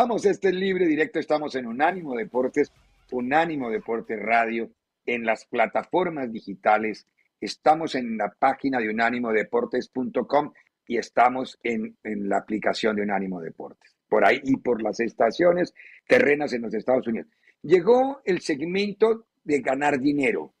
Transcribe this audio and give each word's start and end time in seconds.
Estamos, 0.00 0.24
este 0.24 0.50
libre 0.50 0.86
directo, 0.86 1.18
estamos 1.18 1.54
en 1.56 1.66
Unánimo 1.66 2.16
Deportes, 2.16 2.72
Unánimo 3.10 3.68
Deportes 3.68 4.18
Radio, 4.18 4.70
en 5.04 5.26
las 5.26 5.44
plataformas 5.44 6.32
digitales, 6.32 7.06
estamos 7.38 7.94
en 7.94 8.16
la 8.16 8.30
página 8.38 8.78
de 8.78 8.88
unánimodeportes.com 8.88 10.54
y 10.86 10.96
estamos 10.96 11.58
en, 11.62 11.98
en 12.02 12.30
la 12.30 12.38
aplicación 12.38 12.96
de 12.96 13.02
Unánimo 13.02 13.42
Deportes, 13.42 13.94
por 14.08 14.24
ahí 14.24 14.40
y 14.42 14.56
por 14.56 14.80
las 14.80 15.00
estaciones 15.00 15.74
terrenas 16.08 16.54
en 16.54 16.62
los 16.62 16.72
Estados 16.72 17.06
Unidos. 17.06 17.28
Llegó 17.60 18.22
el 18.24 18.40
segmento 18.40 19.26
de 19.44 19.60
ganar 19.60 20.00
dinero, 20.00 20.54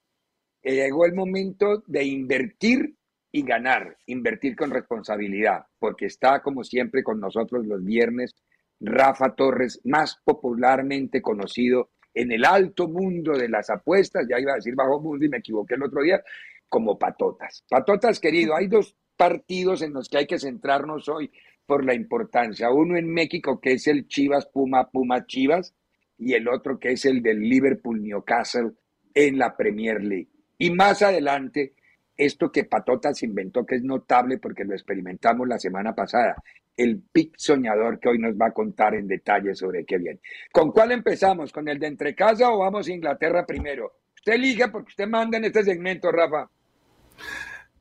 eh, 0.62 0.74
llegó 0.74 1.06
el 1.06 1.14
momento 1.14 1.82
de 1.86 2.04
invertir 2.04 2.94
y 3.32 3.42
ganar, 3.42 3.96
invertir 4.04 4.54
con 4.54 4.70
responsabilidad, 4.70 5.64
porque 5.78 6.04
está 6.04 6.42
como 6.42 6.62
siempre 6.62 7.02
con 7.02 7.18
nosotros 7.18 7.64
los 7.64 7.82
viernes 7.82 8.34
Rafa 8.80 9.34
Torres, 9.34 9.80
más 9.84 10.20
popularmente 10.24 11.20
conocido 11.20 11.90
en 12.14 12.32
el 12.32 12.44
alto 12.44 12.88
mundo 12.88 13.32
de 13.32 13.48
las 13.48 13.70
apuestas, 13.70 14.26
ya 14.28 14.40
iba 14.40 14.52
a 14.52 14.56
decir 14.56 14.74
bajo 14.74 15.00
mundo 15.00 15.24
y 15.24 15.28
me 15.28 15.38
equivoqué 15.38 15.74
el 15.74 15.84
otro 15.84 16.02
día, 16.02 16.22
como 16.68 16.98
Patotas. 16.98 17.64
Patotas, 17.68 18.18
querido, 18.18 18.56
hay 18.56 18.68
dos 18.68 18.96
partidos 19.16 19.82
en 19.82 19.92
los 19.92 20.08
que 20.08 20.18
hay 20.18 20.26
que 20.26 20.38
centrarnos 20.38 21.08
hoy 21.08 21.30
por 21.66 21.84
la 21.84 21.94
importancia. 21.94 22.70
Uno 22.70 22.96
en 22.96 23.12
México, 23.12 23.60
que 23.60 23.72
es 23.72 23.86
el 23.86 24.08
Chivas 24.08 24.46
Puma 24.46 24.90
Puma 24.90 25.26
Chivas, 25.26 25.74
y 26.18 26.34
el 26.34 26.48
otro 26.48 26.78
que 26.78 26.92
es 26.92 27.04
el 27.04 27.22
del 27.22 27.40
Liverpool 27.40 28.02
Newcastle 28.02 28.72
en 29.14 29.38
la 29.38 29.56
Premier 29.56 30.02
League. 30.02 30.28
Y 30.58 30.70
más 30.70 31.02
adelante, 31.02 31.74
esto 32.20 32.52
que 32.52 32.64
Patotas 32.64 33.22
inventó, 33.22 33.64
que 33.64 33.76
es 33.76 33.82
notable 33.82 34.38
porque 34.38 34.64
lo 34.64 34.74
experimentamos 34.74 35.48
la 35.48 35.58
semana 35.58 35.94
pasada, 35.94 36.36
el 36.76 37.00
pic 37.00 37.34
soñador 37.38 37.98
que 37.98 38.10
hoy 38.10 38.18
nos 38.18 38.34
va 38.34 38.48
a 38.48 38.52
contar 38.52 38.94
en 38.94 39.06
detalle 39.06 39.54
sobre 39.54 39.86
qué 39.86 39.96
viene. 39.96 40.20
¿Con 40.52 40.70
cuál 40.70 40.92
empezamos? 40.92 41.50
¿Con 41.50 41.68
el 41.68 41.78
de 41.78 41.86
entre 41.86 42.14
casa 42.14 42.50
o 42.50 42.58
vamos 42.58 42.88
a 42.88 42.92
Inglaterra 42.92 43.46
primero? 43.46 43.92
Usted 44.14 44.34
elige 44.34 44.68
porque 44.68 44.90
usted 44.90 45.08
manda 45.08 45.38
en 45.38 45.46
este 45.46 45.64
segmento, 45.64 46.12
Rafa. 46.12 46.50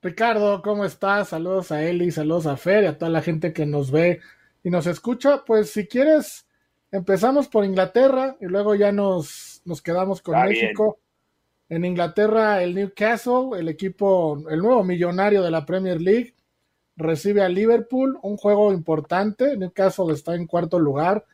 Ricardo, 0.02 0.62
¿cómo 0.62 0.86
estás? 0.86 1.30
Saludos 1.30 1.74
a 1.74 1.84
Eli, 1.84 2.10
saludos 2.10 2.48
a 2.48 2.56
Fer 2.56 2.84
y 2.86 2.88
a 2.88 2.98
toda 2.98 3.12
la 3.12 3.22
gente 3.22 3.52
que 3.52 3.66
nos 3.66 3.92
ve 3.92 4.22
y 4.64 4.70
nos 4.70 4.88
escucha. 4.88 5.44
Pues 5.46 5.72
si 5.72 5.86
quieres, 5.86 6.48
empezamos 6.92 7.50
por 7.50 7.66
Inglaterra 7.66 8.38
y 8.40 8.46
luego 8.46 8.76
ya 8.76 8.94
nos, 8.94 9.62
nos 9.66 9.82
quedamos 9.82 10.22
con 10.22 10.42
México. 10.42 11.00
En 11.70 11.86
Inglaterra, 11.86 12.64
el 12.64 12.74
Newcastle, 12.74 13.52
el 13.60 13.70
equipo, 13.70 14.44
el 14.50 14.60
nuevo 14.60 14.84
millonario 14.84 15.44
de 15.44 15.52
la 15.52 15.68
Premier 15.68 16.02
League, 16.02 16.34
recibe 16.96 17.44
a 17.44 17.50
Liverpool, 17.50 18.18
un 18.24 18.38
juego 18.38 18.74
importante. 18.74 19.56
Newcastle 19.56 20.12
está 20.12 20.34
en 20.34 20.48
cuarto 20.48 20.80
lugar, 20.80 21.26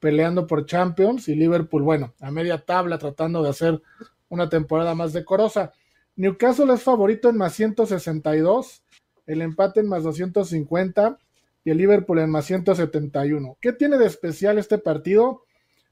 peleando 0.00 0.44
por 0.48 0.66
Champions, 0.66 1.28
y 1.28 1.36
Liverpool, 1.36 1.84
bueno, 1.84 2.14
a 2.20 2.32
media 2.32 2.58
tabla, 2.58 2.98
tratando 2.98 3.44
de 3.44 3.50
hacer 3.50 3.80
una 4.28 4.48
temporada 4.48 4.96
más 4.96 5.12
decorosa. 5.12 5.72
Newcastle 6.16 6.74
es 6.74 6.82
favorito 6.82 7.28
en 7.28 7.36
más 7.36 7.54
162, 7.54 8.82
el 9.26 9.40
empate 9.40 9.80
en 9.80 9.88
más 9.88 10.02
250 10.02 11.16
y 11.64 11.70
el 11.70 11.78
Liverpool 11.78 12.18
en 12.18 12.30
más 12.30 12.44
171. 12.46 13.56
¿Qué 13.60 13.72
tiene 13.72 13.98
de 13.98 14.06
especial 14.06 14.58
este 14.58 14.78
partido? 14.78 15.44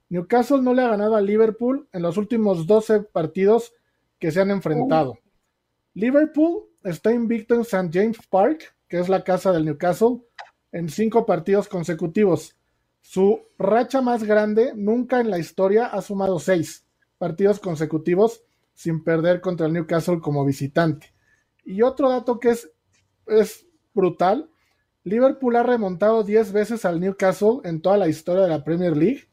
Newcastle 0.09 0.63
no 0.63 0.75
le 0.75 0.83
ha 0.83 0.89
ganado 0.89 1.15
a 1.15 1.21
Liverpool 1.21 1.87
en 1.93 2.03
los 2.03 2.17
últimos 2.17 2.67
12 2.67 3.01
partidos 3.01 3.73
que 4.25 4.33
se 4.33 4.41
han 4.41 4.51
enfrentado. 4.51 5.19
Liverpool 5.93 6.63
está 6.83 7.13
invicto 7.13 7.55
en 7.55 7.61
St. 7.61 7.91
James 7.93 8.17
Park 8.31 8.75
que 8.89 8.99
es 8.99 9.11
la 9.11 9.23
casa 9.23 9.53
del 9.53 9.67
Newcastle, 9.67 10.23
en 10.73 10.89
cinco 10.89 11.27
partidos 11.27 11.69
consecutivos. 11.69 12.57
Su 13.03 13.43
racha 13.59 14.01
más 14.01 14.25
grande 14.25 14.73
nunca 14.75 15.21
en 15.21 15.29
la 15.29 15.39
historia 15.39 15.89
ha 15.89 16.01
sumado 16.01 16.39
seis 16.39 16.87
partidos 17.19 17.61
consecutivos 17.61 18.43
sin 18.73 19.05
perder 19.05 19.43
contra 19.43 19.67
el 19.67 19.75
Newcastle 19.75 20.21
como 20.21 20.43
visitante. 20.47 21.13
Y 21.63 21.83
otro 21.83 22.09
dato 22.09 22.41
que 22.41 22.49
es, 22.49 22.73
es 23.27 23.67
brutal, 23.93 24.49
Liverpool 25.03 25.57
ha 25.57 25.65
remontado 25.65 26.23
10 26.25 26.51
veces 26.53 26.87
al 26.87 26.99
Newcastle 26.99 27.59
en 27.65 27.83
toda 27.83 27.99
la 27.99 28.09
historia 28.09 28.45
de 28.45 28.49
la 28.49 28.65
Premier 28.65 28.97
League, 28.97 29.29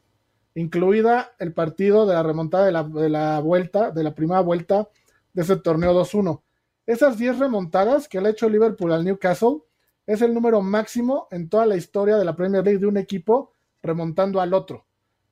incluida 0.54 1.32
el 1.38 1.52
partido 1.52 2.06
de 2.06 2.14
la 2.14 2.22
remontada 2.22 2.66
de 2.66 3.08
la, 3.08 3.40
vuelta, 3.40 3.90
de 3.90 4.04
la 4.04 4.14
primera 4.14 4.40
vuelta 4.40 4.88
de 5.32 5.42
ese 5.42 5.56
torneo 5.56 5.92
2-1. 5.94 6.42
Esas 6.86 7.16
10 7.18 7.38
remontadas 7.38 8.08
que 8.08 8.20
le 8.20 8.28
ha 8.28 8.30
hecho 8.32 8.48
Liverpool 8.48 8.92
al 8.92 9.04
Newcastle 9.04 9.58
es 10.06 10.20
el 10.20 10.34
número 10.34 10.60
máximo 10.62 11.28
en 11.30 11.48
toda 11.48 11.64
la 11.66 11.76
historia 11.76 12.16
de 12.16 12.24
la 12.24 12.34
Premier 12.34 12.64
League 12.64 12.80
de 12.80 12.86
un 12.86 12.96
equipo 12.96 13.54
remontando 13.82 14.40
al 14.40 14.52
otro. 14.52 14.84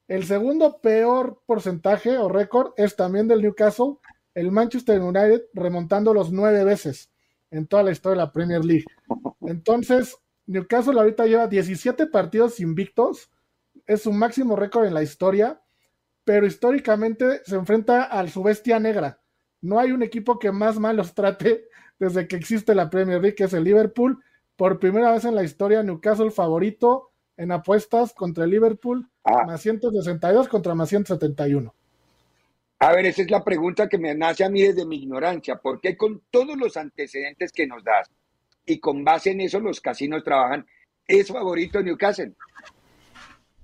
El 0.08 0.24
segundo 0.24 0.80
peor 0.80 1.40
porcentaje 1.46 2.18
o 2.18 2.28
récord 2.28 2.72
es 2.76 2.96
también 2.96 3.28
del 3.28 3.42
Newcastle, 3.42 3.96
el 4.34 4.50
Manchester 4.50 5.00
United 5.00 5.42
remontando 5.54 6.14
los 6.14 6.32
nueve 6.32 6.64
veces 6.64 7.10
en 7.50 7.66
toda 7.66 7.82
la 7.82 7.90
historia 7.90 8.18
de 8.18 8.26
la 8.26 8.32
Premier 8.32 8.64
League. 8.64 8.86
Entonces, 9.40 10.16
Newcastle 10.46 10.98
ahorita 10.98 11.26
lleva 11.26 11.46
17 11.46 12.06
partidos 12.06 12.60
invictos, 12.60 13.30
es 13.90 14.02
su 14.02 14.12
máximo 14.12 14.54
récord 14.54 14.86
en 14.86 14.94
la 14.94 15.02
historia, 15.02 15.60
pero 16.24 16.46
históricamente 16.46 17.40
se 17.44 17.56
enfrenta 17.56 18.04
al 18.04 18.30
su 18.30 18.42
bestia 18.42 18.78
negra, 18.78 19.20
no 19.62 19.78
hay 19.78 19.90
un 19.92 20.02
equipo 20.02 20.38
que 20.38 20.52
más 20.52 20.78
mal 20.78 20.96
los 20.96 21.14
trate 21.14 21.68
desde 21.98 22.26
que 22.26 22.36
existe 22.36 22.74
la 22.74 22.88
Premier 22.88 23.20
League, 23.20 23.34
que 23.34 23.44
es 23.44 23.52
el 23.52 23.64
Liverpool. 23.64 24.22
Por 24.56 24.78
primera 24.78 25.12
vez 25.12 25.24
en 25.24 25.34
la 25.34 25.42
historia, 25.42 25.82
Newcastle 25.82 26.30
favorito 26.30 27.10
en 27.36 27.52
apuestas 27.52 28.12
contra 28.12 28.44
el 28.44 28.50
Liverpool, 28.50 29.10
ah. 29.24 29.44
más 29.46 29.62
162 29.62 30.48
contra 30.48 30.74
más 30.74 30.88
171. 30.90 31.74
A 32.78 32.92
ver, 32.92 33.06
esa 33.06 33.22
es 33.22 33.30
la 33.30 33.42
pregunta 33.42 33.88
que 33.88 33.98
me 33.98 34.14
nace 34.14 34.44
a 34.44 34.50
mí 34.50 34.62
desde 34.62 34.86
mi 34.86 35.02
ignorancia. 35.02 35.56
¿Por 35.56 35.80
qué 35.80 35.96
con 35.96 36.22
todos 36.30 36.56
los 36.56 36.76
antecedentes 36.76 37.52
que 37.52 37.66
nos 37.66 37.82
das 37.84 38.10
y 38.64 38.78
con 38.78 39.04
base 39.04 39.30
en 39.30 39.40
eso 39.40 39.60
los 39.60 39.80
casinos 39.80 40.22
trabajan, 40.22 40.66
es 41.06 41.28
favorito 41.28 41.82
Newcastle? 41.82 42.34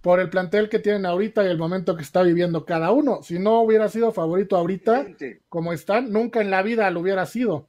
Por 0.06 0.20
el 0.20 0.30
plantel 0.30 0.68
que 0.68 0.78
tienen 0.78 1.04
ahorita 1.04 1.42
y 1.42 1.48
el 1.48 1.58
momento 1.58 1.96
que 1.96 2.04
está 2.04 2.22
viviendo 2.22 2.64
cada 2.64 2.92
uno. 2.92 3.24
Si 3.24 3.40
no 3.40 3.60
hubiera 3.60 3.88
sido 3.88 4.12
favorito 4.12 4.56
ahorita, 4.56 5.04
como 5.48 5.72
están, 5.72 6.12
nunca 6.12 6.40
en 6.40 6.48
la 6.48 6.62
vida 6.62 6.88
lo 6.92 7.00
hubiera 7.00 7.26
sido. 7.26 7.66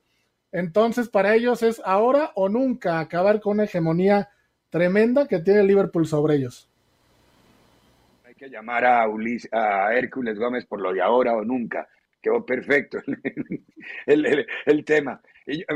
Entonces, 0.51 1.09
para 1.09 1.33
ellos 1.33 1.63
es 1.63 1.81
ahora 1.83 2.33
o 2.35 2.47
nunca 2.47 2.99
acabar 2.99 3.41
con 3.41 3.53
una 3.53 3.63
hegemonía 3.63 4.29
tremenda 4.69 5.27
que 5.27 5.39
tiene 5.39 5.63
Liverpool 5.63 6.05
sobre 6.05 6.35
ellos. 6.35 6.69
Hay 8.23 8.35
que 8.35 8.51
llamar 8.51 8.85
a, 8.85 9.07
Ulis, 9.07 9.49
a 9.51 9.91
Hércules 9.95 10.37
Gómez 10.37 10.63
por 10.67 10.79
lo 10.79 10.93
de 10.93 11.01
ahora 11.01 11.33
o 11.33 11.43
nunca. 11.43 11.87
Quedó 12.27 12.45
perfecto 12.45 12.97
el 14.05 14.85
tema. 14.85 15.21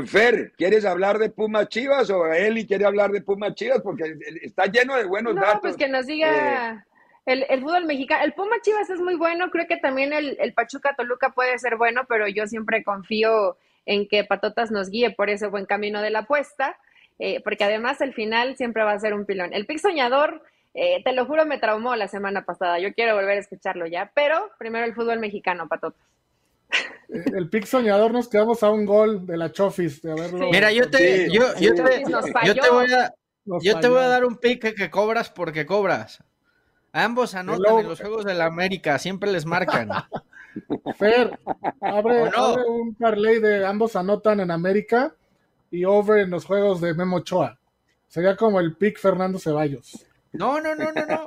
Fer, 0.04 0.52
¿quieres 0.58 0.84
hablar 0.84 1.18
de 1.18 1.30
Puma 1.30 1.66
Chivas 1.66 2.10
o 2.10 2.26
Eli 2.26 2.66
quiere 2.66 2.84
hablar 2.84 3.10
de 3.10 3.22
Puma 3.22 3.54
Chivas? 3.54 3.80
Porque 3.80 4.18
está 4.42 4.66
lleno 4.66 4.96
de 4.96 5.06
buenos 5.06 5.34
datos. 5.34 5.54
No, 5.54 5.60
pues 5.62 5.76
que 5.78 5.88
nos 5.88 6.06
diga 6.06 6.84
eh, 7.24 7.46
el, 7.48 7.62
fútbol 7.62 7.86
mexicano. 7.86 8.22
El 8.22 8.34
Puma 8.34 8.56
Chivas 8.60 8.90
es 8.90 9.00
muy 9.00 9.14
bueno, 9.14 9.50
creo 9.50 9.66
que 9.66 9.78
también 9.78 10.12
el, 10.12 10.36
el 10.40 10.52
Pachuca 10.52 10.94
Toluca 10.94 11.30
puede 11.30 11.58
ser 11.58 11.76
bueno, 11.76 12.02
pero 12.06 12.28
yo 12.28 12.46
siempre 12.46 12.84
confío 12.84 13.56
en 13.86 14.06
que 14.08 14.24
Patotas 14.24 14.70
nos 14.70 14.90
guíe 14.90 15.10
por 15.12 15.30
ese 15.30 15.46
buen 15.46 15.64
camino 15.64 16.02
de 16.02 16.10
la 16.10 16.20
apuesta, 16.20 16.76
eh, 17.18 17.40
porque 17.42 17.64
además 17.64 18.02
el 18.02 18.12
final 18.12 18.58
siempre 18.58 18.82
va 18.82 18.92
a 18.92 19.00
ser 19.00 19.14
un 19.14 19.24
pilón. 19.24 19.54
El 19.54 19.64
Pic 19.64 19.78
Soñador, 19.78 20.42
eh, 20.74 21.02
te 21.02 21.14
lo 21.14 21.24
juro, 21.24 21.46
me 21.46 21.56
traumó 21.56 21.96
la 21.96 22.08
semana 22.08 22.44
pasada. 22.44 22.78
Yo 22.78 22.92
quiero 22.92 23.14
volver 23.14 23.38
a 23.38 23.40
escucharlo 23.40 23.86
ya, 23.86 24.12
pero 24.14 24.50
primero 24.58 24.84
el 24.84 24.94
fútbol 24.94 25.18
mexicano, 25.18 25.66
Patotas. 25.66 26.11
El 27.08 27.48
pic 27.50 27.66
soñador 27.66 28.12
nos 28.12 28.28
quedamos 28.28 28.62
a 28.62 28.70
un 28.70 28.86
gol 28.86 29.26
de 29.26 29.36
la 29.36 29.52
Chofis 29.52 30.00
de 30.00 30.12
haberlo. 30.12 30.50
Mira, 30.50 30.72
yo 30.72 30.88
te, 30.90 31.30
yo, 31.30 31.54
yo, 31.60 31.74
te, 31.74 32.02
yo 32.44 32.54
te 32.54 32.70
voy 32.70 32.92
a, 32.92 33.14
yo 33.44 33.80
te 33.80 33.88
voy 33.88 33.98
a 33.98 34.08
dar 34.08 34.24
un 34.24 34.36
pick 34.36 34.74
que 34.74 34.90
cobras 34.90 35.30
porque 35.30 35.66
cobras. 35.66 36.22
Ambos 36.92 37.34
anotan 37.34 37.78
en 37.80 37.88
los 37.88 38.00
Juegos 38.00 38.24
de 38.24 38.34
la 38.34 38.46
América, 38.46 38.98
siempre 38.98 39.32
les 39.32 39.46
marcan. 39.46 39.88
Fer, 40.98 41.38
abre, 41.80 42.30
un 42.68 42.94
parlay 42.94 43.40
de 43.40 43.66
ambos 43.66 43.96
anotan 43.96 44.40
en 44.40 44.50
América 44.50 45.14
y 45.70 45.86
over 45.86 46.20
en 46.20 46.30
los 46.30 46.44
juegos 46.44 46.80
de 46.82 46.92
Memo 46.92 47.16
Ochoa. 47.16 47.58
Sería 48.08 48.36
como 48.36 48.60
el 48.60 48.76
pick 48.76 48.98
Fernando 48.98 49.38
Ceballos. 49.38 50.04
No, 50.32 50.60
no, 50.60 50.74
no, 50.74 50.92
no, 50.92 51.06
no. 51.06 51.26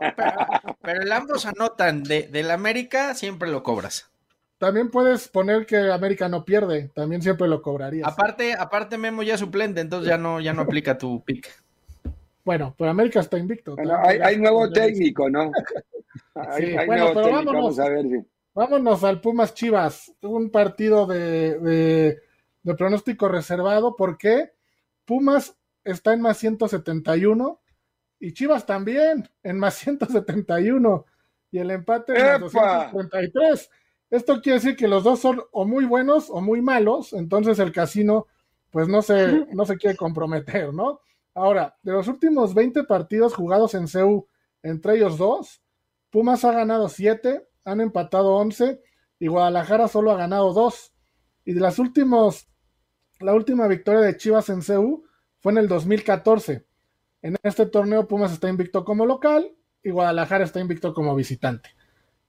Pero, 0.82 1.02
el 1.02 1.12
ambos 1.12 1.48
anotan 1.48 2.04
de, 2.04 2.28
del 2.28 2.52
América, 2.52 3.16
siempre 3.16 3.50
lo 3.50 3.64
cobras. 3.64 4.10
También 4.66 4.90
puedes 4.90 5.28
poner 5.28 5.68
que 5.68 5.78
América 5.92 6.28
no 6.28 6.44
pierde, 6.44 6.90
también 6.96 7.22
siempre 7.22 7.48
lo 7.48 7.62
cobrarías. 7.62 8.12
Aparte, 8.12 8.56
aparte 8.58 8.98
Memo 8.98 9.22
ya 9.22 9.38
suplente, 9.38 9.80
entonces 9.80 10.10
ya 10.10 10.18
no, 10.18 10.42
ya 10.42 10.54
no 10.54 10.64
aplica 10.64 10.98
tu 10.98 11.24
pick. 11.24 11.48
Bueno, 12.44 12.74
pero 12.76 12.90
América 12.90 13.20
está 13.20 13.38
invicto. 13.38 13.76
hay, 14.04 14.40
nuevo 14.40 14.72
técnico, 14.72 15.30
¿no? 15.30 15.52
sí, 16.58 16.76
bueno, 16.88 17.12
pero 17.14 17.32
vámonos, 17.32 17.78
a 17.78 17.90
ver 17.90 18.06
vámonos 18.56 19.04
al 19.04 19.22
Pumas 19.22 19.54
Chivas, 19.54 20.12
un 20.24 20.50
partido 20.50 21.06
de, 21.06 21.60
de, 21.60 22.20
de 22.64 22.74
pronóstico 22.74 23.28
reservado, 23.28 23.96
porque 23.96 24.54
Pumas 25.06 25.56
está 25.84 26.12
en 26.14 26.22
más 26.22 26.40
171 26.40 27.62
y 28.20 28.34
Chivas 28.34 28.66
también 28.66 29.30
en 29.44 29.60
más 29.60 29.76
171 29.76 31.06
y 31.52 31.60
el 31.60 31.70
empate 31.70 32.14
en 32.18 32.42
más 32.42 32.52
233. 32.52 33.70
Esto 34.16 34.42
quiere 34.42 34.60
decir 34.60 34.78
que 34.78 34.88
los 34.88 35.04
dos 35.04 35.20
son 35.20 35.42
o 35.52 35.66
muy 35.66 35.84
buenos 35.84 36.30
o 36.30 36.40
muy 36.40 36.62
malos, 36.62 37.12
entonces 37.12 37.60
el 37.60 37.74
casino 37.74 38.28
pues 38.70 38.88
no 38.88 39.02
se, 39.02 39.46
no 39.54 39.66
se 39.66 39.76
quiere 39.76 39.98
comprometer, 39.98 40.74
¿no? 40.74 41.02
Ahora, 41.34 41.76
de 41.84 41.92
los 41.92 42.08
últimos 42.08 42.54
20 42.54 42.86
partidos 42.86 43.34
jugados 43.34 43.74
en 43.74 43.90
CEU, 43.90 44.26
entre 44.64 44.96
ellos 44.96 45.18
dos, 45.18 45.62
Pumas 46.12 46.46
ha 46.46 46.54
ganado 46.54 46.88
7, 46.88 47.46
han 47.66 47.82
empatado 47.82 48.38
11 48.38 48.82
y 49.20 49.28
Guadalajara 49.28 49.90
solo 49.90 50.12
ha 50.12 50.16
ganado 50.16 50.54
2. 50.54 50.94
Y 51.44 51.52
de 51.52 51.60
las 51.60 51.78
últimos, 51.78 52.48
la 53.20 53.34
última 53.34 53.68
victoria 53.68 54.00
de 54.00 54.16
Chivas 54.16 54.48
en 54.48 54.62
CEU 54.62 55.04
fue 55.42 55.52
en 55.52 55.58
el 55.58 55.68
2014. 55.68 56.66
En 57.22 57.36
este 57.44 57.66
torneo 57.66 58.08
Pumas 58.08 58.32
está 58.32 58.48
invicto 58.48 58.86
como 58.86 59.06
local 59.06 59.54
y 59.84 59.90
Guadalajara 59.90 60.46
está 60.46 60.62
invicto 60.62 60.94
como 60.94 61.14
visitante. 61.16 61.72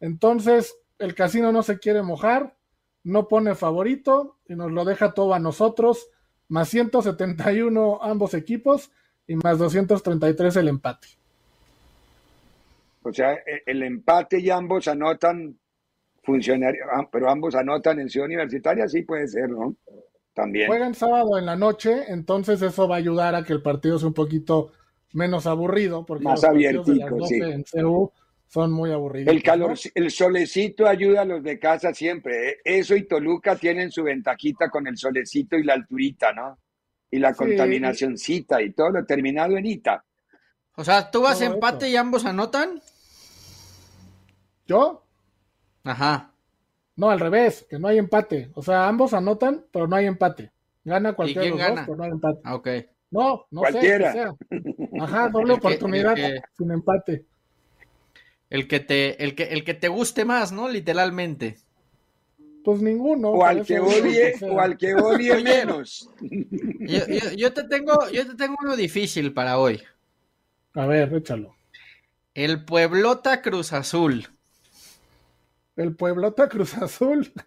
Entonces, 0.00 0.77
el 0.99 1.15
casino 1.15 1.53
no 1.53 1.63
se 1.63 1.79
quiere 1.79 2.03
mojar, 2.03 2.57
no 3.05 3.29
pone 3.29 3.55
favorito 3.55 4.37
y 4.49 4.55
nos 4.55 4.73
lo 4.73 4.85
deja 4.85 5.13
todo 5.13 5.35
a 5.35 5.39
nosotros, 5.39 6.11
más 6.49 6.69
171 6.69 8.01
ambos 8.03 8.35
equipos 8.35 8.91
y 9.27 9.37
más 9.37 9.59
233 9.59 10.57
el 10.57 10.69
empate. 10.69 11.09
O 13.03 13.13
sea, 13.13 13.35
e, 13.35 13.63
el 13.67 13.83
empate 13.83 14.41
y 14.41 14.51
ambos 14.51 14.89
anotan 14.89 15.57
funcionario, 16.23 16.85
ah, 16.93 17.09
pero 17.11 17.31
ambos 17.31 17.55
anotan 17.55 18.01
en 18.01 18.11
Ciudad 18.11 18.27
Universitaria, 18.27 18.89
sí 18.89 19.03
puede 19.03 19.29
ser, 19.29 19.49
¿no? 19.49 19.77
También. 20.35 20.67
Juegan 20.67 20.95
sábado 20.95 21.39
en 21.39 21.47
la 21.47 21.57
noche, 21.57 22.05
entonces 22.09 22.61
eso 22.61 22.89
va 22.89 22.97
a 22.97 22.99
ayudar 22.99 23.35
a 23.35 23.45
que 23.45 23.53
el 23.53 23.63
partido 23.63 23.99
sea 23.99 24.09
un 24.09 24.15
poquito 24.15 24.73
menos 25.13 25.47
aburrido, 25.47 26.05
porque 26.05 26.25
más 26.25 26.43
abiertico, 26.43 27.25
sí. 27.27 27.37
en 27.41 27.63
CU 27.63 28.13
son 28.49 28.73
muy 28.73 28.93
aburridos. 28.93 29.35
El 29.35 29.43
calor, 29.43 29.75
el 29.95 30.11
solecito 30.11 30.87
ayuda 30.87 31.23
a 31.23 31.25
los 31.25 31.43
de 31.43 31.59
casa 31.59 31.93
siempre. 31.93 32.51
¿eh? 32.51 32.57
Eso 32.65 32.95
y 32.97 33.07
Toluca 33.07 33.57
tienen 33.57 33.91
su 33.91 34.03
ventajita 34.03 34.71
con 34.71 34.87
el 34.87 34.97
solecito 34.97 35.57
y 35.57 35.65
la 35.65 35.75
alturita, 35.75 36.33
¿no? 36.33 36.59
Y 37.11 37.19
la 37.19 37.35
contaminacioncita 37.35 38.63
y 38.63 38.73
todo 38.73 38.91
lo 38.91 39.05
terminado 39.05 39.57
en 39.57 39.67
ita. 39.67 40.05
O 40.77 40.85
sea, 40.85 41.11
¿tú 41.11 41.23
vas 41.23 41.41
empate 41.41 41.89
y 41.89 41.97
ambos 41.97 42.25
anotan? 42.25 42.81
¿Yo? 44.67 45.05
Ajá. 45.85 46.33
No, 46.97 47.11
al 47.11 47.21
revés, 47.21 47.67
que 47.69 47.79
no 47.79 47.89
hay 47.89 47.99
empate. 47.99 48.51
O 48.55 48.63
sea, 48.63 48.89
ambos 48.89 49.15
anotan, 49.15 49.65
pero 49.73 49.87
no 49.87 49.97
hay 49.97 50.07
empate. 50.07 50.51
Gana 50.85 51.15
cualquiera 51.15 51.43
de 51.43 51.51
los 51.51 51.59
dos, 51.59 51.81
pero 51.85 51.97
no 51.97 52.05
hay 52.05 52.11
empate. 52.11 52.41
Ah, 52.45 52.55
ok. 52.55 52.69
No, 53.11 53.47
no 53.51 53.61
Cualquiera. 53.61 54.13
sé. 54.13 54.25
Ajá, 55.01 55.29
doble 55.29 55.53
oportunidad 55.55 56.17
sin 56.57 56.71
empate. 56.71 57.27
El 58.49 58.69
que 58.69 58.81
te, 58.81 59.23
el 59.23 59.35
que, 59.35 59.45
el 59.45 59.65
que 59.65 59.75
te 59.75 59.89
guste 59.89 60.25
más, 60.25 60.53
¿no? 60.53 60.69
Literalmente. 60.69 61.57
Pues 62.67 62.81
ninguno. 62.81 63.31
O 63.31 63.45
al 63.45 63.65
que 63.65 63.79
odie, 63.79 64.35
o 64.43 64.61
al 64.61 64.77
que 64.77 64.95
odie 64.95 65.41
menos. 65.41 66.11
Yo, 67.37 67.53
te 67.53 67.63
tengo, 67.65 68.11
yo 68.11 68.27
te 68.27 68.35
tengo 68.35 68.57
uno 68.61 68.75
difícil 68.75 69.33
para 69.33 69.59
hoy. 69.59 69.81
A 70.75 70.85
ver, 70.87 71.15
échalo. 71.15 71.55
El 72.35 72.65
Pueblota 72.65 73.41
Cruz 73.41 73.73
Azul. 73.73 74.29
El 75.77 75.95
Pueblota 75.95 76.49
Cruz 76.49 76.77
Azul. 76.77 77.33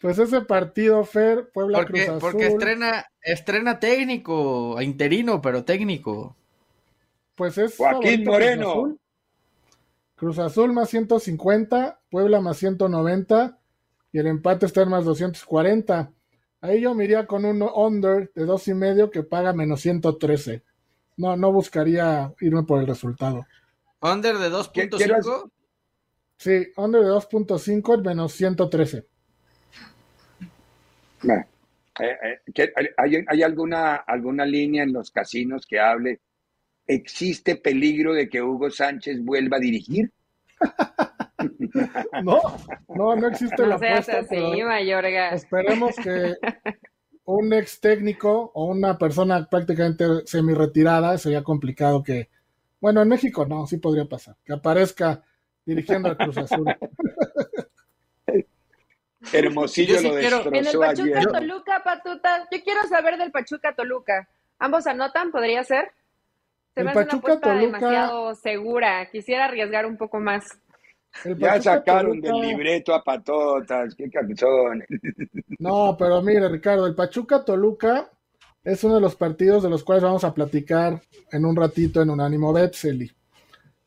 Pues 0.00 0.18
ese 0.18 0.40
partido, 0.40 1.04
Fer, 1.04 1.48
Puebla 1.50 1.78
porque, 1.78 1.92
Cruz 1.92 2.08
Azul. 2.08 2.20
Porque 2.20 2.46
estrena, 2.48 3.06
estrena 3.22 3.78
técnico, 3.78 4.82
interino, 4.82 5.40
pero 5.40 5.64
técnico. 5.64 6.36
Pues 7.36 7.56
es 7.56 7.76
Joaquín 7.76 8.24
Moreno. 8.24 8.98
Cruz 10.18 10.38
Azul. 10.38 10.72
más 10.72 10.90
150, 10.90 12.00
Puebla 12.10 12.40
más 12.40 12.58
190 12.58 13.58
y 14.12 14.18
el 14.18 14.26
empate 14.26 14.66
está 14.66 14.82
en 14.82 14.90
más 14.90 15.04
240. 15.04 16.12
Ahí 16.60 16.80
yo 16.80 16.94
me 16.94 17.04
iría 17.04 17.26
con 17.26 17.44
un 17.44 17.62
under 17.62 18.32
de 18.34 18.44
dos 18.44 18.66
y 18.66 18.74
medio 18.74 19.10
que 19.10 19.22
paga 19.22 19.52
menos 19.52 19.80
113. 19.80 20.64
No, 21.16 21.36
no 21.36 21.52
buscaría 21.52 22.34
irme 22.40 22.64
por 22.64 22.80
el 22.80 22.86
resultado. 22.86 23.46
¿Under 24.00 24.36
de 24.38 24.50
2.5? 24.50 25.50
Sí, 26.36 26.66
under 26.76 27.02
de 27.02 27.10
2.5 27.10 28.04
menos 28.04 28.32
113. 28.32 29.06
Eh, 31.24 31.46
eh, 32.00 32.72
¿Hay, 32.96 33.42
alguna, 33.42 33.96
alguna 33.96 34.44
línea 34.44 34.82
en 34.82 34.92
los 34.92 35.10
casinos 35.10 35.66
que 35.66 35.78
hable? 35.78 36.20
¿Existe 36.88 37.56
peligro 37.56 38.14
de 38.14 38.30
que 38.30 38.40
Hugo 38.40 38.70
Sánchez 38.70 39.22
vuelva 39.22 39.58
a 39.58 39.60
dirigir? 39.60 40.10
no, 42.24 42.40
no, 42.88 43.14
no 43.14 43.28
existe 43.28 43.66
la 43.66 43.74
apuesta. 43.74 44.20
esperemos 45.34 45.94
que 45.96 46.34
un 47.24 47.52
ex 47.52 47.78
técnico 47.80 48.50
o 48.54 48.64
una 48.64 48.96
persona 48.96 49.46
prácticamente 49.48 50.04
semi 50.24 50.54
retirada 50.54 51.18
sería 51.18 51.44
complicado 51.44 52.02
que, 52.02 52.30
bueno, 52.80 53.02
en 53.02 53.08
México 53.08 53.44
no, 53.44 53.66
sí 53.66 53.76
podría 53.76 54.06
pasar, 54.06 54.36
que 54.42 54.54
aparezca 54.54 55.22
dirigiendo 55.66 56.08
al 56.08 56.16
Cruz 56.16 56.38
Azul. 56.38 56.64
Hermosillo 59.32 60.00
lo 60.00 60.14
destrozó 60.14 60.48
En 60.48 60.66
el 60.66 60.78
Pachuca 60.78 61.20
Toluca, 61.20 61.82
Patuta, 61.84 62.48
yo 62.50 62.62
quiero 62.64 62.82
saber 62.88 63.18
del 63.18 63.30
Pachuca 63.30 63.74
Toluca. 63.74 64.26
¿Ambos 64.58 64.86
anotan? 64.86 65.30
¿Podría 65.30 65.62
ser? 65.64 65.92
Se 66.78 66.84
me 66.84 66.90
hace 66.92 67.16
una 67.16 67.60
demasiado 67.60 68.34
segura. 68.36 69.10
Quisiera 69.10 69.46
arriesgar 69.46 69.84
un 69.84 69.96
poco 69.96 70.20
más. 70.20 70.46
Ya 71.36 71.60
sacaron 71.60 72.20
del 72.20 72.40
libreto 72.40 72.94
a 72.94 73.02
patotas, 73.02 73.96
qué 73.96 74.08
cabezón. 74.08 74.84
No, 75.58 75.96
pero 75.98 76.22
mire, 76.22 76.48
Ricardo, 76.48 76.86
el 76.86 76.94
Pachuca 76.94 77.44
Toluca 77.44 78.08
es 78.62 78.84
uno 78.84 78.94
de 78.94 79.00
los 79.00 79.16
partidos 79.16 79.64
de 79.64 79.70
los 79.70 79.82
cuales 79.82 80.04
vamos 80.04 80.22
a 80.22 80.32
platicar 80.32 81.00
en 81.32 81.44
un 81.44 81.56
ratito 81.56 82.00
en 82.00 82.10
Unánimo 82.10 82.52
Betzeli. 82.52 83.10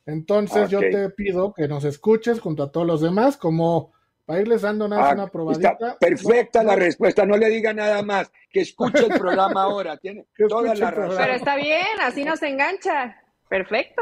Entonces 0.05 0.69
yo 0.69 0.81
te 0.81 1.10
pido 1.12 1.53
que 1.53 1.69
nos 1.69 1.86
escuches 1.86 2.41
junto 2.41 2.63
a 2.63 2.71
todos 2.74 2.86
los 2.86 3.00
demás, 3.00 3.38
como 3.38 3.93
para 4.25 4.41
irles 4.41 4.61
dando 4.61 4.87
nada 4.87 5.09
ah, 5.09 5.13
una 5.13 5.27
probadita. 5.27 5.97
perfecta 5.99 6.63
la 6.63 6.75
respuesta, 6.75 7.25
no 7.25 7.37
le 7.37 7.49
diga 7.49 7.73
nada 7.73 8.01
más, 8.01 8.31
que 8.49 8.61
escuche 8.61 9.05
el 9.05 9.19
programa 9.19 9.63
ahora, 9.63 9.97
tiene 9.97 10.25
toda 10.49 10.73
la 10.75 10.91
razón. 10.91 11.17
Pero 11.17 11.33
está 11.33 11.55
bien, 11.55 11.99
así 12.01 12.23
nos 12.23 12.41
engancha. 12.43 13.15
Perfecto. 13.49 14.01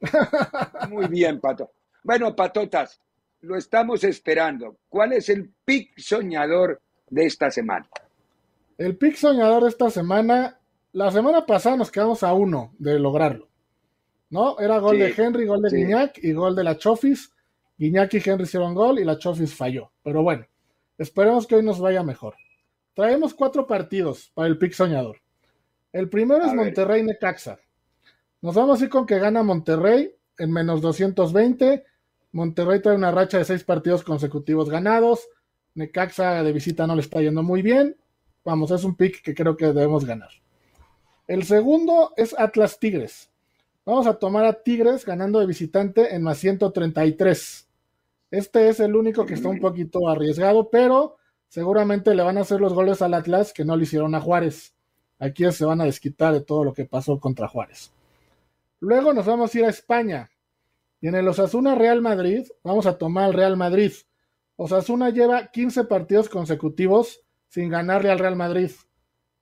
Muy 0.90 1.06
bien, 1.06 1.40
Pato. 1.40 1.70
Bueno, 2.02 2.34
Patotas, 2.34 3.00
lo 3.42 3.56
estamos 3.56 4.02
esperando. 4.04 4.78
¿Cuál 4.88 5.12
es 5.12 5.28
el 5.28 5.52
pic 5.64 5.98
soñador 5.98 6.80
de 7.08 7.26
esta 7.26 7.50
semana? 7.50 7.88
El 8.78 8.96
pic 8.96 9.16
soñador 9.16 9.64
de 9.64 9.68
esta 9.68 9.90
semana, 9.90 10.58
la 10.92 11.10
semana 11.10 11.44
pasada 11.46 11.76
nos 11.76 11.90
quedamos 11.90 12.22
a 12.22 12.32
uno 12.32 12.72
de 12.78 12.98
lograrlo. 12.98 13.50
¿no? 14.30 14.58
Era 14.58 14.78
gol 14.78 14.98
de 14.98 15.12
Henry, 15.14 15.46
gol 15.46 15.60
de 15.62 15.76
Guiñac 15.76 16.18
y 16.22 16.32
gol 16.32 16.56
de 16.56 16.64
la 16.64 16.78
Chofis. 16.78 17.32
Guiñac 17.80 18.12
y 18.12 18.22
Henry 18.22 18.44
hicieron 18.44 18.74
gol 18.74 18.98
y 18.98 19.04
la 19.04 19.16
Chofis 19.16 19.54
falló. 19.54 19.90
Pero 20.02 20.22
bueno, 20.22 20.46
esperemos 20.98 21.46
que 21.46 21.54
hoy 21.54 21.62
nos 21.62 21.80
vaya 21.80 22.02
mejor. 22.02 22.34
Traemos 22.92 23.32
cuatro 23.32 23.66
partidos 23.66 24.30
para 24.34 24.48
el 24.48 24.58
pick 24.58 24.74
soñador. 24.74 25.16
El 25.90 26.10
primero 26.10 26.44
es 26.44 26.52
Monterrey 26.52 27.02
Necaxa. 27.02 27.58
Nos 28.42 28.54
vamos 28.54 28.82
a 28.82 28.84
ir 28.84 28.90
con 28.90 29.06
que 29.06 29.18
gana 29.18 29.42
Monterrey 29.42 30.14
en 30.36 30.52
menos 30.52 30.82
220. 30.82 31.82
Monterrey 32.32 32.82
trae 32.82 32.96
una 32.96 33.12
racha 33.12 33.38
de 33.38 33.46
seis 33.46 33.64
partidos 33.64 34.02
consecutivos 34.02 34.68
ganados. 34.68 35.26
Necaxa 35.74 36.42
de 36.42 36.52
visita 36.52 36.86
no 36.86 36.94
le 36.94 37.00
está 37.00 37.22
yendo 37.22 37.42
muy 37.42 37.62
bien. 37.62 37.96
Vamos, 38.44 38.70
es 38.72 38.84
un 38.84 38.94
pick 38.94 39.22
que 39.22 39.34
creo 39.34 39.56
que 39.56 39.64
debemos 39.64 40.04
ganar. 40.04 40.28
El 41.26 41.44
segundo 41.44 42.12
es 42.18 42.38
Atlas 42.38 42.78
Tigres. 42.78 43.30
Vamos 43.86 44.06
a 44.06 44.18
tomar 44.18 44.44
a 44.44 44.62
Tigres 44.62 45.06
ganando 45.06 45.40
de 45.40 45.46
visitante 45.46 46.14
en 46.14 46.22
más 46.22 46.36
133. 46.36 47.68
Este 48.30 48.68
es 48.68 48.78
el 48.80 48.94
único 48.94 49.26
que 49.26 49.34
está 49.34 49.48
un 49.48 49.58
poquito 49.58 50.08
arriesgado, 50.08 50.70
pero 50.70 51.16
seguramente 51.48 52.14
le 52.14 52.22
van 52.22 52.38
a 52.38 52.42
hacer 52.42 52.60
los 52.60 52.72
goles 52.72 53.02
al 53.02 53.14
Atlas 53.14 53.52
que 53.52 53.64
no 53.64 53.76
le 53.76 53.82
hicieron 53.82 54.14
a 54.14 54.20
Juárez. 54.20 54.74
Aquí 55.18 55.50
se 55.52 55.64
van 55.64 55.80
a 55.80 55.84
desquitar 55.84 56.32
de 56.32 56.40
todo 56.40 56.64
lo 56.64 56.72
que 56.72 56.84
pasó 56.84 57.18
contra 57.18 57.48
Juárez. 57.48 57.92
Luego 58.78 59.12
nos 59.12 59.26
vamos 59.26 59.54
a 59.54 59.58
ir 59.58 59.64
a 59.64 59.68
España. 59.68 60.30
Y 61.00 61.08
en 61.08 61.14
el 61.14 61.26
Osasuna 61.28 61.74
Real 61.74 62.00
Madrid, 62.00 62.46
vamos 62.62 62.86
a 62.86 62.96
tomar 62.96 63.24
al 63.24 63.34
Real 63.34 63.56
Madrid. 63.56 63.92
Osasuna 64.56 65.10
lleva 65.10 65.50
15 65.50 65.84
partidos 65.84 66.28
consecutivos 66.28 67.22
sin 67.48 67.68
ganarle 67.68 68.10
al 68.10 68.18
Real 68.18 68.36
Madrid. 68.36 68.70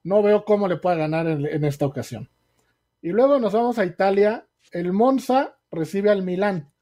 No 0.02 0.22
veo 0.22 0.44
cómo 0.44 0.66
le 0.66 0.76
pueda 0.76 0.96
ganar 0.96 1.26
en, 1.26 1.44
en 1.46 1.64
esta 1.64 1.84
ocasión. 1.84 2.30
Y 3.02 3.10
luego 3.10 3.38
nos 3.38 3.52
vamos 3.52 3.78
a 3.78 3.84
Italia. 3.84 4.48
El 4.72 4.92
Monza 4.92 5.58
recibe 5.70 6.10
al 6.10 6.22
Milán. 6.22 6.72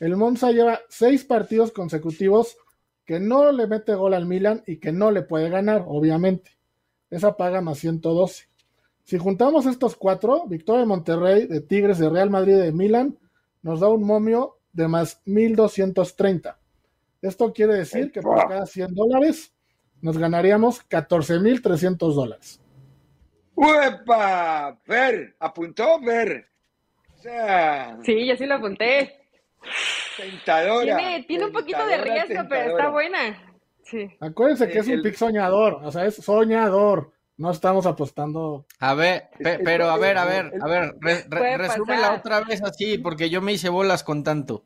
El 0.00 0.16
Monza 0.16 0.50
lleva 0.50 0.80
seis 0.88 1.24
partidos 1.24 1.72
consecutivos 1.72 2.56
que 3.04 3.20
no 3.20 3.52
le 3.52 3.66
mete 3.66 3.94
gol 3.94 4.14
al 4.14 4.26
Milan 4.26 4.62
y 4.66 4.78
que 4.78 4.92
no 4.92 5.10
le 5.10 5.22
puede 5.22 5.50
ganar, 5.50 5.84
obviamente. 5.86 6.52
Esa 7.10 7.36
paga 7.36 7.60
más 7.60 7.78
112. 7.78 8.48
Si 9.04 9.18
juntamos 9.18 9.66
estos 9.66 9.96
cuatro, 9.96 10.46
Victoria 10.46 10.80
de 10.80 10.86
Monterrey, 10.86 11.46
de 11.46 11.60
Tigres, 11.60 11.98
de 11.98 12.08
Real 12.08 12.30
Madrid 12.30 12.54
y 12.54 12.60
de 12.60 12.72
Milan, 12.72 13.18
nos 13.62 13.80
da 13.80 13.88
un 13.88 14.04
momio 14.04 14.58
de 14.72 14.88
más 14.88 15.20
1230. 15.26 16.58
Esto 17.20 17.52
quiere 17.52 17.74
decir 17.74 18.10
que 18.10 18.20
por 18.20 18.48
cada 18.48 18.66
100 18.66 18.94
dólares 18.94 19.54
nos 20.00 20.18
ganaríamos 20.18 20.82
14,300 20.82 22.14
dólares. 22.14 22.60
¡Uepa! 23.54 24.78
Ver, 24.86 25.36
apuntó 25.38 26.00
Ver. 26.00 26.46
O 27.18 27.22
sea, 27.22 27.98
Sí, 28.02 28.26
yo 28.26 28.36
sí 28.36 28.44
lo 28.46 28.56
apunté. 28.56 29.23
Tentadora. 30.16 30.96
Tiene, 30.96 31.22
tiene 31.24 31.44
un 31.46 31.52
poquito 31.52 31.84
de 31.86 31.96
tentadora, 31.96 32.24
riesgo, 32.24 32.44
pero 32.48 32.70
está 32.70 32.88
buena. 32.88 33.18
Sí. 33.84 34.08
Acuérdense 34.20 34.68
que 34.68 34.78
es 34.78 34.86
un 34.86 34.92
El- 34.94 35.02
pick 35.02 35.14
soñador, 35.16 35.80
o 35.82 35.92
sea, 35.92 36.04
es 36.06 36.16
soñador. 36.16 37.12
No 37.36 37.50
estamos 37.50 37.84
apostando. 37.84 38.64
A 38.78 38.94
ver, 38.94 39.28
pe- 39.38 39.58
pero 39.64 39.90
a 39.90 39.98
ver, 39.98 40.16
a 40.18 40.24
ver, 40.24 40.52
a 40.60 40.66
ver, 40.68 40.94
re- 41.00 41.24
re- 41.28 41.58
resúmela 41.58 42.02
pasar. 42.02 42.18
otra 42.20 42.40
vez 42.42 42.62
así, 42.62 42.96
porque 42.98 43.28
yo 43.28 43.42
me 43.42 43.52
hice 43.52 43.68
bolas 43.68 44.04
con 44.04 44.22
tanto. 44.22 44.62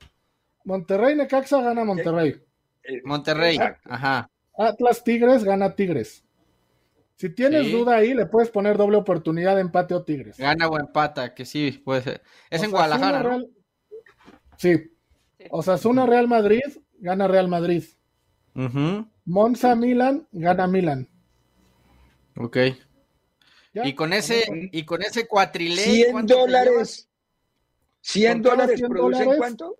Monterrey 0.64 1.16
Necaxa 1.16 1.62
gana 1.62 1.82
Monterrey. 1.84 2.36
Eh, 2.84 3.00
Monterrey, 3.04 3.56
Exacto. 3.56 3.88
ajá. 3.90 4.30
Atlas 4.58 5.02
Tigres 5.02 5.44
gana 5.44 5.74
Tigres. 5.74 6.24
Si 7.16 7.30
tienes 7.30 7.66
Sí. 7.66 7.72
duda 7.72 7.96
ahí, 7.96 8.12
le 8.12 8.26
puedes 8.26 8.50
poner 8.50 8.76
doble 8.76 8.98
oportunidad 8.98 9.54
de 9.54 9.62
empate 9.62 9.94
o 9.94 10.04
Tigres. 10.04 10.36
Gana 10.36 10.68
o 10.68 10.78
empata, 10.78 11.34
que 11.34 11.46
sí, 11.46 11.72
puede 11.84 12.02
ser. 12.02 12.22
Es 12.50 12.62
en 12.62 12.70
Guadalajara, 12.70 13.22
¿no? 13.22 13.44
Sí. 14.58 14.90
Osasuna 15.50 16.04
Real 16.04 16.28
Madrid 16.28 16.60
gana 16.98 17.26
Real 17.28 17.48
Madrid. 17.48 17.84
Monza 19.24 19.74
Milan 19.76 20.26
gana 20.32 20.66
Milan. 20.66 21.08
Ok. 22.36 22.56
Ya, 23.72 23.86
Y 23.86 23.94
con 23.94 24.12
ese, 24.12 24.68
y 24.72 24.84
con 24.84 25.02
ese 25.02 25.26
cuatrilé, 25.26 25.82
100 25.82 26.12
¿cuánto 26.12 26.34
te 26.34 26.40
llevas? 26.40 26.66
dólares. 26.66 27.08
100 28.00 28.42
Por 28.42 28.42
cada 28.42 28.56
dólares 28.56 28.78
100 28.78 28.90
producen 28.90 29.18
dólares, 29.24 29.38
cuánto? 29.38 29.76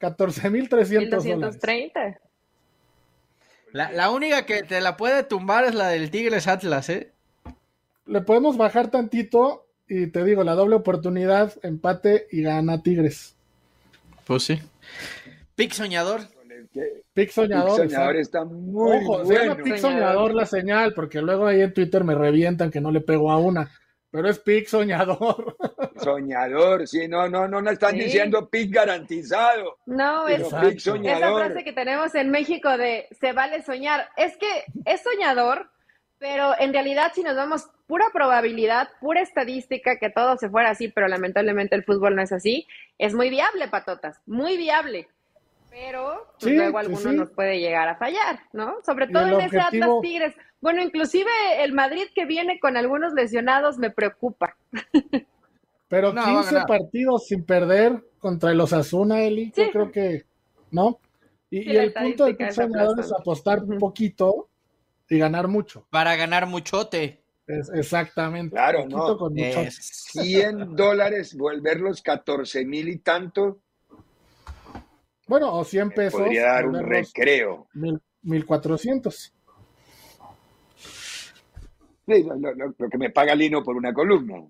14.300 0.00 1.24
dólares. 1.24 1.24
1230. 1.24 2.20
La, 3.72 3.90
la 3.92 4.10
única 4.10 4.46
que 4.46 4.62
te 4.62 4.80
la 4.80 4.96
puede 4.96 5.22
tumbar 5.24 5.64
es 5.64 5.74
la 5.74 5.88
del 5.88 6.10
Tigres 6.10 6.46
Atlas, 6.46 6.88
¿eh? 6.88 7.12
Le 8.06 8.20
podemos 8.20 8.56
bajar 8.56 8.90
tantito 8.90 9.66
y 9.88 10.06
te 10.08 10.24
digo, 10.24 10.44
la 10.44 10.54
doble 10.54 10.76
oportunidad, 10.76 11.54
empate 11.62 12.28
y 12.30 12.42
gana 12.42 12.82
Tigres. 12.82 13.35
Pues 14.26 14.42
sí. 14.42 14.60
Pic 15.54 15.72
soñador. 15.72 16.20
Pick 17.14 17.30
soñador. 17.30 17.80
El 17.82 17.90
soñador 17.90 18.16
está 18.16 18.44
muy 18.44 18.96
Ojo, 18.98 19.24
se 19.24 19.32
llama 19.34 19.46
bueno. 19.54 19.64
Pick 19.64 19.76
Soñador. 19.78 20.34
la 20.34 20.46
señal, 20.46 20.92
porque 20.94 21.22
luego 21.22 21.46
ahí 21.46 21.62
en 21.62 21.72
Twitter 21.72 22.04
me 22.04 22.14
revientan 22.14 22.70
que 22.70 22.80
no 22.80 22.90
le 22.90 23.00
pego 23.00 23.30
a 23.30 23.38
una. 23.38 23.70
Pero 24.10 24.28
es 24.28 24.38
Pick 24.38 24.66
soñador. 24.68 25.56
Soñador, 26.02 26.86
sí, 26.86 27.08
no, 27.08 27.28
no, 27.28 27.48
no, 27.48 27.60
no 27.62 27.70
están 27.70 27.92
Sí. 27.92 28.00
diciendo 28.04 28.48
pick 28.48 28.72
garantizado. 28.74 29.78
No, 29.86 30.28
es 30.28 30.42
pick 30.42 30.76
esa 30.78 31.34
frase 31.34 31.64
que 31.64 31.72
tenemos 31.72 32.14
en 32.14 32.30
México 32.30 32.76
de 32.76 33.08
se 33.18 33.32
vale 33.32 33.62
soñar. 33.62 34.08
Es 34.16 34.36
que 34.36 34.64
es 34.84 35.02
soñador, 35.02 35.70
pero 36.18 36.54
en 36.58 36.72
realidad 36.72 37.12
si 37.14 37.22
nos 37.22 37.34
damos 37.36 37.66
pura 37.86 38.06
probabilidad, 38.12 38.88
pura 39.00 39.20
estadística, 39.20 39.98
que 39.98 40.10
todo 40.10 40.36
se 40.38 40.48
fuera 40.50 40.70
así, 40.70 40.88
pero 40.88 41.08
lamentablemente 41.08 41.76
el 41.76 41.84
fútbol 41.84 42.16
no 42.16 42.22
es 42.22 42.32
así, 42.32 42.66
es 42.98 43.14
muy 43.14 43.30
viable, 43.30 43.68
patotas, 43.68 44.20
muy 44.26 44.56
viable. 44.56 45.08
Pero 45.70 46.26
pues, 46.40 46.50
Sí, 46.52 46.56
luego 46.56 46.78
sí, 46.80 46.86
alguno 46.86 47.10
sí. 47.10 47.16
nos 47.16 47.30
puede 47.30 47.60
llegar 47.60 47.88
a 47.88 47.96
fallar, 47.96 48.40
¿no? 48.52 48.76
Sobre 48.84 49.08
todo 49.08 49.26
en 49.28 49.40
ese 49.42 49.60
Atlas 49.60 49.90
Tigres. 50.00 50.34
Bueno, 50.60 50.82
inclusive 50.82 51.30
el 51.58 51.72
Madrid 51.74 52.04
que 52.14 52.24
viene 52.24 52.58
con 52.58 52.76
algunos 52.76 53.12
lesionados 53.12 53.76
me 53.78 53.90
preocupa. 53.90 54.56
Pero 55.88 56.12
No, 56.12 56.22
va 56.22 56.28
a 56.28 56.34
15 56.42 56.54
ganar. 56.54 56.66
partidos 56.66 57.26
sin 57.26 57.44
perder 57.44 58.02
contra 58.18 58.50
el 58.50 58.60
Osasuna, 58.60 59.22
Eli. 59.22 59.52
Yo 59.54 59.64
Sí. 59.64 59.70
creo 59.70 59.92
que, 59.92 60.24
¿no? 60.70 60.98
Y, 61.50 61.62
Sí, 61.62 61.70
y 61.70 61.72
la 61.74 61.82
el 61.84 61.92
punto 61.92 62.24
del 62.24 62.36
es 62.40 63.12
apostar 63.12 63.62
Ujú. 63.62 63.78
poquito 63.78 64.48
y 65.08 65.18
ganar 65.18 65.46
mucho. 65.46 65.86
Para 65.90 66.16
ganar 66.16 66.46
muchote. 66.46 67.22
Es- 67.46 67.70
exactamente. 67.70 68.54
Claro, 68.54 68.86
no. 68.88 69.16
con. 69.16 69.38
Es- 69.38 69.76
100 70.12 70.74
dólares, 70.74 71.36
volverlos 71.36 72.02
14 72.02 72.64
mil 72.64 72.88
y 72.88 72.98
tanto, 72.98 73.60
Bueno, 75.28 75.52
o 75.54 75.64
100 75.64 75.90
pesos. 75.90 76.20
podría 76.20 76.46
dar 76.52 76.66
un 76.66 76.78
recreo. 76.80 77.68
mil- 77.74 78.00
1400. 78.22 79.32
Sí, 82.08 82.22
lo- 82.22 82.36
lo- 82.36 82.74
lo 82.78 82.88
que 82.88 82.98
me 82.98 83.10
paga 83.10 83.34
Lino 83.34 83.62
por 83.62 83.76
una 83.76 83.92
columna. 83.92 84.44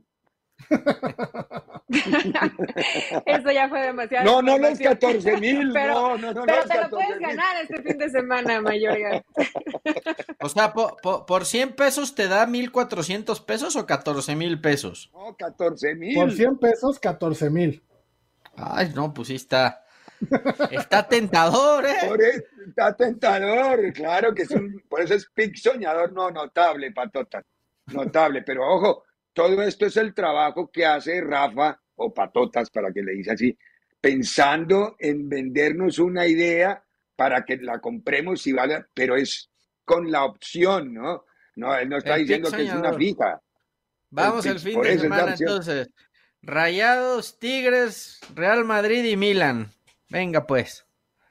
Eso 3.26 3.50
ya 3.52 3.68
fue 3.68 3.82
demasiado. 3.82 4.24
No, 4.24 4.42
no 4.42 4.58
los 4.58 4.70
información. 4.80 4.94
14 5.22 5.36
mil, 5.40 5.72
Pero- 5.72 5.94
no, 5.94 6.18
no, 6.18 6.32
no, 6.32 6.42
Pero 6.44 6.56
los 6.56 6.66
te 6.66 6.74
lo 6.74 6.80
14 6.82 6.90
puedes 6.90 7.20
ganar 7.20 7.56
este 7.62 7.82
fin 7.82 7.98
de 7.98 8.10
semana, 8.10 8.60
Mayorga. 8.60 9.24
O 10.40 10.48
sea, 10.48 10.72
po- 10.72 10.96
po- 11.02 11.26
por 11.26 11.44
100 11.44 11.74
pesos 11.74 12.14
te 12.14 12.28
da 12.28 12.46
1400 12.46 13.40
pesos 13.40 13.76
o 13.76 13.86
14 13.86 14.34
mil 14.36 14.60
pesos. 14.60 15.10
No, 15.12 15.36
14 15.36 15.94
mil. 15.94 16.14
Por 16.14 16.32
100 16.32 16.58
pesos, 16.58 16.98
14 16.98 17.50
mil. 17.50 17.82
Ay, 18.56 18.92
no, 18.94 19.12
pues 19.12 19.28
sí 19.28 19.34
está. 19.34 19.82
Está 20.70 21.06
tentador, 21.06 21.84
¿eh? 21.84 21.96
Por 22.08 22.22
eso, 22.22 22.42
está 22.66 22.96
tentador, 22.96 23.92
claro 23.92 24.34
que 24.34 24.42
es 24.44 24.50
un, 24.50 24.82
por 24.88 25.02
eso 25.02 25.12
es 25.12 25.26
pick 25.34 25.56
soñador, 25.56 26.10
no 26.14 26.30
notable, 26.30 26.90
patota, 26.92 27.42
notable, 27.92 28.40
pero 28.42 28.66
ojo, 28.66 29.04
todo 29.36 29.60
esto 29.60 29.84
es 29.84 29.98
el 29.98 30.14
trabajo 30.14 30.70
que 30.72 30.86
hace 30.86 31.20
Rafa 31.20 31.78
o 31.96 32.12
patotas, 32.14 32.70
para 32.70 32.90
que 32.90 33.02
le 33.02 33.12
dice 33.12 33.32
así, 33.32 33.58
pensando 34.00 34.96
en 34.98 35.28
vendernos 35.28 35.98
una 35.98 36.26
idea 36.26 36.82
para 37.16 37.44
que 37.44 37.58
la 37.58 37.78
compremos 37.78 38.46
y 38.46 38.54
vale, 38.54 38.86
pero 38.94 39.14
es 39.14 39.50
con 39.84 40.10
la 40.10 40.24
opción, 40.24 40.94
¿no? 40.94 41.26
No, 41.56 41.76
él 41.76 41.90
no 41.90 41.98
está 41.98 42.14
El 42.14 42.22
diciendo 42.22 42.50
que 42.50 42.62
es 42.62 42.70
una 42.70 42.76
soñador. 42.76 42.98
fija. 42.98 43.42
Vamos 44.08 44.46
pick, 44.46 44.58
fin 44.58 44.80
de 44.80 44.98
semana 44.98 45.34
entonces. 45.38 45.90
Rayados, 46.40 47.38
Tigres, 47.38 48.20
Real 48.34 48.64
Madrid 48.64 49.04
y 49.04 49.18
Milan. 49.18 49.70
Venga 50.08 50.46
pues. 50.46 50.86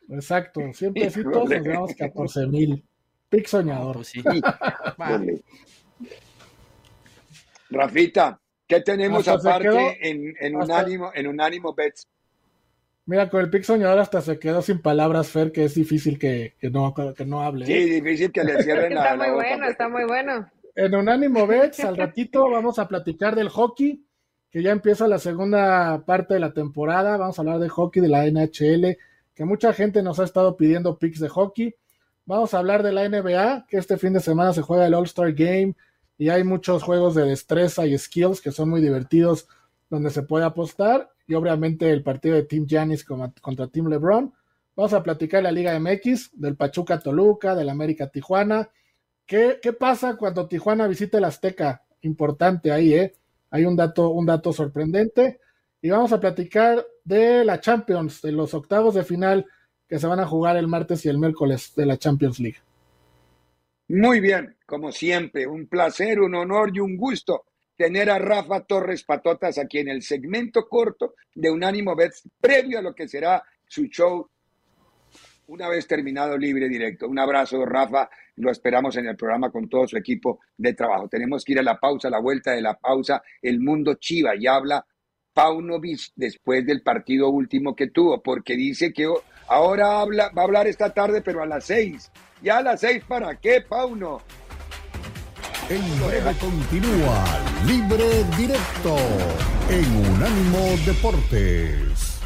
Exacto. 0.09 0.61
100 0.71 0.93
pesitos, 0.93 1.31
Híjole. 1.31 1.57
nos 1.57 1.67
damos 1.67 1.95
14 1.95 2.47
mil. 2.47 2.85
Pick 3.29 3.47
soñador. 3.47 3.95
Pues 3.95 4.09
sí. 4.09 4.19
Híjole. 4.19 5.43
Rafita, 7.75 8.39
¿qué 8.67 8.81
tenemos 8.81 9.27
Hasta 9.27 9.49
aparte 9.49 9.69
quedó- 9.69 9.89
en, 10.01 10.33
en 10.39 10.55
hasta- 10.61 10.73
Unánimo, 10.75 11.11
en 11.13 11.27
Unánimo 11.27 11.73
Bets? 11.73 12.07
Mira, 13.07 13.29
con 13.29 13.41
el 13.41 13.51
pick 13.51 13.63
soñador 13.63 13.99
hasta 13.99 14.19
se 14.21 14.39
quedó 14.39 14.63
sin 14.63 14.81
palabras, 14.81 15.29
Fer, 15.29 15.51
que 15.51 15.65
es 15.65 15.75
difícil 15.75 16.17
que, 16.17 16.55
que 16.59 16.71
no, 16.71 16.91
que 17.15 17.23
no 17.25 17.41
hable. 17.43 17.67
Sí, 17.67 17.73
¿eh? 17.73 17.85
difícil 18.01 18.31
que 18.31 18.43
le 18.43 18.63
cierren 18.63 18.95
la, 18.95 19.01
Está 19.03 19.15
la 19.15 19.23
muy 19.23 19.33
boca, 19.35 19.47
bueno, 19.49 19.67
está 19.67 19.89
muy 19.89 20.03
bueno. 20.05 20.49
En 20.75 20.95
Unánimo 20.95 21.45
Bets, 21.45 21.81
al 21.81 21.97
ratito 21.97 22.49
vamos 22.49 22.79
a 22.79 22.87
platicar 22.87 23.35
del 23.35 23.49
hockey, 23.49 24.03
que 24.49 24.63
ya 24.63 24.71
empieza 24.71 25.07
la 25.07 25.19
segunda 25.19 26.03
parte 26.05 26.33
de 26.33 26.39
la 26.39 26.51
temporada. 26.53 27.15
Vamos 27.17 27.37
a 27.37 27.41
hablar 27.43 27.59
de 27.59 27.69
hockey 27.69 28.01
de 28.01 28.07
la 28.09 28.25
NHL, 28.25 28.97
que 29.35 29.45
mucha 29.45 29.71
gente 29.73 30.01
nos 30.01 30.19
ha 30.19 30.23
estado 30.23 30.57
pidiendo 30.57 30.97
picks 30.97 31.19
de 31.19 31.29
hockey. 31.29 31.75
Vamos 32.25 32.53
a 32.55 32.57
hablar 32.57 32.81
de 32.81 32.91
la 32.91 33.07
NBA, 33.07 33.67
que 33.69 33.77
este 33.77 33.97
fin 33.97 34.13
de 34.13 34.19
semana 34.19 34.51
se 34.51 34.63
juega 34.63 34.87
el 34.87 34.95
All-Star 34.95 35.31
Game 35.33 35.75
y 36.17 36.29
hay 36.29 36.43
muchos 36.43 36.83
juegos 36.83 37.15
de 37.15 37.25
destreza 37.25 37.85
y 37.85 37.97
skills 37.97 38.41
que 38.41 38.51
son 38.51 38.69
muy 38.69 38.81
divertidos 38.81 39.47
donde 39.89 40.09
se 40.09 40.23
puede 40.23 40.45
apostar. 40.45 41.11
Y 41.27 41.33
obviamente 41.33 41.91
el 41.91 42.03
partido 42.03 42.35
de 42.35 42.43
Team 42.43 42.65
Giannis 42.65 43.03
contra 43.03 43.67
Team 43.67 43.87
LeBron. 43.87 44.33
Vamos 44.75 44.93
a 44.93 45.03
platicar 45.03 45.39
de 45.39 45.43
la 45.43 45.51
Liga 45.51 45.79
MX, 45.79 46.31
del 46.39 46.55
Pachuca 46.55 46.99
Toluca, 46.99 47.55
del 47.55 47.69
América 47.69 48.09
Tijuana. 48.09 48.69
¿Qué, 49.25 49.59
¿Qué 49.61 49.73
pasa 49.73 50.17
cuando 50.17 50.47
Tijuana 50.47 50.87
visita 50.87 51.17
el 51.17 51.23
Azteca? 51.23 51.83
Importante 52.01 52.71
ahí, 52.71 52.93
¿eh? 52.93 53.13
Hay 53.49 53.65
un 53.65 53.75
dato, 53.75 54.09
un 54.09 54.25
dato 54.25 54.53
sorprendente. 54.53 55.39
Y 55.81 55.89
vamos 55.89 56.11
a 56.11 56.19
platicar 56.19 56.85
de 57.03 57.45
la 57.45 57.59
Champions, 57.59 58.21
de 58.21 58.31
los 58.31 58.53
octavos 58.53 58.95
de 58.95 59.03
final 59.03 59.45
que 59.87 59.99
se 59.99 60.07
van 60.07 60.19
a 60.19 60.27
jugar 60.27 60.57
el 60.57 60.67
martes 60.67 61.05
y 61.05 61.09
el 61.09 61.17
miércoles 61.17 61.73
de 61.75 61.85
la 61.85 61.97
Champions 61.97 62.39
League. 62.39 62.57
Muy 63.87 64.19
bien, 64.19 64.55
como 64.65 64.91
siempre, 64.91 65.45
un 65.45 65.67
placer, 65.67 66.19
un 66.19 66.33
honor 66.35 66.71
y 66.73 66.79
un 66.79 66.97
gusto 66.97 67.45
tener 67.75 68.09
a 68.09 68.17
Rafa 68.17 68.61
Torres 68.61 69.03
Patotas 69.03 69.57
aquí 69.57 69.79
en 69.79 69.89
el 69.89 70.01
segmento 70.01 70.67
corto 70.67 71.13
de 71.33 71.51
Unánimo 71.51 71.95
Bets 71.95 72.23
previo 72.39 72.79
a 72.79 72.81
lo 72.81 72.95
que 72.95 73.07
será 73.07 73.43
su 73.67 73.85
show 73.85 74.29
una 75.47 75.67
vez 75.67 75.87
terminado 75.87 76.37
libre 76.37 76.67
directo. 76.67 77.07
Un 77.07 77.19
abrazo, 77.19 77.65
Rafa. 77.65 78.09
Lo 78.37 78.51
esperamos 78.51 78.97
en 78.97 79.07
el 79.07 79.15
programa 79.15 79.51
con 79.51 79.69
todo 79.69 79.87
su 79.87 79.97
equipo 79.97 80.39
de 80.57 80.73
trabajo. 80.73 81.07
Tenemos 81.07 81.43
que 81.45 81.53
ir 81.53 81.59
a 81.59 81.63
la 81.63 81.79
pausa, 81.79 82.09
la 82.09 82.19
vuelta 82.19 82.51
de 82.51 82.61
la 82.61 82.75
pausa. 82.75 83.21
El 83.41 83.59
mundo 83.59 83.95
chiva 83.95 84.35
y 84.35 84.47
habla 84.47 84.85
Paunovic 85.33 86.11
después 86.15 86.65
del 86.65 86.81
partido 86.81 87.29
último 87.29 87.75
que 87.75 87.87
tuvo, 87.87 88.23
porque 88.23 88.55
dice 88.55 88.91
que 88.91 89.07
ahora 89.47 89.99
habla, 89.99 90.31
va 90.35 90.43
a 90.43 90.45
hablar 90.45 90.67
esta 90.67 90.93
tarde, 90.93 91.21
pero 91.21 91.43
a 91.43 91.45
las 91.45 91.65
seis. 91.65 92.11
¿Ya 92.45 92.61
las 92.61 92.79
seis 92.79 93.03
para 93.07 93.33
qué, 93.33 93.59
Pauno? 93.59 94.21
En 95.67 95.81
breve 95.99 96.31
continúa 96.39 97.25
Libre 97.65 98.23
Directo 98.37 98.97
en 99.67 100.11
Unánimo 100.11 100.59
Deportes. 100.85 102.19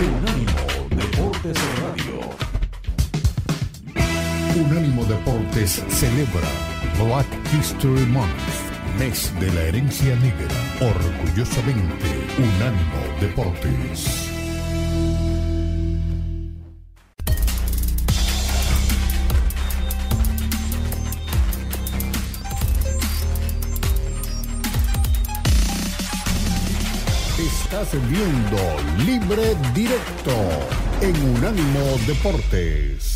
Unánimo 0.00 0.88
Deportes 0.96 1.58
Radio. 1.82 2.20
Unánimo 4.64 5.04
Deportes 5.04 5.84
celebra 5.90 6.48
Black 6.98 7.26
History 7.52 8.06
Month 8.06 8.67
mes 8.98 9.32
de 9.38 9.52
la 9.52 9.62
herencia 9.62 10.16
negra. 10.16 10.48
Orgullosamente, 10.80 12.06
Unánimo 12.36 13.20
Deportes. 13.20 14.28
Estás 27.38 27.92
viendo 28.08 28.58
Libre 29.04 29.54
Directo 29.74 30.34
en 31.00 31.36
Unánimo 31.36 31.98
Deportes. 32.06 33.07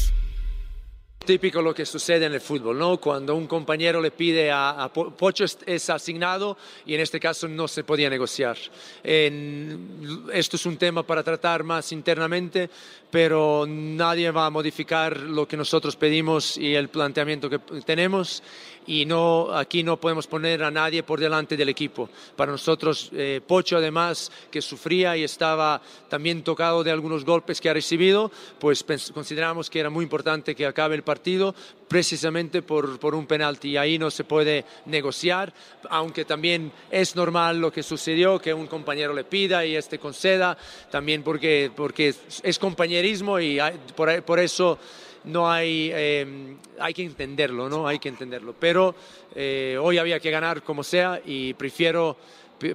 Típico 1.25 1.63
lo 1.63 1.73
que 1.73 1.87
sucede 1.87 2.27
en 2.27 2.33
el 2.33 2.41
fútbol, 2.41 2.77
¿no? 2.77 2.97
Cuando 2.97 3.37
un 3.37 3.47
compañero 3.47 4.01
le 4.01 4.11
pide 4.11 4.51
a, 4.51 4.91
Pocho 4.93 5.45
es, 5.45 5.91
asignado 5.91 6.57
y 6.85 6.95
en 6.95 7.01
este 7.01 7.21
caso 7.21 7.47
no 7.47 7.69
se 7.69 7.85
podía 7.85 8.11
negociar. 8.11 8.57
esto 9.05 10.57
es 10.57 10.67
un 10.67 10.77
tema 10.77 11.05
para 11.05 11.23
tratar 11.23 11.63
más 11.63 11.93
internamente, 11.93 12.69
pero 13.09 13.67
nadie 13.69 14.33
va 14.33 14.47
a 14.47 14.51
modificar 14.51 15.17
lo 15.17 15.47
que 15.47 15.57
nosotros 15.57 15.95
pedimos 15.95 16.57
y 16.57 16.75
el 16.75 16.89
planteamiento 16.89 17.49
que 17.49 17.61
tenemos 17.85 18.43
y 18.87 19.05
no, 19.07 19.51
aquí 19.53 19.83
no 19.83 19.99
podemos 19.99 20.27
poner 20.27 20.63
a 20.63 20.71
nadie 20.71 21.03
por 21.03 21.21
delante 21.21 21.57
del 21.57 21.69
equipo. 21.69 22.09
Para 22.37 22.53
nosotros, 22.53 23.11
eh, 23.13 23.41
Pocho 23.47 23.77
además, 23.77 24.31
que 24.51 24.63
sufría 24.63 25.17
y 25.17 25.25
estaba 25.25 25.81
también 26.09 26.43
tocado 26.43 26.83
de 26.83 26.91
algunos 26.91 27.25
golpes 27.25 27.61
que 27.61 27.69
ha 27.69 27.75
recibido, 27.75 28.31
pues 28.59 28.85
consideramos 29.13 29.71
que 29.71 29.81
era 29.81 29.91
muy 29.91 30.05
importante 30.05 30.55
que 30.55 30.67
acabe 30.67 30.95
el 30.95 31.03
partido 31.03 31.55
precisamente 31.93 32.63
por, 32.63 32.99
por 32.99 33.15
un 33.15 33.27
penalti 33.27 33.77
ahí 33.77 33.99
no 33.99 34.11
se 34.11 34.25
puede 34.25 34.65
negociar, 34.87 35.53
aunque 35.91 36.25
también 36.25 36.73
es 36.91 37.15
normal 37.15 37.59
lo 37.59 37.71
que 37.71 37.83
sucedió, 37.83 38.39
que 38.39 38.55
un 38.55 38.67
compañero 38.67 39.13
le 39.13 39.25
pida 39.25 39.67
y 39.67 39.77
este 39.77 39.99
conceda, 39.99 40.57
también 40.91 41.23
porque, 41.23 41.71
porque 41.77 42.15
es 42.43 42.59
compañerismo 42.59 43.39
y 43.39 43.59
por, 43.95 44.23
por 44.23 44.41
eso 44.41 44.79
no 45.25 45.51
hay, 45.51 45.91
em, 45.95 46.57
hay 46.79 46.95
que 46.95 47.05
entenderlo, 47.05 47.69
¿no? 47.69 47.87
Hay 47.87 47.99
que 47.99 48.09
entenderlo. 48.09 48.55
Pero 48.59 48.95
eh, 49.35 49.77
hoy 49.81 49.99
había 49.99 50.21
que 50.21 50.31
ganar 50.31 50.63
como 50.63 50.83
sea 50.83 51.21
y 51.25 51.55
prefiero, 51.55 52.17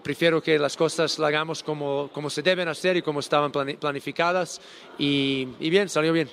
prefiero 0.03 0.41
que 0.41 0.57
las 0.57 0.77
cosas 0.77 1.17
las 1.19 1.27
hagamos 1.27 1.63
como, 1.63 2.09
como 2.13 2.29
se 2.29 2.41
deben 2.41 2.67
hacer 2.67 2.97
y 2.97 3.01
como 3.01 3.19
estaban 3.19 3.51
planificadas 3.51 4.61
y, 4.97 5.45
bien, 5.59 5.89
salió 5.89 6.13
bien. 6.13 6.29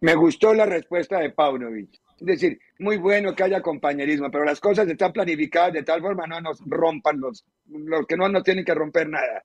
Me 0.00 0.14
gustó 0.14 0.54
la 0.54 0.66
respuesta 0.66 1.18
de 1.18 1.30
Paunovic. 1.30 1.90
Es 2.20 2.26
decir, 2.26 2.58
muy 2.80 2.96
bueno 2.96 3.34
que 3.34 3.44
haya 3.44 3.60
compañerismo, 3.60 4.30
pero 4.30 4.44
las 4.44 4.60
cosas 4.60 4.88
están 4.88 5.12
planificadas 5.12 5.72
de 5.72 5.84
tal 5.84 6.00
forma 6.00 6.26
no 6.26 6.40
nos 6.40 6.60
rompan 6.66 7.20
los, 7.20 7.44
los 7.68 8.06
que 8.06 8.16
no 8.16 8.28
nos 8.28 8.42
tienen 8.42 8.64
que 8.64 8.74
romper 8.74 9.08
nada. 9.08 9.44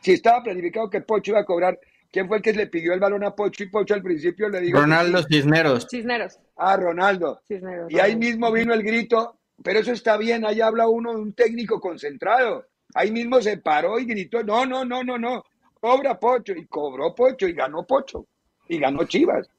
si 0.00 0.12
estaba 0.12 0.42
planificado 0.42 0.90
que 0.90 1.00
Pocho 1.00 1.32
iba 1.32 1.40
a 1.40 1.46
cobrar 1.46 1.78
¿Quién 2.16 2.28
fue 2.28 2.38
el 2.38 2.42
que 2.42 2.54
le 2.54 2.68
pidió 2.68 2.94
el 2.94 2.98
balón 2.98 3.24
a 3.24 3.36
Pocho 3.36 3.62
y 3.62 3.68
Pocho 3.68 3.92
al 3.92 4.00
principio 4.00 4.48
le 4.48 4.62
dijo? 4.62 4.80
Ronaldo 4.80 5.22
Cisneros. 5.22 5.86
Cisneros. 5.86 6.40
Ah, 6.56 6.74
Ronaldo. 6.74 7.42
Cisneros. 7.46 7.92
Y 7.92 7.98
ahí 7.98 8.16
mismo 8.16 8.50
vino 8.50 8.72
el 8.72 8.82
grito, 8.82 9.36
pero 9.62 9.80
eso 9.80 9.92
está 9.92 10.16
bien, 10.16 10.46
ahí 10.46 10.62
habla 10.62 10.88
uno 10.88 11.12
de 11.12 11.20
un 11.20 11.34
técnico 11.34 11.78
concentrado. 11.78 12.68
Ahí 12.94 13.10
mismo 13.10 13.42
se 13.42 13.58
paró 13.58 13.98
y 13.98 14.06
gritó, 14.06 14.42
no, 14.42 14.64
no, 14.64 14.82
no, 14.82 15.04
no, 15.04 15.18
no, 15.18 15.44
cobra 15.78 16.18
Pocho. 16.18 16.54
Y 16.54 16.64
cobró 16.64 17.14
Pocho 17.14 17.46
y 17.48 17.52
ganó 17.52 17.84
Pocho. 17.84 18.26
Y 18.66 18.78
ganó 18.78 19.04
Chivas. 19.04 19.50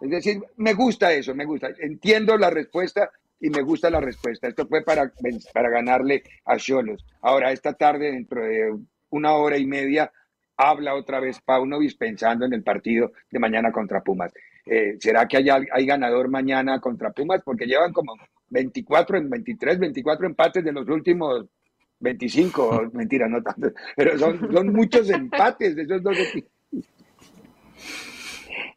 Es 0.00 0.08
decir, 0.08 0.40
me 0.58 0.74
gusta 0.74 1.12
eso, 1.12 1.34
me 1.34 1.44
gusta. 1.44 1.70
Entiendo 1.80 2.38
la 2.38 2.50
respuesta 2.50 3.10
y 3.40 3.50
me 3.50 3.62
gusta 3.62 3.90
la 3.90 4.00
respuesta. 4.00 4.46
Esto 4.46 4.68
fue 4.68 4.84
para, 4.84 5.12
para 5.52 5.68
ganarle 5.68 6.22
a 6.44 6.58
Cholos. 6.58 7.04
Ahora, 7.22 7.50
esta 7.50 7.72
tarde, 7.72 8.12
dentro 8.12 8.40
de 8.44 8.72
una 9.10 9.32
hora 9.32 9.58
y 9.58 9.66
media, 9.66 10.12
habla 10.70 10.94
otra 10.94 11.20
vez 11.20 11.40
Paunovic 11.40 11.96
pensando 11.96 12.46
en 12.46 12.52
el 12.52 12.62
partido 12.62 13.12
de 13.30 13.38
mañana 13.38 13.72
contra 13.72 14.02
Pumas. 14.02 14.32
Eh, 14.64 14.96
¿Será 15.00 15.26
que 15.26 15.38
hay, 15.38 15.48
hay 15.48 15.86
ganador 15.86 16.28
mañana 16.28 16.80
contra 16.80 17.10
Pumas? 17.10 17.42
Porque 17.44 17.66
llevan 17.66 17.92
como 17.92 18.14
24 18.50 19.18
en 19.18 19.30
23, 19.30 19.78
24 19.78 20.26
empates 20.26 20.64
de 20.64 20.72
los 20.72 20.88
últimos 20.88 21.46
25, 22.00 22.90
mentira, 22.92 23.28
no 23.28 23.42
tanto, 23.42 23.70
pero 23.96 24.18
son, 24.18 24.52
son 24.52 24.72
muchos 24.72 25.08
empates 25.10 25.74
de 25.76 25.82
esos 25.82 26.02
dos 26.02 26.18
equipos. 26.18 26.50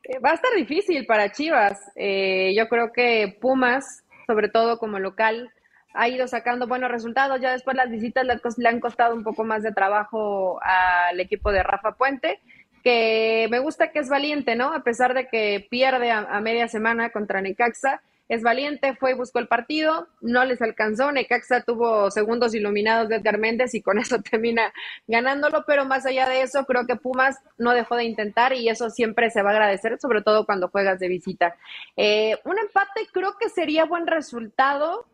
Eh, 0.04 0.19
va 0.19 0.32
a 0.32 0.36
estar 0.36 0.54
difícil 0.56 1.06
para 1.06 1.32
Chivas. 1.32 1.80
Eh, 1.95 2.54
yo 2.56 2.67
creo 2.67 2.91
que 2.93 3.38
Pumas, 3.41 4.04
sobre 4.28 4.50
todo 4.50 4.78
como 4.78 5.00
local, 5.00 5.52
ha 5.95 6.10
ido 6.10 6.27
sacando 6.27 6.67
buenos 6.67 6.91
resultados. 6.91 7.39
Ya 7.41 7.51
después 7.51 7.75
las 7.75 7.89
visitas 7.89 8.25
le, 8.25 8.69
han 8.69 8.79
costado 8.79 9.15
un 9.15 9.23
poco 9.23 9.43
más 9.43 9.63
de 9.63 9.71
trabajo 9.71 10.60
al 10.62 11.19
equipo 11.19 11.51
de 11.51 11.63
Rafa 11.63 11.93
Puente, 11.93 12.39
que 12.84 13.47
me 13.49 13.60
gusta 13.60 13.91
que 13.91 13.99
es 13.99 14.10
valiente, 14.10 14.55
¿no? 14.55 14.73
A 14.73 14.84
pesar 14.84 15.13
de 15.13 15.27
que 15.27 15.65
pierde 15.69 16.12
a, 16.12 16.39
media 16.41 16.67
semana 16.67 17.10
contra 17.10 17.41
Necaxa, 17.41 18.01
es 18.27 18.41
valiente, 18.41 18.95
fue 18.95 19.12
y 19.12 19.13
buscó 19.13 19.38
el 19.38 19.47
partido, 19.47 20.08
no 20.19 20.45
les 20.45 20.60
alcanzó, 20.62 21.12
Necaxa 21.12 21.62
tuvo 21.62 22.10
segundos 22.10 22.55
iluminados 22.55 23.08
de 23.08 23.17
Edgar 23.17 23.38
Méndez 23.38 23.75
y 23.75 23.84
con 23.84 23.97
eso 23.99 24.19
termina 24.21 24.73
ganándolo, 25.08 25.63
pero 25.65 25.86
más 25.86 26.05
allá 26.05 26.27
de 26.27 26.41
eso, 26.41 26.65
creo 26.65 26.88
que 26.88 26.95
Pumas 26.95 27.38
no 27.58 27.71
dejó 27.71 27.95
de 27.95 28.05
intentar 28.05 28.53
y 28.53 28.67
eso 28.67 28.89
siempre 28.89 29.29
se 29.29 29.43
va 29.43 29.51
a 29.51 29.53
agradecer, 29.53 29.99
sobre 29.99 30.21
todo 30.21 30.45
cuando 30.45 30.69
juegas 30.69 30.99
de 30.99 31.08
visita. 31.08 31.55
Eh, 31.95 32.38
un 32.45 32.58
empate 32.58 33.08
creo 33.12 33.36
que 33.39 33.49
sería 33.49 33.86
buen 33.86 34.08
resultado, 34.08 35.05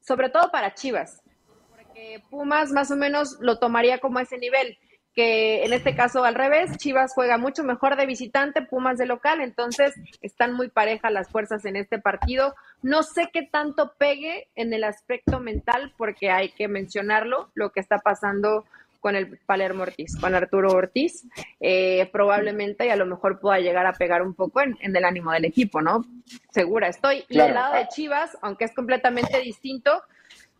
sobre 0.00 0.30
todo 0.30 0.50
para 0.50 0.74
Chivas, 0.74 1.22
porque 1.70 2.22
Pumas 2.30 2.72
más 2.72 2.90
o 2.90 2.96
menos 2.96 3.38
lo 3.40 3.58
tomaría 3.58 3.98
como 3.98 4.18
ese 4.18 4.38
nivel, 4.38 4.78
que 5.14 5.64
en 5.64 5.72
este 5.72 5.96
caso 5.96 6.24
al 6.24 6.34
revés, 6.34 6.76
Chivas 6.76 7.12
juega 7.14 7.36
mucho 7.36 7.64
mejor 7.64 7.96
de 7.96 8.06
visitante, 8.06 8.62
Pumas 8.62 8.96
de 8.96 9.06
local, 9.06 9.40
entonces 9.40 9.94
están 10.22 10.52
muy 10.54 10.68
parejas 10.68 11.12
las 11.12 11.28
fuerzas 11.28 11.64
en 11.64 11.76
este 11.76 11.98
partido. 11.98 12.54
No 12.82 13.02
sé 13.02 13.28
qué 13.32 13.42
tanto 13.42 13.94
pegue 13.98 14.48
en 14.54 14.72
el 14.72 14.84
aspecto 14.84 15.40
mental, 15.40 15.92
porque 15.96 16.30
hay 16.30 16.50
que 16.50 16.68
mencionarlo, 16.68 17.50
lo 17.54 17.70
que 17.72 17.80
está 17.80 17.98
pasando 17.98 18.64
con 19.00 19.16
el 19.16 19.38
Palermo 19.38 19.82
Ortiz, 19.82 20.16
con 20.20 20.34
Arturo 20.34 20.72
Ortiz, 20.72 21.26
eh, 21.58 22.08
probablemente 22.12 22.86
y 22.86 22.90
a 22.90 22.96
lo 22.96 23.06
mejor 23.06 23.40
pueda 23.40 23.58
llegar 23.58 23.86
a 23.86 23.94
pegar 23.94 24.22
un 24.22 24.34
poco 24.34 24.60
en, 24.60 24.76
el 24.80 25.04
ánimo 25.04 25.32
del 25.32 25.46
equipo, 25.46 25.80
¿no? 25.80 26.04
Segura 26.50 26.88
estoy. 26.88 27.24
Y 27.28 27.38
del 27.38 27.54
lado 27.54 27.74
de 27.74 27.88
Chivas, 27.88 28.36
aunque 28.42 28.64
es 28.64 28.74
completamente 28.74 29.40
distinto, 29.40 30.02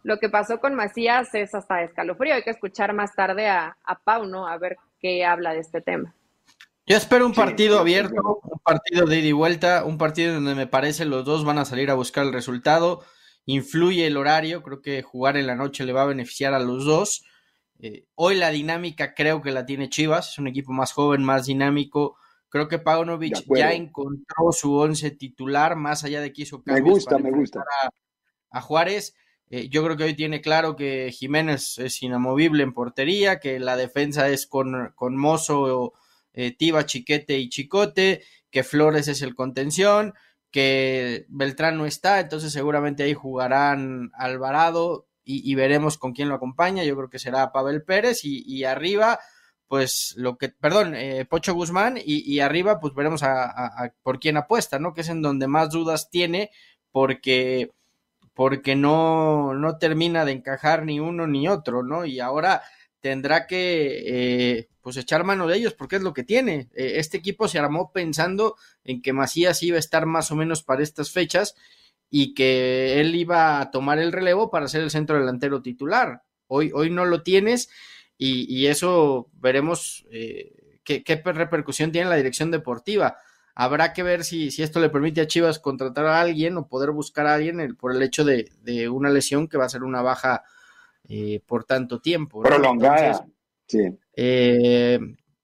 lo 0.02 0.18
que 0.18 0.30
pasó 0.30 0.60
con 0.60 0.74
Macías 0.74 1.34
es 1.34 1.54
hasta 1.54 1.82
escalofrío. 1.82 2.34
Hay 2.34 2.42
que 2.42 2.50
escuchar 2.50 2.94
más 2.94 3.14
tarde 3.14 3.48
a, 3.48 3.76
Pau, 4.04 4.26
¿no? 4.26 4.48
A 4.48 4.56
ver 4.56 4.78
qué 4.98 5.24
habla 5.24 5.52
de 5.52 5.60
este 5.60 5.80
tema. 5.80 6.14
Yo 6.86 6.96
espero 6.96 7.26
un 7.26 7.34
partido 7.34 7.78
abierto, 7.78 8.40
un 8.42 8.58
partido 8.64 9.06
de 9.06 9.18
ida 9.18 9.28
y 9.28 9.32
vuelta, 9.32 9.84
un 9.84 9.98
partido 9.98 10.34
donde 10.34 10.54
me 10.54 10.66
parece 10.66 11.04
los 11.04 11.24
dos 11.24 11.44
van 11.44 11.58
a 11.58 11.64
salir 11.64 11.90
a 11.90 11.94
buscar 11.94 12.24
el 12.24 12.32
resultado. 12.32 13.04
Influye 13.44 14.06
el 14.06 14.16
horario, 14.16 14.62
creo 14.62 14.80
que 14.80 15.02
jugar 15.02 15.36
en 15.36 15.46
la 15.46 15.54
noche 15.54 15.84
le 15.84 15.92
va 15.92 16.02
a 16.02 16.06
beneficiar 16.06 16.54
a 16.54 16.58
los 16.58 16.84
dos. 16.84 17.24
Eh, 17.82 18.04
hoy 18.14 18.36
la 18.36 18.50
dinámica 18.50 19.14
creo 19.14 19.40
que 19.40 19.52
la 19.52 19.64
tiene 19.64 19.88
Chivas, 19.88 20.30
es 20.30 20.38
un 20.38 20.48
equipo 20.48 20.72
más 20.72 20.92
joven, 20.92 21.24
más 21.24 21.46
dinámico. 21.46 22.16
Creo 22.50 22.68
que 22.68 22.78
Paunovic 22.78 23.44
ya 23.56 23.72
encontró 23.72 24.52
su 24.52 24.74
once 24.74 25.10
titular, 25.12 25.76
más 25.76 26.04
allá 26.04 26.20
de 26.20 26.32
que 26.32 26.42
hizo 26.42 26.62
cambios. 26.62 26.84
Me 26.84 26.90
gusta, 26.90 27.18
me 27.18 27.30
gusta. 27.30 27.64
a 28.50 28.60
Juárez. 28.60 29.14
Eh, 29.48 29.68
yo 29.68 29.82
creo 29.82 29.96
que 29.96 30.04
hoy 30.04 30.14
tiene 30.14 30.40
claro 30.40 30.76
que 30.76 31.10
Jiménez 31.12 31.78
es 31.78 32.02
inamovible 32.02 32.62
en 32.62 32.72
portería, 32.72 33.40
que 33.40 33.58
la 33.58 33.76
defensa 33.76 34.28
es 34.28 34.46
con, 34.46 34.92
con 34.94 35.16
Mozo, 35.16 35.92
eh, 36.32 36.54
Tiba, 36.56 36.86
Chiquete 36.86 37.38
y 37.38 37.48
Chicote, 37.48 38.22
que 38.50 38.62
Flores 38.62 39.08
es 39.08 39.22
el 39.22 39.34
contención, 39.34 40.14
que 40.50 41.26
Beltrán 41.28 41.78
no 41.78 41.86
está, 41.86 42.20
entonces 42.20 42.52
seguramente 42.52 43.02
ahí 43.02 43.14
jugarán 43.14 44.10
Alvarado 44.14 45.09
y, 45.24 45.54
veremos 45.54 45.98
con 45.98 46.12
quién 46.12 46.28
lo 46.28 46.34
acompaña. 46.34 46.84
Yo 46.84 46.96
creo 46.96 47.10
que 47.10 47.18
será 47.18 47.52
Pavel 47.52 47.82
Pérez 47.82 48.20
y, 48.24 48.64
arriba, 48.64 49.20
pues 49.68 50.14
lo 50.16 50.36
que, 50.36 50.48
perdón, 50.48 50.94
eh, 50.94 51.24
Pocho 51.24 51.54
Guzmán 51.54 51.98
y, 52.04 52.40
arriba, 52.40 52.80
pues 52.80 52.94
veremos 52.94 53.22
a, 53.22 53.92
por 54.02 54.18
quién 54.18 54.36
apuesta, 54.36 54.78
¿no? 54.78 54.94
Que 54.94 55.02
es 55.02 55.08
en 55.08 55.22
donde 55.22 55.46
más 55.46 55.70
dudas 55.70 56.10
tiene, 56.10 56.50
porque 56.90 57.70
porque 58.34 58.74
no, 58.74 59.52
no 59.52 59.76
termina 59.76 60.24
de 60.24 60.32
encajar 60.32 60.84
ni 60.84 60.98
uno 60.98 61.26
ni 61.26 61.46
otro, 61.46 61.82
¿no? 61.82 62.06
Y 62.06 62.20
ahora 62.20 62.62
tendrá 63.00 63.46
que 63.46 64.02
eh, 64.06 64.68
pues 64.80 64.96
echar 64.96 65.24
mano 65.24 65.46
de 65.46 65.56
ellos 65.56 65.74
porque 65.74 65.96
es 65.96 66.02
lo 66.02 66.14
que 66.14 66.22
tiene. 66.22 66.68
Eh, 66.74 66.94
este 66.96 67.18
equipo 67.18 67.48
se 67.48 67.58
armó 67.58 67.92
pensando 67.92 68.56
en 68.84 69.02
que 69.02 69.12
Macías 69.12 69.62
iba 69.62 69.76
a 69.76 69.80
estar 69.80 70.06
más 70.06 70.30
o 70.30 70.36
menos 70.36 70.62
para 70.62 70.82
estas 70.82 71.10
fechas 71.10 71.54
y 72.10 72.34
que 72.34 73.00
él 73.00 73.14
iba 73.14 73.60
a 73.60 73.70
tomar 73.70 73.98
el 73.98 74.12
relevo 74.12 74.50
para 74.50 74.68
ser 74.68 74.82
el 74.82 74.90
centro 74.90 75.18
delantero 75.18 75.62
titular. 75.62 76.22
Hoy, 76.48 76.72
hoy 76.74 76.90
no 76.90 77.04
lo 77.04 77.22
tienes 77.22 77.70
y, 78.18 78.66
eso 78.66 79.30
veremos 79.32 80.06
eh, 80.10 80.78
qué, 80.84 81.02
qué, 81.02 81.16
repercusión 81.16 81.92
tiene 81.92 82.04
en 82.04 82.10
la 82.10 82.16
dirección 82.16 82.50
deportiva. 82.50 83.16
Habrá 83.54 83.92
que 83.92 84.02
ver 84.02 84.24
si, 84.24 84.50
si, 84.50 84.62
esto 84.62 84.80
le 84.80 84.90
permite 84.90 85.22
a 85.22 85.26
Chivas 85.26 85.58
contratar 85.58 86.06
a 86.06 86.20
alguien 86.20 86.56
o 86.56 86.68
poder 86.68 86.90
buscar 86.90 87.26
a 87.26 87.34
alguien 87.34 87.76
por 87.76 87.94
el 87.94 88.02
hecho 88.02 88.24
de, 88.24 88.50
de 88.62 88.88
una 88.88 89.08
lesión 89.10 89.48
que 89.48 89.56
va 89.56 89.64
a 89.64 89.70
ser 89.70 89.84
una 89.84 90.02
baja 90.02 90.44
eh, 91.08 91.40
por 91.46 91.64
tanto 91.64 92.00
tiempo. 92.00 92.42
Prolongada. 92.42 93.26
sí. 93.66 93.98
Eh, 94.14 94.98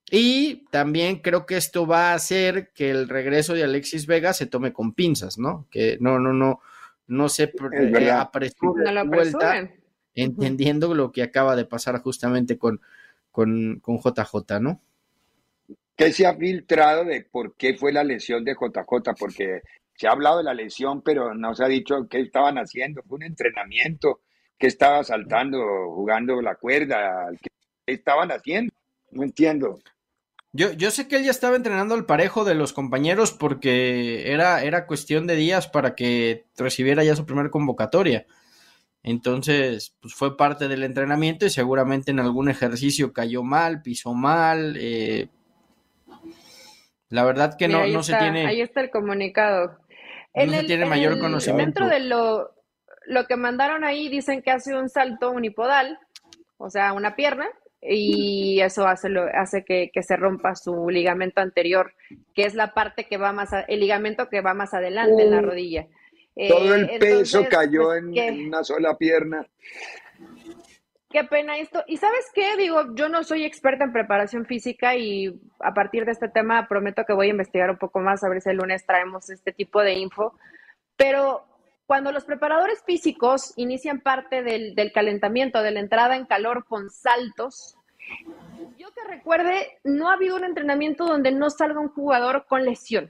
y 0.09 0.65
también 0.71 1.17
creo 1.17 1.45
que 1.45 1.57
esto 1.57 1.85
va 1.85 2.11
a 2.11 2.15
hacer 2.15 2.71
que 2.73 2.89
el 2.89 3.09
regreso 3.09 3.53
de 3.53 3.63
Alexis 3.63 4.05
Vega 4.05 4.33
se 4.33 4.45
tome 4.45 4.73
con 4.73 4.93
pinzas, 4.93 5.37
¿no? 5.37 5.67
Que 5.69 5.97
no, 5.99 6.19
no, 6.19 6.33
no, 6.33 6.61
no 7.07 7.29
se 7.29 7.43
eh, 7.43 8.11
apresure 8.11 8.91
la 8.91 9.03
vuelta, 9.03 9.69
entendiendo 10.15 10.93
lo 10.93 11.11
que 11.11 11.23
acaba 11.23 11.55
de 11.55 11.65
pasar 11.65 12.01
justamente 12.01 12.57
con, 12.57 12.81
con, 13.31 13.79
con 13.81 13.97
JJ, 13.97 14.59
¿no? 14.61 14.81
¿Qué 15.95 16.13
se 16.13 16.25
ha 16.25 16.35
filtrado 16.35 17.05
de 17.05 17.21
por 17.29 17.55
qué 17.55 17.75
fue 17.75 17.91
la 17.91 18.03
lesión 18.03 18.43
de 18.43 18.53
JJ? 18.53 19.13
Porque 19.19 19.61
se 19.95 20.07
ha 20.07 20.11
hablado 20.11 20.37
de 20.37 20.43
la 20.43 20.53
lesión, 20.53 21.01
pero 21.01 21.33
no 21.33 21.55
se 21.55 21.63
ha 21.63 21.67
dicho 21.67 22.07
qué 22.09 22.19
estaban 22.19 22.57
haciendo. 22.57 23.01
Fue 23.03 23.15
un 23.15 23.23
entrenamiento, 23.23 24.21
¿Qué 24.57 24.67
estaba 24.67 25.03
saltando, 25.03 25.59
jugando 25.93 26.41
la 26.41 26.55
cuerda? 26.55 27.29
¿Qué 27.39 27.93
estaban 27.93 28.31
haciendo? 28.31 28.73
No 29.11 29.23
entiendo. 29.23 29.79
Yo, 30.53 30.71
yo 30.71 30.91
sé 30.91 31.07
que 31.07 31.17
él 31.17 31.25
ya 31.25 31.31
estaba 31.31 31.55
entrenando 31.55 31.93
al 31.93 32.05
parejo 32.05 32.45
de 32.45 32.55
los 32.55 32.73
compañeros 32.73 33.31
porque 33.31 34.31
era, 34.31 34.63
era 34.63 34.87
cuestión 34.87 35.27
de 35.27 35.35
días 35.35 35.67
para 35.67 35.93
que 35.93 36.45
recibiera 36.57 37.03
ya 37.03 37.15
su 37.15 37.25
primera 37.25 37.49
convocatoria. 37.49 38.25
Entonces, 39.03 39.95
pues 40.01 40.13
fue 40.13 40.35
parte 40.35 40.67
del 40.67 40.83
entrenamiento 40.83 41.45
y 41.45 41.49
seguramente 41.49 42.11
en 42.11 42.19
algún 42.19 42.49
ejercicio 42.49 43.13
cayó 43.13 43.43
mal, 43.43 43.81
pisó 43.81 44.13
mal. 44.13 44.75
Eh, 44.79 45.29
la 47.09 47.23
verdad 47.23 47.55
que 47.57 47.67
no, 47.67 47.87
no 47.87 48.03
se 48.03 48.15
tiene. 48.15 48.45
Ahí 48.45 48.61
está 48.61 48.81
el 48.81 48.89
comunicado. 48.89 49.77
No 50.35 50.51
se 50.51 50.63
tiene 50.63 50.85
mayor 50.85 51.19
conocimiento. 51.19 51.81
Dentro 51.81 51.87
de 51.87 52.01
lo, 52.01 52.53
lo 53.05 53.25
que 53.27 53.37
mandaron 53.37 53.83
ahí 53.83 54.09
dicen 54.09 54.41
que 54.41 54.51
hace 54.51 54.75
un 54.75 54.89
salto 54.89 55.31
unipodal, 55.31 55.97
o 56.57 56.69
sea, 56.69 56.93
una 56.93 57.15
pierna, 57.15 57.47
y 57.81 58.59
eso 58.61 58.87
hace, 58.87 59.09
lo, 59.09 59.23
hace 59.23 59.63
que, 59.63 59.91
se 60.01 60.15
rompa 60.15 60.55
su 60.55 60.89
ligamento 60.89 61.41
anterior, 61.41 61.93
que 62.33 62.43
es 62.43 62.55
la 62.55 62.73
parte 62.73 63.05
que 63.05 63.17
va 63.17 63.33
más, 63.33 63.49
el 63.67 63.79
ligamento 63.79 64.29
que 64.29 64.41
va 64.41 64.53
más 64.53 64.73
adelante 64.73 65.23
en 65.23 65.31
la 65.31 65.41
rodilla. 65.41 65.87
Todo 66.49 66.75
el 66.75 66.89
eh, 66.89 66.97
peso 66.99 67.45
cayó 67.49 67.85
pues, 67.85 68.03
en, 68.15 68.47
una 68.47 68.63
sola 68.63 68.97
pierna. 68.97 69.47
Qué 71.09 71.23
pena 71.23 71.57
esto. 71.57 71.83
Y 71.87 71.97
sabes 71.97 72.25
qué, 72.33 72.57
digo, 72.57 72.93
yo 72.95 73.09
no 73.09 73.23
soy 73.23 73.45
experta 73.45 73.85
en 73.85 73.93
preparación 73.93 74.45
física 74.45 74.95
y 74.95 75.39
a 75.59 75.73
partir 75.73 76.05
de 76.05 76.11
este 76.11 76.27
tema 76.27 76.67
prometo 76.67 77.05
que 77.05 77.13
voy 77.13 77.27
a 77.27 77.31
investigar 77.31 77.71
un 77.71 77.77
poco 77.77 77.99
más, 77.99 78.23
a 78.23 78.29
ver 78.29 78.41
si 78.41 78.49
el 78.49 78.57
lunes 78.57 78.85
traemos 78.85 79.29
este 79.29 79.51
tipo 79.51 79.81
de 79.81 79.93
info. 79.93 80.37
Pero 80.95 81.45
cuando 81.87 82.11
los 82.11 82.25
preparadores 82.25 82.83
físicos 82.85 83.53
inician 83.55 84.01
parte 84.01 84.43
del, 84.43 84.91
calentamiento, 84.93 85.63
de 85.63 85.71
la 85.71 85.79
entrada 85.79 86.17
en 86.17 86.25
calor 86.25 86.65
con 86.65 86.89
saltos, 86.89 87.77
yo 88.77 88.89
que 88.93 89.09
recuerde, 89.09 89.79
no 89.85 90.09
ha 90.09 90.13
habido 90.13 90.35
un 90.35 90.43
entrenamiento 90.43 91.05
donde 91.05 91.31
no 91.31 91.49
salga 91.49 91.79
un 91.79 91.87
jugador 91.87 92.45
con 92.45 92.65
lesión. 92.65 93.09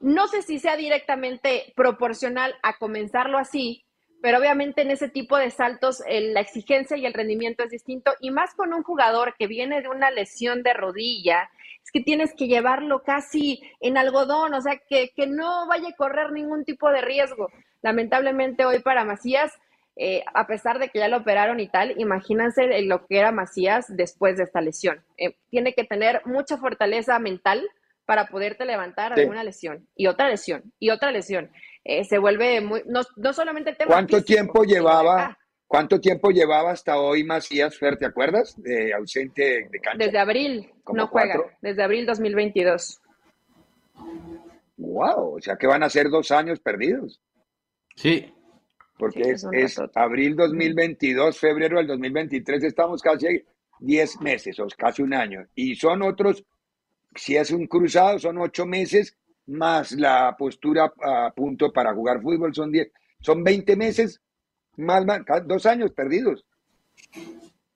No 0.00 0.26
sé 0.26 0.42
si 0.42 0.58
sea 0.58 0.76
directamente 0.76 1.72
proporcional 1.76 2.54
a 2.62 2.78
comenzarlo 2.78 3.38
así, 3.38 3.84
pero 4.20 4.38
obviamente 4.38 4.82
en 4.82 4.90
ese 4.90 5.08
tipo 5.08 5.36
de 5.36 5.50
saltos 5.52 6.02
la 6.08 6.40
exigencia 6.40 6.96
y 6.96 7.06
el 7.06 7.14
rendimiento 7.14 7.62
es 7.62 7.70
distinto 7.70 8.12
y 8.20 8.32
más 8.32 8.54
con 8.54 8.74
un 8.74 8.82
jugador 8.82 9.36
que 9.38 9.46
viene 9.46 9.82
de 9.82 9.88
una 9.88 10.10
lesión 10.10 10.64
de 10.64 10.74
rodilla, 10.74 11.48
es 11.84 11.92
que 11.92 12.00
tienes 12.00 12.34
que 12.34 12.48
llevarlo 12.48 13.02
casi 13.04 13.62
en 13.80 13.96
algodón, 13.96 14.52
o 14.54 14.60
sea, 14.60 14.80
que, 14.88 15.10
que 15.14 15.28
no 15.28 15.68
vaya 15.68 15.90
a 15.90 15.96
correr 15.96 16.32
ningún 16.32 16.64
tipo 16.64 16.90
de 16.90 17.02
riesgo. 17.02 17.48
Lamentablemente 17.82 18.64
hoy 18.64 18.80
para 18.80 19.04
Macías, 19.04 19.52
eh, 19.96 20.22
a 20.32 20.46
pesar 20.46 20.78
de 20.78 20.88
que 20.90 21.00
ya 21.00 21.08
lo 21.08 21.18
operaron 21.18 21.58
y 21.60 21.68
tal, 21.68 21.94
imagínense 21.98 22.82
lo 22.82 23.06
que 23.06 23.18
era 23.18 23.32
Macías 23.32 23.86
después 23.88 24.36
de 24.36 24.44
esta 24.44 24.60
lesión. 24.60 25.02
Eh, 25.16 25.36
tiene 25.50 25.74
que 25.74 25.84
tener 25.84 26.22
mucha 26.24 26.56
fortaleza 26.56 27.18
mental 27.18 27.68
para 28.06 28.28
poderte 28.28 28.64
levantar 28.64 29.14
de 29.14 29.26
una 29.26 29.44
lesión 29.44 29.86
y 29.94 30.06
otra 30.06 30.28
lesión 30.28 30.72
y 30.78 30.90
otra 30.90 31.10
lesión. 31.10 31.50
Eh, 31.84 32.04
se 32.04 32.18
vuelve 32.18 32.60
muy, 32.60 32.82
no, 32.86 33.02
solamente 33.32 33.70
el 33.70 33.76
tema. 33.76 33.90
¿Cuánto 33.90 34.22
tiempo 34.22 34.64
llevaba? 34.64 35.36
¿Cuánto 35.66 36.00
tiempo 36.00 36.30
llevaba 36.30 36.70
hasta 36.70 36.98
hoy 36.98 37.24
Macías 37.24 37.76
Fer, 37.76 37.98
te 37.98 38.06
acuerdas? 38.06 38.54
De 38.62 38.94
ausente 38.94 39.68
de 39.70 39.80
cancha. 39.80 40.06
Desde 40.06 40.18
abril, 40.18 40.72
no 40.90 41.08
juega, 41.08 41.38
desde 41.60 41.82
abril 41.82 42.06
2022. 42.06 43.02
Wow, 44.78 45.36
o 45.36 45.40
sea 45.40 45.56
que 45.56 45.66
van 45.66 45.82
a 45.82 45.90
ser 45.90 46.08
dos 46.08 46.30
años 46.30 46.60
perdidos. 46.60 47.20
Sí. 47.98 48.32
Porque 48.96 49.34
es, 49.52 49.80
abril 49.94 50.36
2022, 50.36 51.36
febrero 51.36 51.78
del 51.78 51.88
2023, 51.88 52.62
estamos 52.64 53.02
casi 53.02 53.44
10 53.80 54.20
meses 54.20 54.58
o 54.60 54.66
casi 54.76 55.02
un 55.02 55.14
año. 55.14 55.44
Y 55.56 55.74
son 55.74 56.02
otros, 56.02 56.44
si 57.14 57.36
es 57.36 57.50
un 57.50 57.66
cruzado, 57.66 58.20
son 58.20 58.38
8 58.38 58.66
meses 58.66 59.16
más 59.46 59.92
la 59.92 60.36
postura 60.38 60.92
a 61.02 61.32
punto 61.34 61.72
para 61.72 61.92
jugar 61.92 62.22
fútbol, 62.22 62.54
son 62.54 62.70
10, 62.70 62.88
son 63.20 63.42
20 63.42 63.76
meses, 63.76 64.20
más, 64.76 65.04
más 65.04 65.22
dos 65.46 65.66
años 65.66 65.90
perdidos. 65.92 66.44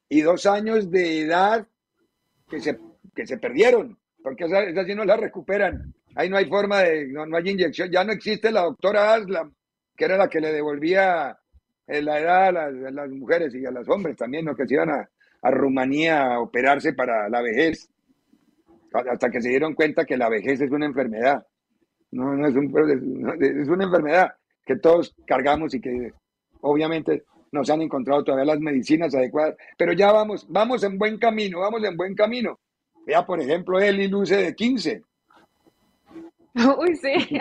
Y 0.09 0.21
dos 0.21 0.47
años 0.47 0.89
de 0.91 1.23
edad 1.23 1.67
que 2.49 2.61
se, 2.61 2.79
que 3.15 3.27
se 3.27 3.39
perdieron, 3.39 3.99
porque 4.23 4.45
esas, 4.45 4.87
sí 4.87 4.95
no 4.95 5.05
la 5.05 5.17
recuperan. 5.17 5.93
Ahí 6.15 6.29
no 6.29 6.37
hay 6.37 6.47
forma 6.47 6.81
de, 6.83 7.09
no, 7.09 7.27
no 7.27 7.37
hay 7.37 7.49
inyección, 7.49 7.91
ya 7.91 8.05
no 8.05 8.13
existe 8.13 8.53
la 8.53 8.63
doctora 8.63 9.15
Aslam 9.15 9.53
era 10.05 10.17
la 10.17 10.29
que 10.29 10.41
le 10.41 10.53
devolvía 10.53 11.39
eh, 11.87 12.03
la 12.03 12.19
edad 12.21 12.57
a 12.57 12.71
las, 12.91 13.11
mujeres 13.11 13.55
y 13.55 13.65
a 13.67 13.71
los 13.71 13.89
hombres 13.89 14.17
también, 14.17 14.45
¿no? 14.45 14.55
que 14.55 14.67
se 14.67 14.75
iban 14.75 14.91
a, 14.91 15.09
Rumanía 15.45 16.35
a 16.35 16.41
operarse 16.41 16.93
para 16.93 17.29
la 17.29 17.43
vejez, 17.43 17.91
hasta 18.93 19.29
que 19.29 19.43
se 19.43 19.49
dieron 19.49 19.75
cuenta 19.75 20.05
que 20.05 20.17
la 20.17 20.29
vejez 20.29 20.61
es 20.61 20.71
una 20.71 20.87
enfermedad. 20.87 21.45
No, 22.13 22.37
no 22.37 22.47
es, 22.47 22.55
un, 22.55 22.67
es 23.41 23.69
una 23.69 23.85
enfermedad 23.85 24.35
que 24.65 24.77
todos 24.77 25.17
cargamos 25.27 25.75
y 25.75 25.81
que 25.81 26.13
obviamente 26.61 27.25
nos 27.51 27.69
han 27.71 27.83
encontrado 27.83 28.23
todavía 28.23 28.55
las 28.55 28.61
medicinas 28.61 29.15
adecuadas, 29.15 29.57
pero 29.77 29.93
ya 29.93 30.13
vamos, 30.13 30.47
vamos 30.49 30.85
en 30.85 30.97
buen 30.97 31.19
camino, 31.19 31.61
vamos 31.61 31.83
en 31.85 31.97
buen 31.97 32.15
camino. 32.15 32.61
Vea, 33.05 33.27
por 33.27 33.41
ejemplo, 33.41 33.81
Eli 33.81 34.07
Luce 34.07 34.37
de 34.37 34.55
15, 34.55 35.03
Uy, 36.79 36.97
sí. 36.97 37.15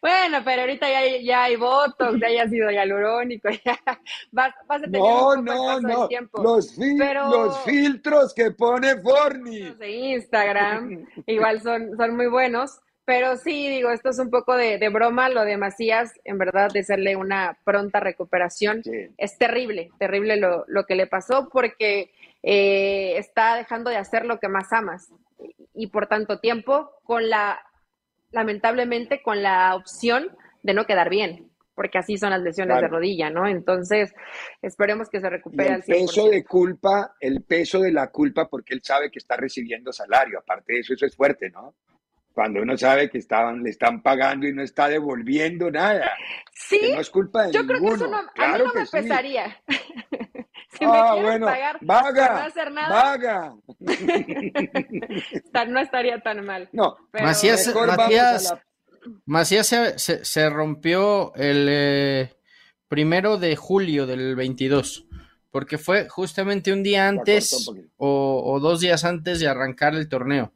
bueno, 0.00 0.38
pero 0.44 0.62
ahorita 0.62 0.88
ya, 0.88 1.18
ya 1.22 1.42
hay 1.44 1.56
Botox, 1.56 2.18
ya 2.18 2.28
hay 2.28 2.48
sido 2.48 2.70
hialurónico, 2.70 3.50
ya 3.64 3.78
vas, 4.32 4.54
vas 4.66 4.82
a 4.82 4.84
tener 4.84 5.00
no, 5.00 5.36
no, 5.36 5.80
no. 5.80 6.08
Los, 6.42 6.78
los 6.78 7.64
filtros 7.64 8.32
que 8.32 8.50
pone 8.52 8.96
Forni. 9.02 9.60
Los 9.60 9.78
de 9.78 9.90
Instagram, 9.90 11.06
igual 11.26 11.60
son, 11.60 11.96
son 11.96 12.16
muy 12.16 12.28
buenos. 12.28 12.80
Pero 13.04 13.36
sí, 13.36 13.68
digo, 13.68 13.90
esto 13.90 14.10
es 14.10 14.18
un 14.18 14.30
poco 14.30 14.56
de, 14.56 14.88
broma, 14.88 15.28
lo 15.28 15.44
de 15.44 15.56
Macías, 15.56 16.12
en 16.24 16.38
verdad, 16.38 16.70
de 16.72 16.80
hacerle 16.80 17.14
una 17.14 17.56
pronta 17.62 18.00
recuperación. 18.00 18.82
Es 19.16 19.38
terrible, 19.38 19.92
terrible 19.96 20.36
lo, 20.36 20.64
lo, 20.66 20.86
que 20.86 20.96
le 20.96 21.06
pasó 21.06 21.48
porque 21.48 22.10
eh, 22.42 23.16
está 23.16 23.54
dejando 23.54 23.90
de 23.90 23.96
hacer 23.96 24.26
lo 24.26 24.40
que 24.40 24.48
más 24.48 24.72
amas, 24.72 25.12
y 25.76 25.88
por 25.88 26.06
tanto 26.06 26.40
tiempo, 26.40 26.90
con 27.04 27.28
la, 27.28 27.60
lamentablemente, 28.30 29.22
con 29.22 29.42
la 29.42 29.74
opción 29.74 30.36
de 30.62 30.74
no 30.74 30.86
quedar 30.86 31.10
bien, 31.10 31.50
porque 31.74 31.98
así 31.98 32.16
son 32.16 32.30
las 32.30 32.40
lesiones 32.40 32.80
de 32.80 32.88
rodilla, 32.88 33.30
¿no? 33.30 33.46
Entonces, 33.46 34.14
esperemos 34.62 35.08
que 35.10 35.20
se 35.20 35.28
recupere 35.28 35.74
el 35.74 35.82
peso 35.82 36.28
de 36.28 36.44
culpa, 36.44 37.14
el 37.20 37.42
peso 37.42 37.80
de 37.80 37.92
la 37.92 38.10
culpa, 38.10 38.48
porque 38.48 38.74
él 38.74 38.80
sabe 38.82 39.10
que 39.10 39.18
está 39.18 39.36
recibiendo 39.36 39.92
salario. 39.92 40.38
Aparte 40.38 40.72
de 40.72 40.80
eso, 40.80 40.94
eso 40.94 41.06
es 41.06 41.14
fuerte, 41.14 41.50
¿no? 41.50 41.74
Cuando 42.36 42.60
uno 42.60 42.76
sabe 42.76 43.08
que 43.08 43.16
estaban, 43.16 43.62
le 43.62 43.70
están 43.70 44.02
pagando 44.02 44.46
y 44.46 44.52
no 44.52 44.62
está 44.62 44.90
devolviendo 44.90 45.70
nada. 45.70 46.12
Sí. 46.52 46.92
no 46.92 47.00
es 47.00 47.08
culpa 47.08 47.46
de 47.46 47.52
Yo 47.52 47.66
creo 47.66 47.80
que 47.80 47.86
eso 47.86 48.08
no, 48.08 48.18
a 48.18 48.22
mí 48.22 48.58
no 48.58 48.74
me 48.74 48.84
pesaría. 48.84 49.56
si 50.78 50.84
ah, 50.84 51.14
bueno, 51.14 51.46
pagar 51.46 51.78
vaga, 51.80 52.28
no 52.28 52.38
hacer 52.40 52.70
nada, 52.72 52.94
vaga. 52.94 53.54
no 55.68 55.80
estaría 55.80 56.20
tan 56.20 56.44
mal. 56.44 56.68
No, 56.72 56.98
pero 57.10 57.24
Macías, 57.24 57.74
Macías, 57.74 58.54
Macías 59.24 59.66
se, 59.96 60.22
se, 60.22 60.50
rompió 60.50 61.34
el 61.36 61.66
eh, 61.70 62.34
primero 62.86 63.38
de 63.38 63.56
julio 63.56 64.06
del 64.06 64.36
22, 64.36 65.06
porque 65.50 65.78
fue 65.78 66.06
justamente 66.10 66.70
un 66.70 66.82
día 66.82 67.08
antes 67.08 67.66
o, 67.96 68.42
o, 68.44 68.60
dos 68.60 68.80
días 68.80 69.06
antes 69.06 69.40
de 69.40 69.48
arrancar 69.48 69.94
el 69.94 70.06
torneo. 70.10 70.52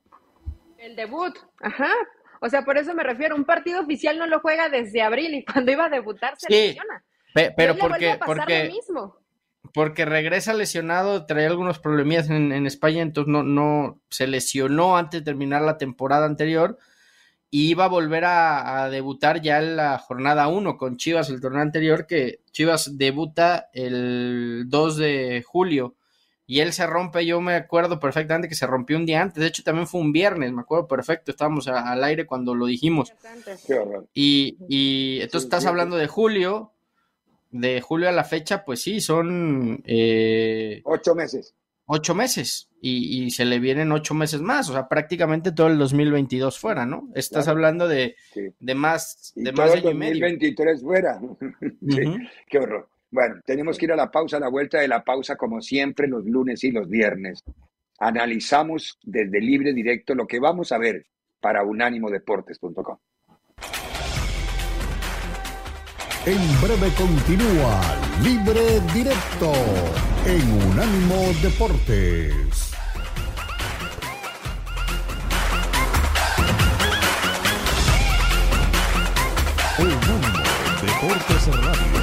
El 0.81 0.97
debut, 0.97 1.37
ajá. 1.61 1.93
O 2.41 2.49
sea, 2.49 2.65
por 2.65 2.79
eso 2.79 2.95
me 2.95 3.03
refiero, 3.03 3.37
un 3.37 3.45
partido 3.45 3.81
oficial 3.81 4.19
no 4.19 4.27
lo 4.27 4.41
juega 4.41 4.71
desde 4.71 5.03
abril 5.03 5.35
y 5.35 5.45
cuando 5.53 5.73
iba 5.73 5.85
a 5.85 5.91
debutar 5.91 6.35
se 6.39 6.51
lesiona. 6.51 7.05
pero 7.35 7.77
porque, 7.77 8.19
porque, 8.25 8.73
porque 9.75 10.05
regresa 10.07 10.55
lesionado, 10.55 11.27
trae 11.27 11.47
algunos 11.47 11.79
problemillas 11.79 12.31
en, 12.31 12.51
en, 12.53 12.67
España, 12.67 13.03
entonces 13.03 13.31
no, 13.31 13.43
no 13.43 14.01
se 14.09 14.27
lesionó 14.27 14.97
antes 14.97 15.21
de 15.21 15.25
terminar 15.25 15.61
la 15.63 15.77
temporada 15.77 16.25
anterior 16.25 16.79
y 17.51 17.69
iba 17.69 17.85
a 17.85 17.89
volver 17.89 18.25
a, 18.25 18.89
debutar 18.91 19.43
ya 19.43 19.59
en 19.59 19.77
la 19.77 19.99
jornada 19.99 20.49
1 20.49 20.79
con 20.79 20.97
Chivas 20.97 21.29
el 21.29 21.41
torneo 21.41 21.61
anterior, 21.61 22.07
que 22.07 22.41
Chivas 22.53 22.97
debuta 22.97 23.69
el 23.75 24.65
2 24.69 24.97
de 24.97 25.45
julio 25.47 25.97
y 26.51 26.59
él 26.59 26.73
se 26.73 26.85
rompe, 26.85 27.25
yo 27.25 27.41
me 27.41 27.55
acuerdo 27.55 28.01
perfectamente 28.01 28.49
que 28.49 28.57
se 28.57 28.67
rompió 28.67 28.97
un 28.97 29.07
día 29.07 29.23
antes, 29.23 29.41
de 29.41 29.47
hecho 29.47 29.63
también 29.63 29.87
fue 29.87 30.01
un 30.01 30.11
viernes, 30.11 30.53
me 30.53 30.63
acuerdo 30.63 30.89
perfecto, 30.89 31.31
estábamos 31.31 31.69
al 31.69 32.03
aire 32.03 32.27
cuando 32.27 32.57
lo 32.57 32.67
dijimos. 32.67 33.13
Y, 34.15 34.57
y 34.69 35.21
entonces 35.21 35.45
estás 35.45 35.67
hablando 35.67 35.95
de 35.95 36.09
julio, 36.09 36.73
de 37.53 37.81
julio 37.81 38.09
a 38.09 38.13
la 38.13 38.25
fecha, 38.25 38.65
pues 38.65 38.83
sí, 38.83 39.01
son... 39.01 39.81
Eh, 39.87 40.81
ocho 40.83 41.15
meses 41.15 41.55
ocho 41.93 42.17
meses 42.17 42.69
y, 42.81 43.31
se 43.31 43.45
le 43.45 43.61
vienen 43.61 43.93
ocho 43.93 44.15
meses 44.15 44.41
más, 44.41 44.69
o 44.71 44.73
sea, 44.73 44.89
prácticamente 44.89 45.53
todo 45.53 45.69
el 45.69 45.79
2022 45.79 46.59
fuera, 46.59 46.85
¿no? 46.85 47.11
Estás 47.15 47.47
hablando 47.47 47.87
de, 47.87 48.17
de 48.59 48.75
más 48.75 49.33
de 49.37 49.53
más 49.53 49.73
año 49.73 49.91
y 49.91 49.95
medio. 49.95 50.27
2023 50.27 50.83
fuera. 50.83 51.21
qué 52.49 52.59
horror. 52.59 52.89
Bueno, 53.11 53.41
tenemos 53.45 53.77
que 53.77 53.87
ir 53.87 53.93
a 53.93 53.97
la 53.97 54.11
pausa, 54.11 54.37
a 54.37 54.41
la 54.41 54.49
vuelta 54.49 54.79
de 54.79 54.89
la 54.89 55.03
pausa, 55.03 55.37
como 55.37 55.61
siempre, 55.61 56.07
los 56.07 56.25
lunes 56.25 56.63
y 56.63 56.71
los 56.71 56.89
viernes. 56.89 57.43
Analizamos 57.99 58.99
desde 59.03 59.41
libre 59.41 59.73
directo 59.73 60.15
lo 60.15 60.27
que 60.27 60.39
vamos 60.39 60.73
a 60.73 60.79
ver 60.79 61.07
para 61.41 61.65
unánimodeportes.com. 61.65 62.99
En 66.27 66.61
breve 66.61 66.93
continúa 66.97 67.81
Libre 68.23 68.81
Directo 68.93 69.53
en 70.27 70.71
Unánimo 70.71 71.33
Deportes. 71.43 72.73
Unánimo 79.79 80.21
Deportes 80.83 81.47
Radio. 81.47 82.00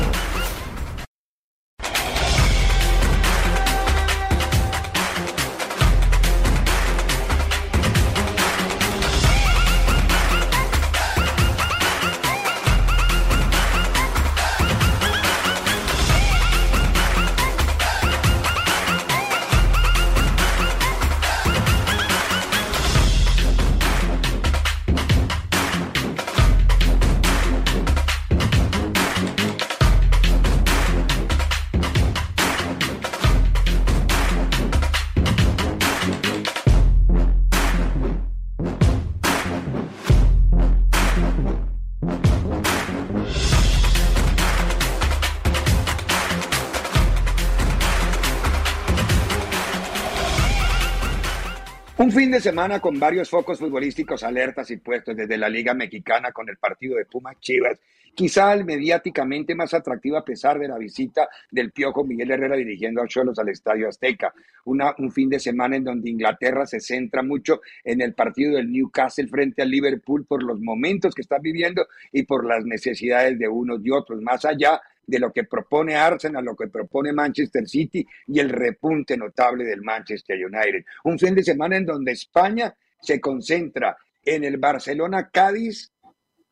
Semana 52.41 52.79
con 52.79 52.99
varios 52.99 53.29
focos 53.29 53.59
futbolísticos 53.59 54.23
alertas 54.23 54.69
y 54.71 54.77
puestos 54.77 55.15
desde 55.15 55.37
la 55.37 55.49
Liga 55.49 55.73
Mexicana 55.73 56.31
con 56.31 56.49
el 56.49 56.57
partido 56.57 56.97
de 56.97 57.05
Pumas 57.05 57.39
Chivas, 57.39 57.79
quizá 58.13 58.53
el 58.53 58.65
mediáticamente 58.65 59.55
más 59.55 59.73
atractivo 59.73 60.17
a 60.17 60.25
pesar 60.25 60.57
de 60.59 60.67
la 60.67 60.77
visita 60.77 61.29
del 61.51 61.71
Piojo 61.71 62.03
Miguel 62.03 62.31
Herrera 62.31 62.55
dirigiendo 62.55 63.01
a 63.01 63.07
Cholos 63.07 63.37
al 63.39 63.49
Estadio 63.49 63.87
Azteca. 63.87 64.33
Una, 64.65 64.93
un 64.97 65.11
fin 65.11 65.29
de 65.29 65.39
semana 65.39 65.75
en 65.75 65.83
donde 65.83 66.09
Inglaterra 66.09 66.65
se 66.65 66.79
centra 66.79 67.21
mucho 67.21 67.61
en 67.83 68.01
el 68.01 68.13
partido 68.13 68.55
del 68.55 68.71
Newcastle 68.71 69.27
frente 69.27 69.61
al 69.61 69.69
Liverpool 69.69 70.25
por 70.25 70.43
los 70.43 70.59
momentos 70.59 71.13
que 71.13 71.21
están 71.21 71.41
viviendo 71.41 71.87
y 72.11 72.23
por 72.23 72.45
las 72.45 72.65
necesidades 72.65 73.37
de 73.37 73.47
unos 73.47 73.79
y 73.83 73.91
otros, 73.91 74.21
más 74.21 74.45
allá 74.45 74.81
de 75.07 75.19
lo 75.19 75.31
que 75.31 75.45
propone 75.45 75.95
Arsenal, 75.95 76.43
lo 76.43 76.55
que 76.55 76.67
propone 76.67 77.13
Manchester 77.13 77.67
City 77.67 78.05
y 78.27 78.39
el 78.39 78.49
repunte 78.49 79.15
notable 79.17 79.63
del 79.63 79.81
Manchester 79.81 80.37
United. 80.45 80.85
Un 81.05 81.17
fin 81.17 81.33
de 81.33 81.43
semana 81.43 81.77
en 81.77 81.85
donde 81.85 82.11
España 82.11 82.75
se 83.01 83.19
concentra 83.21 83.97
en 84.23 84.43
el 84.43 84.57
Barcelona-Cádiz, 84.57 85.91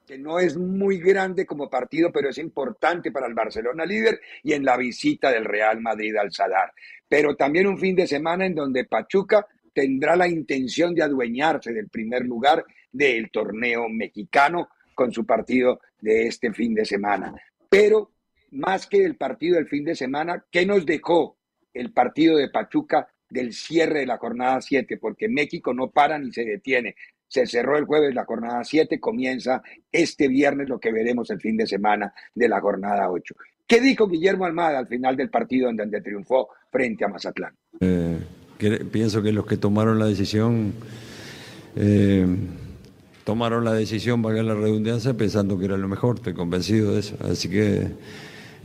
que 0.07 0.17
no 0.17 0.39
es 0.39 0.55
muy 0.55 0.99
grande 0.99 1.45
como 1.45 1.69
partido, 1.69 2.11
pero 2.11 2.29
es 2.29 2.37
importante 2.37 3.11
para 3.11 3.27
el 3.27 3.33
Barcelona 3.33 3.85
líder, 3.85 4.21
y 4.43 4.53
en 4.53 4.63
la 4.63 4.77
visita 4.77 5.31
del 5.31 5.45
Real 5.45 5.81
Madrid 5.81 6.15
al 6.15 6.31
Sadar. 6.31 6.71
Pero 7.09 7.35
también 7.35 7.67
un 7.67 7.77
fin 7.77 7.95
de 7.95 8.07
semana 8.07 8.45
en 8.45 8.55
donde 8.55 8.85
Pachuca 8.85 9.45
tendrá 9.73 10.15
la 10.15 10.27
intención 10.27 10.95
de 10.95 11.03
adueñarse 11.03 11.73
del 11.73 11.89
primer 11.89 12.23
lugar 12.23 12.63
del 12.91 13.29
torneo 13.29 13.89
mexicano 13.89 14.69
con 14.93 15.11
su 15.11 15.25
partido 15.25 15.81
de 15.99 16.27
este 16.27 16.53
fin 16.53 16.73
de 16.73 16.85
semana. 16.85 17.33
Pero 17.67 18.14
más 18.55 18.87
que 18.87 19.03
el 19.03 19.15
partido 19.15 19.55
del 19.55 19.67
fin 19.67 19.83
de 19.83 19.95
semana, 19.95 20.43
¿qué 20.49 20.65
nos 20.65 20.85
dejó 20.85 21.37
el 21.73 21.91
partido 21.91 22.37
de 22.37 22.49
Pachuca 22.49 23.07
del 23.29 23.53
cierre 23.53 23.99
de 23.99 24.05
la 24.05 24.17
jornada 24.17 24.61
7? 24.61 24.97
Porque 24.97 25.27
México 25.27 25.73
no 25.73 25.91
para 25.91 26.17
ni 26.17 26.31
se 26.31 26.45
detiene. 26.45 26.95
Se 27.27 27.45
cerró 27.45 27.77
el 27.77 27.85
jueves 27.85 28.13
la 28.13 28.25
jornada 28.25 28.63
7, 28.63 28.99
comienza 28.99 29.61
este 29.91 30.27
viernes 30.27 30.69
lo 30.69 30.79
que 30.79 30.91
veremos 30.91 31.29
el 31.31 31.41
fin 31.41 31.57
de 31.57 31.67
semana 31.67 32.13
de 32.33 32.47
la 32.47 32.61
jornada 32.61 33.09
8. 33.09 33.35
¿Qué 33.67 33.81
dijo 33.81 34.07
Guillermo 34.07 34.45
Almada 34.45 34.79
al 34.79 34.87
final 34.87 35.17
del 35.17 35.29
partido 35.29 35.69
en 35.69 35.75
donde 35.75 36.01
triunfó 36.01 36.49
frente 36.71 37.03
a 37.03 37.07
Mazatlán? 37.07 37.55
Eh, 37.79 38.19
pienso 38.91 39.23
que 39.23 39.31
los 39.31 39.45
que 39.45 39.57
tomaron 39.57 39.97
la 39.97 40.05
decisión 40.05 40.73
eh, 41.75 42.25
tomaron 43.25 43.65
la 43.65 43.73
decisión, 43.73 44.21
valga 44.21 44.43
la 44.43 44.53
redundancia, 44.53 45.13
pensando 45.15 45.57
que 45.57 45.65
era 45.65 45.77
lo 45.77 45.87
mejor, 45.87 46.17
estoy 46.17 46.33
convencido 46.33 46.93
de 46.93 46.99
eso. 46.99 47.17
Así 47.29 47.49
que 47.49 47.87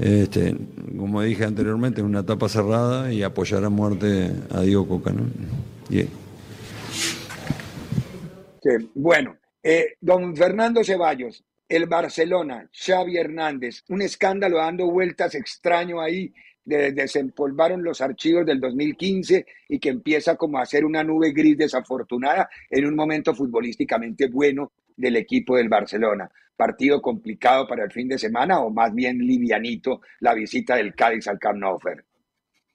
este, 0.01 0.57
como 0.97 1.21
dije 1.21 1.45
anteriormente, 1.45 2.01
es 2.01 2.07
una 2.07 2.21
etapa 2.21 2.49
cerrada 2.49 3.13
y 3.13 3.23
apoyar 3.23 3.65
a 3.65 3.69
muerte 3.69 4.31
a 4.51 4.63
Diego 4.63 4.89
Coca. 4.89 5.13
¿no? 5.13 5.27
Bueno, 8.95 9.37
eh, 9.63 9.97
don 10.01 10.35
Fernando 10.35 10.83
Ceballos, 10.83 11.45
el 11.69 11.87
Barcelona, 11.87 12.69
Xavi 12.73 13.19
Hernández, 13.19 13.85
un 13.89 14.01
escándalo 14.01 14.57
dando 14.57 14.91
vueltas 14.91 15.35
extraño 15.35 16.01
ahí, 16.01 16.33
de, 16.65 16.93
desempolvaron 16.93 17.83
los 17.83 18.01
archivos 18.01 18.47
del 18.47 18.61
2015 18.61 19.47
y 19.69 19.79
que 19.79 19.91
empieza 19.91 20.37
como 20.37 20.59
a 20.59 20.67
ser 20.67 20.85
una 20.85 21.05
nube 21.05 21.33
gris 21.33 21.59
desafortunada 21.59 22.49
en 22.71 22.87
un 22.87 22.95
momento 22.95 23.35
futbolísticamente 23.35 24.29
bueno 24.29 24.73
del 24.97 25.17
equipo 25.17 25.57
del 25.57 25.69
Barcelona 25.69 26.31
partido 26.61 27.01
complicado 27.01 27.66
para 27.66 27.85
el 27.85 27.90
fin 27.90 28.07
de 28.07 28.18
semana 28.18 28.61
o 28.61 28.68
más 28.68 28.92
bien 28.94 29.16
livianito 29.16 30.03
la 30.18 30.35
visita 30.35 30.77
del 30.77 30.94
Cádiz 30.94 31.27
al 31.27 31.38
Camp 31.38 31.59
Nou? 31.59 31.79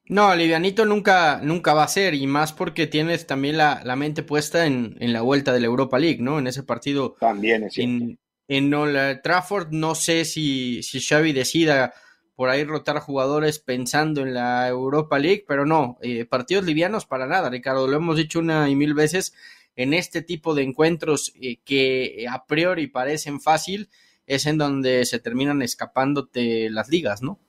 No, 0.08 0.36
livianito 0.36 0.86
nunca, 0.86 1.40
nunca 1.44 1.76
va 1.76 1.84
a 1.84 1.88
ser, 1.88 2.16
y 2.16 2.26
más 2.26 2.52
porque 2.52 2.88
tienes 2.88 3.28
también 3.28 3.58
la, 3.58 3.96
mente 3.96 4.24
puesta 4.24 4.66
en, 4.66 4.96
la 5.00 5.22
vuelta 5.22 5.54
de 5.54 5.60
la 5.60 5.68
Europa 5.68 6.00
League, 6.00 6.18
¿no? 6.20 6.40
En 6.40 6.48
ese 6.48 6.64
partido 6.64 7.16
también 7.20 7.64
es 7.66 7.78
en 7.78 8.18
el 8.48 9.22
Trafford 9.22 9.68
no 9.72 9.94
sé 9.94 10.26
si, 10.26 10.82
si 10.82 11.00
Xavi 11.00 11.32
decida 11.32 11.94
por 12.36 12.50
ahí 12.50 12.64
rotar 12.64 13.00
jugadores 13.00 13.60
pensando 13.60 14.22
en 14.22 14.34
la 14.34 14.68
Europa 14.68 15.20
League, 15.20 15.46
pero 15.48 15.68
no, 15.68 16.00
eh, 16.02 16.26
partidos 16.26 16.66
livianos 16.66 17.06
para 17.06 17.28
nada, 17.28 17.52
Ricardo, 17.52 17.88
lo 17.88 17.98
hemos 17.98 18.18
dicho 18.18 18.40
una 18.40 18.68
y 18.68 18.76
mil 18.76 18.96
veces, 18.96 19.36
en 19.76 19.94
este 19.94 20.22
tipo 20.22 20.56
de 20.56 20.64
encuentros 20.64 21.34
eh, 21.42 21.58
que 21.64 22.26
a 22.30 22.46
priori 22.46 22.88
parecen 22.88 23.40
fácil, 23.40 23.90
es 24.28 24.46
en 24.46 24.58
donde 24.58 25.06
se 25.06 25.20
terminan 25.20 25.62
escapándote 25.62 26.70
las 26.70 26.90
ligas, 26.90 27.22
¿no? 27.22 27.40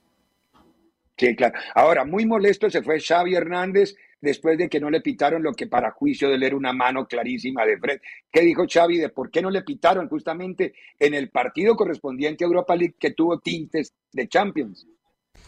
Sí, 1.17 1.35
claro. 1.35 1.59
Ahora, 1.75 2.05
muy 2.05 2.27
molesto 2.27 2.69
se 2.69 2.83
fue 2.83 3.01
Xavi 3.01 3.35
Hernández 3.35 3.95
después 4.21 4.59
de 4.59 4.69
que 4.69 4.81
no 4.81 4.91
le 4.91 5.01
pitaron 5.01 5.43
lo 5.43 5.53
que 5.53 5.67
para 5.67 5.91
juicio 5.91 6.29
de 6.29 6.35
él 6.35 6.43
era 6.43 6.57
una 6.57 6.73
mano 6.73 7.07
clarísima 7.07 7.65
de 7.65 7.79
Fred. 7.79 8.01
¿Qué 8.31 8.43
dijo 8.43 8.67
Xavi 8.69 8.99
de 8.99 9.09
por 9.09 9.31
qué 9.31 9.41
no 9.41 9.51
le 9.51 9.63
pitaron 9.63 10.09
justamente 10.09 10.75
en 10.99 11.15
el 11.15 11.31
partido 11.31 11.75
correspondiente 11.75 12.45
a 12.45 12.49
Europa 12.49 12.77
League 12.77 12.97
que 12.99 13.13
tuvo 13.13 13.39
tintes 13.39 13.95
de 14.13 14.29
Champions? 14.29 14.87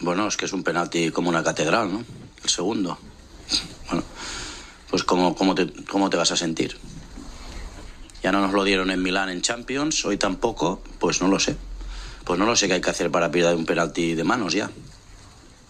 Bueno, 0.01 0.29
es 0.29 0.37
que 0.37 0.47
es 0.47 0.53
un 0.53 0.63
penalti 0.63 1.11
como 1.11 1.29
una 1.29 1.43
catedral, 1.43 1.93
¿no? 1.93 2.05
El 2.43 2.49
segundo. 2.49 2.99
Bueno, 3.89 4.05
pues 4.91 5.05
¿cómo, 5.05 5.35
cómo, 5.35 5.55
te, 5.55 5.73
cómo 5.85 6.11
te 6.11 6.17
vas 6.17 6.33
a 6.33 6.37
sentir? 6.37 6.77
Ya 8.23 8.33
no 8.33 8.41
nos 8.41 8.53
lo 8.53 8.65
dieron 8.65 8.91
en 8.91 9.03
Milán 9.03 9.29
en 9.29 9.43
Champions, 9.43 10.05
hoy 10.05 10.17
tampoco, 10.17 10.83
pues 10.99 11.21
no 11.23 11.29
lo 11.29 11.39
sé. 11.39 11.57
Pues 12.25 12.39
no 12.39 12.47
lo 12.47 12.57
sé 12.57 12.69
qué 12.69 12.75
hay 12.75 12.81
que 12.81 12.91
hacer 12.91 13.11
para 13.11 13.31
pillar 13.31 13.55
un 13.55 13.65
penalti 13.65 14.15
de 14.15 14.25
manos 14.25 14.53
ya. 14.53 14.71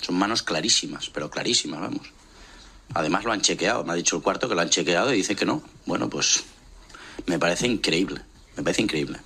Son 0.01 0.17
manos 0.17 0.43
clarísimas, 0.43 1.11
pero 1.11 1.31
clarísimas, 1.31 1.81
vamos. 1.81 2.13
Además 2.95 3.25
lo 3.25 3.33
han 3.33 3.43
chequeado, 3.43 3.85
me 3.85 3.93
ha 3.93 3.97
dicho 3.97 4.17
el 4.17 4.23
cuarto 4.23 4.49
que 4.49 4.55
lo 4.55 4.61
han 4.61 4.71
chequeado 4.71 5.13
y 5.13 5.19
dice 5.19 5.37
que 5.37 5.45
no. 5.45 5.63
Bueno, 5.87 6.09
pues 6.09 6.45
me 7.27 7.39
parece 7.39 7.67
increíble, 7.67 8.23
me 8.57 8.63
parece 8.63 8.83
increíble. 8.83 9.19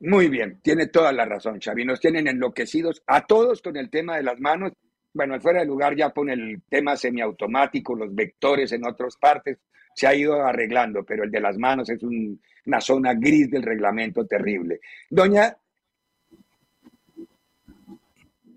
Muy 0.00 0.28
bien, 0.28 0.58
tiene 0.62 0.88
toda 0.88 1.12
la 1.12 1.24
razón, 1.24 1.60
Xavi. 1.60 1.84
Nos 1.84 2.00
tienen 2.00 2.26
enloquecidos 2.26 3.02
a 3.06 3.24
todos 3.24 3.62
con 3.62 3.76
el 3.76 3.88
tema 3.88 4.16
de 4.16 4.24
las 4.24 4.40
manos. 4.40 4.72
Bueno, 5.14 5.38
fuera 5.40 5.60
de 5.60 5.66
lugar 5.66 5.94
ya 5.94 6.10
pone 6.10 6.32
el 6.32 6.62
tema 6.68 6.96
semiautomático, 6.96 7.94
los 7.94 8.14
vectores 8.14 8.72
en 8.72 8.86
otras 8.86 9.16
partes, 9.16 9.58
se 9.94 10.06
ha 10.06 10.14
ido 10.14 10.42
arreglando, 10.42 11.04
pero 11.04 11.24
el 11.24 11.30
de 11.30 11.40
las 11.40 11.58
manos 11.58 11.90
es 11.90 12.02
una 12.02 12.80
zona 12.80 13.14
gris 13.14 13.50
del 13.50 13.62
reglamento 13.62 14.26
terrible. 14.26 14.80
Doña... 15.10 15.56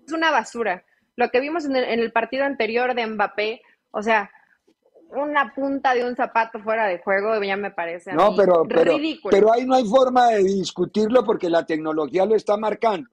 Es 0.06 0.12
una 0.12 0.30
basura 0.30 0.82
lo 1.16 1.30
que 1.30 1.40
vimos 1.40 1.64
en 1.64 1.76
el, 1.76 2.12
partido 2.12 2.44
anterior 2.44 2.94
de 2.94 3.06
Mbappé, 3.06 3.62
o 3.90 4.02
sea, 4.02 4.30
una 5.22 5.54
punta 5.54 5.94
de 5.94 6.04
un 6.04 6.16
zapato 6.16 6.58
fuera 6.60 6.86
de 6.86 6.98
juego 6.98 7.42
ya 7.42 7.56
me 7.56 7.70
parece 7.70 8.12
no, 8.12 8.34
pero, 8.36 8.64
ridículo. 8.64 9.30
Pero 9.30 9.52
ahí 9.52 9.64
no 9.66 9.74
hay 9.74 9.84
forma 9.84 10.28
de 10.28 10.44
discutirlo 10.44 11.24
porque 11.24 11.50
la 11.50 11.64
tecnología 11.64 12.24
lo 12.26 12.34
está 12.34 12.56
marcando. 12.56 13.08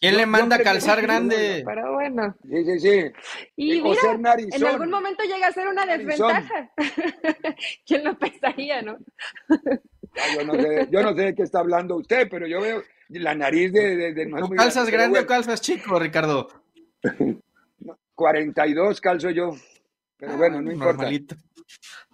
¿Quién 0.00 0.16
le 0.16 0.26
manda 0.26 0.56
a 0.56 0.60
calzar 0.60 1.02
grande? 1.02 1.62
Pero 1.64 1.94
bueno. 1.94 2.34
Sí, 2.48 2.64
sí, 2.64 2.80
sí. 2.80 3.12
Y 3.56 3.82
mira, 3.82 4.36
en 4.38 4.66
algún 4.66 4.90
momento 4.90 5.22
llega 5.24 5.48
a 5.48 5.52
ser 5.52 5.68
una 5.68 5.86
desventaja. 5.86 6.70
¿Quién 7.86 8.04
lo 8.04 8.16
pensaría, 8.18 8.82
no? 8.82 8.98
yo, 10.36 10.44
no 10.44 10.54
sé, 10.54 10.88
yo 10.90 11.02
no 11.02 11.14
sé 11.14 11.22
de 11.22 11.34
qué 11.34 11.42
está 11.42 11.60
hablando 11.60 11.96
usted, 11.96 12.28
pero 12.30 12.46
yo 12.46 12.60
veo 12.60 12.82
la 13.08 13.34
nariz 13.34 13.72
de... 13.72 14.12
de, 14.12 14.30
calzas 14.56 14.88
grande 14.90 15.20
o 15.20 15.26
calzas 15.26 15.60
chico, 15.60 15.98
Ricardo? 15.98 16.48
42 18.20 19.00
calzo 19.00 19.30
yo, 19.30 19.52
pero 20.20 20.36
bueno, 20.36 20.60
no 20.60 20.70
importa. 20.70 20.92
Normalito. 20.92 21.36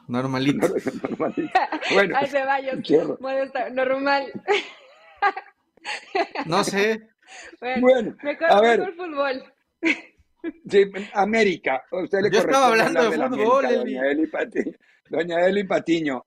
Normalito. 0.08 0.68
Bueno, 1.92 2.16
Ay, 2.18 2.26
Ceballos, 2.28 2.78
normal. 3.72 4.32
No 6.46 6.64
sé. 6.64 7.08
Bueno, 7.80 8.16
me 8.22 8.36
a 8.48 8.60
ver. 8.60 8.80
el 8.80 8.94
fútbol. 8.94 9.44
Sí, 10.68 10.90
América. 11.12 11.84
Usted 11.92 12.22
le 12.22 12.30
Yo 12.30 12.40
estaba 12.40 12.68
hablando 12.68 13.10
de, 13.10 13.16
fútbol, 13.16 13.68
doña, 13.68 14.10
Eli 14.10 14.26
Patiño, 14.26 14.72
doña 15.08 15.46
Eli 15.46 15.64
Patiño. 15.64 16.26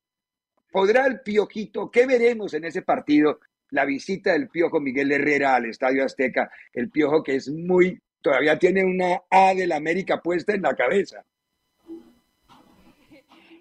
¿Podrá 0.71 1.07
el 1.07 1.21
Piojito? 1.21 1.91
¿Qué 1.91 2.05
veremos 2.05 2.53
en 2.53 2.65
ese 2.65 2.83
partido? 2.83 3.39
La 3.71 3.85
visita 3.85 4.33
del 4.33 4.49
Piojo 4.49 4.79
Miguel 4.79 5.11
Herrera 5.11 5.55
al 5.55 5.65
Estadio 5.65 6.05
Azteca. 6.05 6.51
El 6.73 6.89
Piojo 6.89 7.23
que 7.23 7.35
es 7.35 7.49
muy 7.49 7.99
todavía 8.21 8.57
tiene 8.57 8.83
una 8.83 9.21
A 9.29 9.53
del 9.53 9.71
América 9.71 10.21
puesta 10.21 10.53
en 10.53 10.61
la 10.61 10.75
cabeza. 10.75 11.23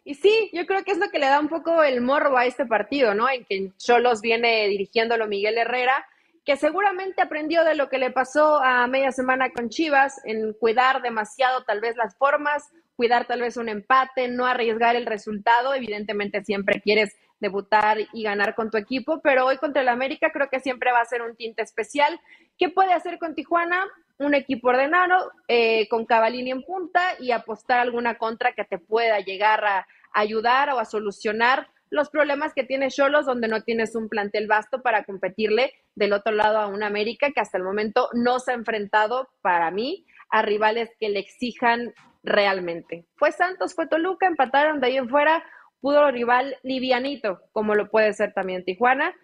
Y 0.08 0.14
sí, 0.14 0.48
yo 0.54 0.64
creo 0.64 0.84
que 0.84 0.92
es 0.92 0.98
lo 0.98 1.10
que 1.10 1.18
le 1.18 1.26
da 1.26 1.38
un 1.38 1.50
poco 1.50 1.82
el 1.82 2.00
morbo 2.00 2.38
a 2.38 2.46
este 2.46 2.64
partido, 2.64 3.12
¿no? 3.12 3.28
En 3.28 3.44
que 3.44 3.72
Cholos 3.76 4.22
viene 4.22 4.66
dirigiéndolo 4.66 5.26
Miguel 5.26 5.58
Herrera, 5.58 6.02
que 6.46 6.56
seguramente 6.56 7.20
aprendió 7.20 7.62
de 7.62 7.74
lo 7.74 7.90
que 7.90 7.98
le 7.98 8.10
pasó 8.10 8.56
a 8.56 8.86
media 8.86 9.12
semana 9.12 9.50
con 9.50 9.68
Chivas, 9.68 10.18
en 10.24 10.54
cuidar 10.54 11.02
demasiado 11.02 11.62
tal 11.64 11.82
vez 11.82 11.94
las 11.96 12.16
formas, 12.16 12.72
cuidar 12.96 13.26
tal 13.26 13.42
vez 13.42 13.58
un 13.58 13.68
empate, 13.68 14.28
no 14.28 14.46
arriesgar 14.46 14.96
el 14.96 15.04
resultado. 15.04 15.74
Evidentemente 15.74 16.42
siempre 16.42 16.80
quieres 16.80 17.14
debutar 17.38 17.98
y 18.14 18.22
ganar 18.22 18.54
con 18.54 18.70
tu 18.70 18.78
equipo, 18.78 19.20
pero 19.20 19.44
hoy 19.44 19.58
contra 19.58 19.82
el 19.82 19.90
América 19.90 20.30
creo 20.32 20.48
que 20.48 20.60
siempre 20.60 20.90
va 20.90 21.02
a 21.02 21.04
ser 21.04 21.20
un 21.20 21.36
tinte 21.36 21.60
especial. 21.60 22.18
¿Qué 22.56 22.70
puede 22.70 22.94
hacer 22.94 23.18
con 23.18 23.34
Tijuana? 23.34 23.86
un 24.20 24.34
equipo 24.34 24.68
ordenado, 24.68 25.30
eh, 25.46 25.88
con 25.88 26.04
Cavalini 26.04 26.50
en 26.50 26.62
punta 26.62 27.00
y 27.20 27.30
apostar 27.30 27.78
alguna 27.78 28.18
contra 28.18 28.52
que 28.52 28.64
te 28.64 28.78
pueda 28.78 29.20
llegar 29.20 29.64
a 29.64 29.86
ayudar 30.12 30.70
o 30.70 30.78
a 30.78 30.84
solucionar 30.84 31.68
los 31.90 32.10
problemas 32.10 32.52
que 32.54 32.64
tiene 32.64 32.90
Cholos, 32.90 33.26
donde 33.26 33.48
no 33.48 33.62
tienes 33.62 33.94
un 33.94 34.08
plantel 34.08 34.46
vasto 34.46 34.82
para 34.82 35.04
competirle 35.04 35.72
del 35.94 36.12
otro 36.12 36.32
lado 36.32 36.58
a 36.58 36.66
un 36.66 36.82
América 36.82 37.30
que 37.32 37.40
hasta 37.40 37.58
el 37.58 37.64
momento 37.64 38.08
no 38.12 38.38
se 38.40 38.52
ha 38.52 38.54
enfrentado, 38.54 39.28
para 39.40 39.70
mí, 39.70 40.06
a 40.30 40.42
rivales 40.42 40.90
que 41.00 41.08
le 41.08 41.20
exijan 41.20 41.94
realmente. 42.22 43.06
Fue 43.16 43.32
Santos, 43.32 43.74
fue 43.74 43.86
Toluca, 43.86 44.26
empataron 44.26 44.80
de 44.80 44.88
ahí 44.88 44.96
en 44.98 45.08
fuera, 45.08 45.42
pudo 45.80 46.10
rival 46.10 46.56
livianito, 46.62 47.40
como 47.52 47.74
lo 47.74 47.90
puede 47.90 48.12
ser 48.12 48.34
también 48.34 48.64
Tijuana, 48.64 49.14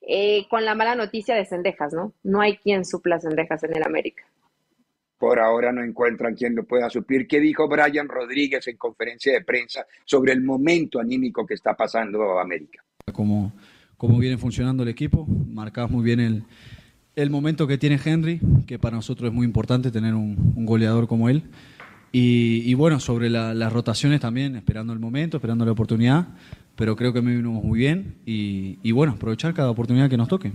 eh, 0.00 0.46
con 0.48 0.64
la 0.64 0.74
mala 0.74 0.94
noticia 0.94 1.34
de 1.34 1.44
Cendejas, 1.44 1.92
¿no? 1.92 2.14
No 2.22 2.40
hay 2.40 2.56
quien 2.56 2.84
supla 2.84 3.20
Cendejas 3.20 3.62
en 3.64 3.76
el 3.76 3.82
América 3.82 4.24
por 5.18 5.38
ahora 5.38 5.72
no 5.72 5.82
encuentran 5.82 6.34
quien 6.34 6.54
lo 6.54 6.64
pueda 6.64 6.90
suplir. 6.90 7.26
¿Qué 7.26 7.40
dijo 7.40 7.68
Brian 7.68 8.08
Rodríguez 8.08 8.66
en 8.68 8.76
conferencia 8.76 9.32
de 9.32 9.42
prensa 9.42 9.86
sobre 10.04 10.32
el 10.32 10.42
momento 10.42 11.00
anímico 11.00 11.46
que 11.46 11.54
está 11.54 11.74
pasando 11.74 12.38
América? 12.38 12.84
Cómo, 13.12 13.52
cómo 13.96 14.18
viene 14.18 14.38
funcionando 14.38 14.82
el 14.82 14.88
equipo, 14.88 15.26
marcabas 15.26 15.90
muy 15.90 16.04
bien 16.04 16.20
el, 16.20 16.44
el, 17.16 17.30
momento 17.30 17.66
que 17.66 17.78
tiene 17.78 18.00
Henry, 18.02 18.40
que 18.66 18.78
para 18.78 18.96
nosotros 18.96 19.28
es 19.28 19.34
muy 19.34 19.46
importante 19.46 19.90
tener 19.90 20.14
un, 20.14 20.64
goleador 20.64 21.06
como 21.06 21.28
él. 21.28 21.44
Y, 22.16 22.72
bueno, 22.74 23.00
sobre 23.00 23.28
las 23.28 23.72
rotaciones 23.72 24.20
también, 24.20 24.54
esperando 24.54 24.92
el 24.92 25.00
momento, 25.00 25.38
esperando 25.38 25.64
la 25.64 25.72
oportunidad, 25.72 26.28
pero 26.76 26.94
creo 26.94 27.12
que 27.12 27.20
me 27.20 27.34
vinimos 27.34 27.64
muy 27.64 27.76
bien 27.76 28.14
y, 28.24 28.78
y 28.84 28.92
bueno, 28.92 29.14
aprovechar 29.14 29.52
cada 29.52 29.70
oportunidad 29.70 30.08
que 30.08 30.16
nos 30.16 30.28
toque. 30.28 30.52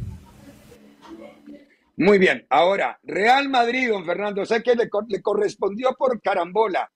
Muy 1.99 2.17
bien, 2.17 2.45
ahora, 2.49 2.97
Real 3.03 3.49
Madrid, 3.49 3.89
don 3.89 4.05
Fernando, 4.05 4.45
sé 4.45 4.63
que 4.63 4.73
le, 4.73 4.89
correspondió 4.89 5.97
por 5.97 6.21
carambola. 6.21 6.89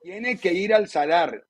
Tiene 0.00 0.38
que 0.38 0.52
ir 0.52 0.72
al 0.72 0.88
Sadar. 0.88 1.44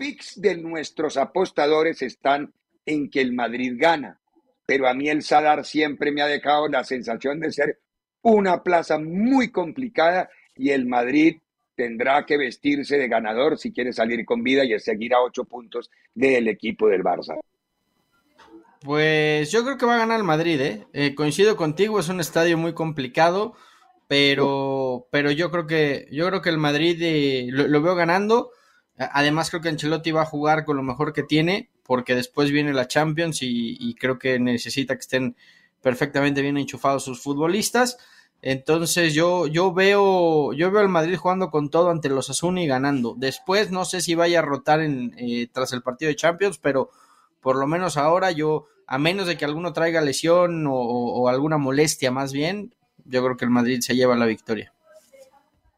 Pix 0.00 0.40
de 0.40 0.56
nuestros 0.56 1.16
apostadores 1.16 2.02
están 2.02 2.52
en 2.84 3.08
que 3.08 3.20
el 3.20 3.34
Madrid 3.34 3.74
gana, 3.76 4.20
pero 4.66 4.88
a 4.88 4.94
mí 4.94 5.08
el 5.08 5.22
Sadar 5.22 5.64
siempre 5.64 6.10
me 6.10 6.20
ha 6.20 6.26
dejado 6.26 6.66
la 6.66 6.82
sensación 6.82 7.38
de 7.38 7.52
ser 7.52 7.78
una 8.22 8.64
plaza 8.64 8.98
muy 8.98 9.52
complicada 9.52 10.28
y 10.56 10.70
el 10.70 10.86
Madrid 10.86 11.38
tendrá 11.76 12.26
que 12.26 12.36
vestirse 12.36 12.98
de 12.98 13.06
ganador 13.06 13.58
si 13.58 13.72
quiere 13.72 13.92
salir 13.92 14.24
con 14.24 14.42
vida 14.42 14.64
y 14.64 14.76
seguir 14.80 15.14
a 15.14 15.22
ocho 15.22 15.44
puntos 15.44 15.88
del 16.14 16.48
equipo 16.48 16.88
del 16.88 17.04
Barça. 17.04 17.38
Pues 18.80 19.50
yo 19.50 19.64
creo 19.64 19.76
que 19.76 19.86
va 19.86 19.96
a 19.96 19.98
ganar 19.98 20.18
el 20.18 20.24
Madrid, 20.24 20.60
¿eh? 20.60 20.86
¿eh? 20.92 21.14
Coincido 21.14 21.56
contigo, 21.56 21.98
es 21.98 22.08
un 22.08 22.20
estadio 22.20 22.56
muy 22.56 22.74
complicado, 22.74 23.54
pero, 24.06 25.08
pero 25.10 25.32
yo 25.32 25.50
creo 25.50 25.66
que 25.66 26.06
yo 26.12 26.28
creo 26.28 26.42
que 26.42 26.50
el 26.50 26.58
Madrid 26.58 26.96
eh, 27.02 27.48
lo, 27.50 27.82
veo 27.82 27.96
ganando. 27.96 28.50
Además 28.96 29.50
creo 29.50 29.62
que 29.62 29.68
Ancelotti 29.68 30.12
va 30.12 30.22
a 30.22 30.26
jugar 30.26 30.64
con 30.64 30.76
lo 30.76 30.82
mejor 30.82 31.12
que 31.12 31.22
tiene, 31.24 31.70
porque 31.84 32.14
después 32.14 32.50
viene 32.50 32.72
la 32.72 32.88
Champions 32.88 33.38
y, 33.42 33.94
creo 33.96 34.18
que 34.18 34.38
necesita 34.38 34.94
que 34.94 35.00
estén 35.00 35.36
perfectamente 35.82 36.42
bien 36.42 36.56
enchufados 36.56 37.04
sus 37.04 37.20
futbolistas. 37.22 37.98
Entonces 38.42 39.14
yo, 39.14 39.48
yo 39.48 39.72
veo 39.72 40.52
yo 40.52 40.70
veo 40.70 40.80
al 40.80 40.88
Madrid 40.88 41.16
jugando 41.16 41.50
con 41.50 41.70
todo 41.70 41.90
ante 41.90 42.08
los 42.08 42.30
Asuni 42.30 42.64
y 42.64 42.66
ganando. 42.68 43.14
Después 43.18 43.72
no 43.72 43.84
sé 43.84 44.00
si 44.00 44.14
vaya 44.14 44.38
a 44.40 44.42
rotar 44.42 44.80
en, 44.80 45.14
eh, 45.18 45.48
tras 45.52 45.72
el 45.72 45.82
partido 45.82 46.08
de 46.10 46.16
Champions, 46.16 46.58
pero 46.58 46.90
por 47.40 47.56
lo 47.56 47.66
menos 47.66 47.96
ahora 47.96 48.30
yo, 48.30 48.66
a 48.86 48.98
menos 48.98 49.26
de 49.26 49.36
que 49.36 49.44
alguno 49.44 49.72
traiga 49.72 50.00
lesión 50.00 50.64
o, 50.68 51.28
alguna 51.28 51.58
molestia 51.58 52.10
más 52.10 52.32
bien, 52.32 52.74
yo 53.04 53.22
creo 53.22 53.36
que 53.36 53.44
el 53.44 53.50
Madrid 53.50 53.80
se 53.80 53.94
lleva 53.94 54.16
la 54.16 54.26
victoria. 54.26 54.72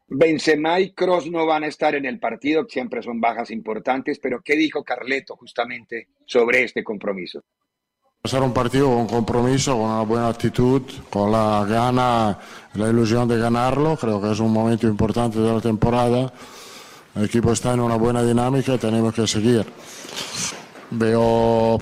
Benzema 0.07 0.79
y 0.79 0.91
Cross 0.91 1.31
no 1.31 1.45
van 1.45 1.63
a 1.63 1.67
estar 1.67 1.95
en 1.95 2.05
el 2.05 2.19
partido, 2.19 2.65
siempre 2.67 3.01
son 3.01 3.21
bajas 3.21 3.49
importantes, 3.51 4.19
pero 4.19 4.41
¿qué 4.43 4.57
dijo 4.57 4.83
Carleto 4.83 5.37
justamente 5.37 6.09
sobre 6.25 6.63
este 6.63 6.83
compromiso? 6.83 7.43
Ser 8.23 8.43
un 8.43 8.53
partido 8.53 8.87
con 8.87 9.07
compromiso, 9.07 9.71
con 9.71 9.85
una 9.85 10.01
buena 10.03 10.27
actitud, 10.27 10.83
con 11.09 11.31
la 11.31 11.65
gana, 11.67 12.37
la 12.75 12.89
ilusión 12.89 13.27
de 13.27 13.39
ganarlo. 13.39 13.97
Creo 13.97 14.21
que 14.21 14.31
es 14.31 14.39
un 14.39 14.53
momento 14.53 14.85
importante 14.87 15.39
de 15.39 15.51
la 15.51 15.59
temporada. 15.59 16.31
El 17.15 17.25
equipo 17.25 17.51
está 17.51 17.73
en 17.73 17.79
una 17.79 17.95
buena 17.95 18.21
dinámica 18.21 18.75
y 18.75 18.77
tenemos 18.77 19.15
que 19.15 19.25
seguir. 19.25 19.65
Veo. 20.91 21.79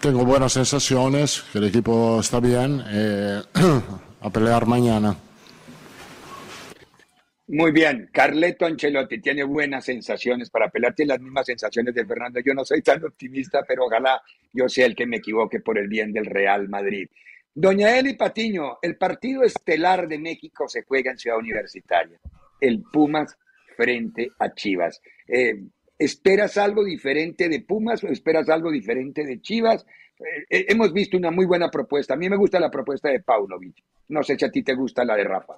Tengo 0.00 0.24
buenas 0.24 0.52
sensaciones, 0.52 1.42
que 1.50 1.58
el 1.58 1.64
equipo 1.64 2.20
está 2.20 2.40
bien. 2.40 2.82
Eh, 2.86 3.42
a 4.20 4.30
pelear 4.30 4.66
mañana. 4.66 5.16
Muy 7.46 7.72
bien, 7.72 8.08
Carleto 8.10 8.64
Ancelotti 8.64 9.20
tiene 9.20 9.44
buenas 9.44 9.84
sensaciones 9.84 10.48
para 10.48 10.70
pelear, 10.70 10.94
tiene 10.94 11.12
las 11.12 11.20
mismas 11.20 11.44
sensaciones 11.44 11.94
de 11.94 12.06
Fernando. 12.06 12.40
Yo 12.40 12.54
no 12.54 12.64
soy 12.64 12.80
tan 12.80 13.04
optimista, 13.04 13.62
pero 13.68 13.84
ojalá 13.84 14.22
yo 14.52 14.66
sea 14.66 14.86
el 14.86 14.94
que 14.94 15.06
me 15.06 15.18
equivoque 15.18 15.60
por 15.60 15.78
el 15.78 15.88
bien 15.88 16.12
del 16.12 16.24
Real 16.24 16.70
Madrid. 16.70 17.08
Doña 17.54 17.98
Eli 17.98 18.14
Patiño, 18.14 18.78
el 18.80 18.96
partido 18.96 19.42
estelar 19.42 20.08
de 20.08 20.18
México 20.18 20.66
se 20.68 20.84
juega 20.84 21.10
en 21.10 21.18
Ciudad 21.18 21.38
Universitaria, 21.38 22.18
el 22.60 22.82
Pumas 22.82 23.36
frente 23.76 24.30
a 24.38 24.54
Chivas. 24.54 25.02
Eh, 25.28 25.64
¿Esperas 25.98 26.58
algo 26.58 26.84
diferente 26.84 27.48
de 27.48 27.60
Pumas 27.60 28.02
o 28.02 28.08
esperas 28.08 28.48
algo 28.48 28.70
diferente 28.70 29.24
de 29.24 29.40
Chivas? 29.40 29.86
Eh, 30.18 30.46
eh, 30.50 30.66
hemos 30.68 30.92
visto 30.92 31.16
una 31.16 31.30
muy 31.30 31.46
buena 31.46 31.70
propuesta. 31.70 32.14
A 32.14 32.16
mí 32.16 32.28
me 32.28 32.36
gusta 32.36 32.58
la 32.58 32.70
propuesta 32.70 33.08
de 33.08 33.20
Paunovic. 33.20 33.76
No 34.08 34.22
sé 34.22 34.36
si 34.36 34.44
a 34.44 34.50
ti 34.50 34.62
te 34.62 34.74
gusta 34.74 35.04
la 35.04 35.16
de 35.16 35.24
Rafa. 35.24 35.54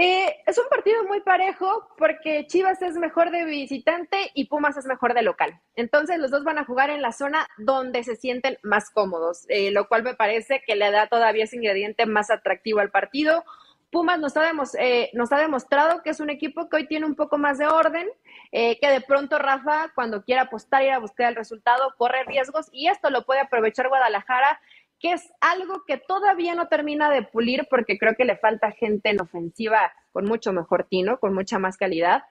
Eh, 0.00 0.36
es 0.46 0.56
un 0.56 0.68
partido 0.70 1.04
muy 1.04 1.20
parejo 1.22 1.88
porque 1.98 2.46
Chivas 2.46 2.80
es 2.82 2.94
mejor 2.94 3.32
de 3.32 3.44
visitante 3.44 4.30
y 4.32 4.46
Pumas 4.46 4.76
es 4.76 4.86
mejor 4.86 5.12
de 5.12 5.22
local. 5.22 5.60
Entonces 5.74 6.18
los 6.18 6.30
dos 6.30 6.44
van 6.44 6.58
a 6.58 6.64
jugar 6.64 6.90
en 6.90 7.02
la 7.02 7.10
zona 7.10 7.48
donde 7.58 8.04
se 8.04 8.14
sienten 8.14 8.58
más 8.62 8.90
cómodos, 8.90 9.46
lo 9.72 9.88
cual 9.88 10.04
me 10.04 10.14
parece 10.14 10.62
que 10.64 10.76
le 10.76 10.92
da 10.92 11.08
todavía 11.08 11.44
ese 11.44 11.56
ingrediente 11.56 12.06
más 12.06 12.30
atractivo 12.30 12.78
al 12.78 12.92
partido. 12.92 13.44
Pumas 13.90 14.18
nos 14.18 14.36
ha, 14.36 14.50
eh, 14.78 15.10
nos 15.14 15.32
ha 15.32 15.38
demostrado 15.38 16.02
que 16.02 16.10
es 16.10 16.20
un 16.20 16.30
equipo 16.30 16.68
que 16.68 16.76
hoy 16.76 16.86
tiene 16.86 17.06
un 17.06 17.14
poco 17.14 17.38
más 17.38 17.58
de 17.58 17.66
orden, 17.66 18.08
que 18.50 18.78
de 18.80 19.00
pronto 19.00 19.38
Rafa, 19.38 19.92
cuando 19.94 20.24
quiera 20.24 20.42
apostar 20.42 20.82
y 20.82 20.88
a 20.88 20.98
buscar 20.98 21.28
el 21.28 21.36
resultado, 21.36 21.94
corre 21.98 22.24
riesgos 22.24 22.68
y 22.72 22.88
esto 22.88 23.10
lo 23.10 23.24
puede 23.24 23.40
aprovechar 23.40 23.88
Guadalajara 23.88 24.58
que 25.00 25.12
es 25.12 25.30
algo 25.40 25.84
que 25.86 25.96
todavía 25.96 26.54
no 26.54 26.68
termina 26.68 27.10
de 27.10 27.22
pulir 27.22 27.66
porque 27.70 27.98
creo 27.98 28.14
que 28.16 28.24
le 28.24 28.36
falta 28.36 28.72
gente 28.72 29.10
en 29.10 29.20
ofensiva 29.20 29.92
con 30.12 30.24
mucho 30.24 30.52
mejor 30.52 30.86
tino, 30.88 31.20
con 31.20 31.34
mucha 31.34 31.58
más 31.58 31.76
calidad, 31.76 32.24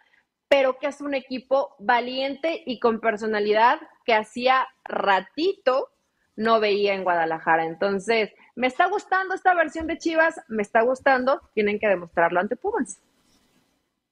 pero 0.49 0.77
que 0.77 0.87
es 0.87 1.01
un 1.01 1.13
equipo 1.13 1.75
valiente 1.79 2.63
y 2.65 2.79
con 2.79 2.99
personalidad 2.99 3.79
que 4.05 4.13
hacía 4.13 4.67
ratito 4.83 5.89
no 6.35 6.59
veía 6.59 6.93
en 6.93 7.03
Guadalajara. 7.03 7.65
Entonces, 7.65 8.31
me 8.57 8.67
está 8.67 8.87
gustando 8.87 9.35
esta 9.35 9.53
versión 9.53 9.85
de 9.85 9.99
Chivas, 9.99 10.41
me 10.47 10.63
está 10.63 10.81
gustando, 10.81 11.41
tienen 11.53 11.79
que 11.79 11.87
demostrarlo 11.87 12.39
ante 12.39 12.55
Pumas. 12.55 12.99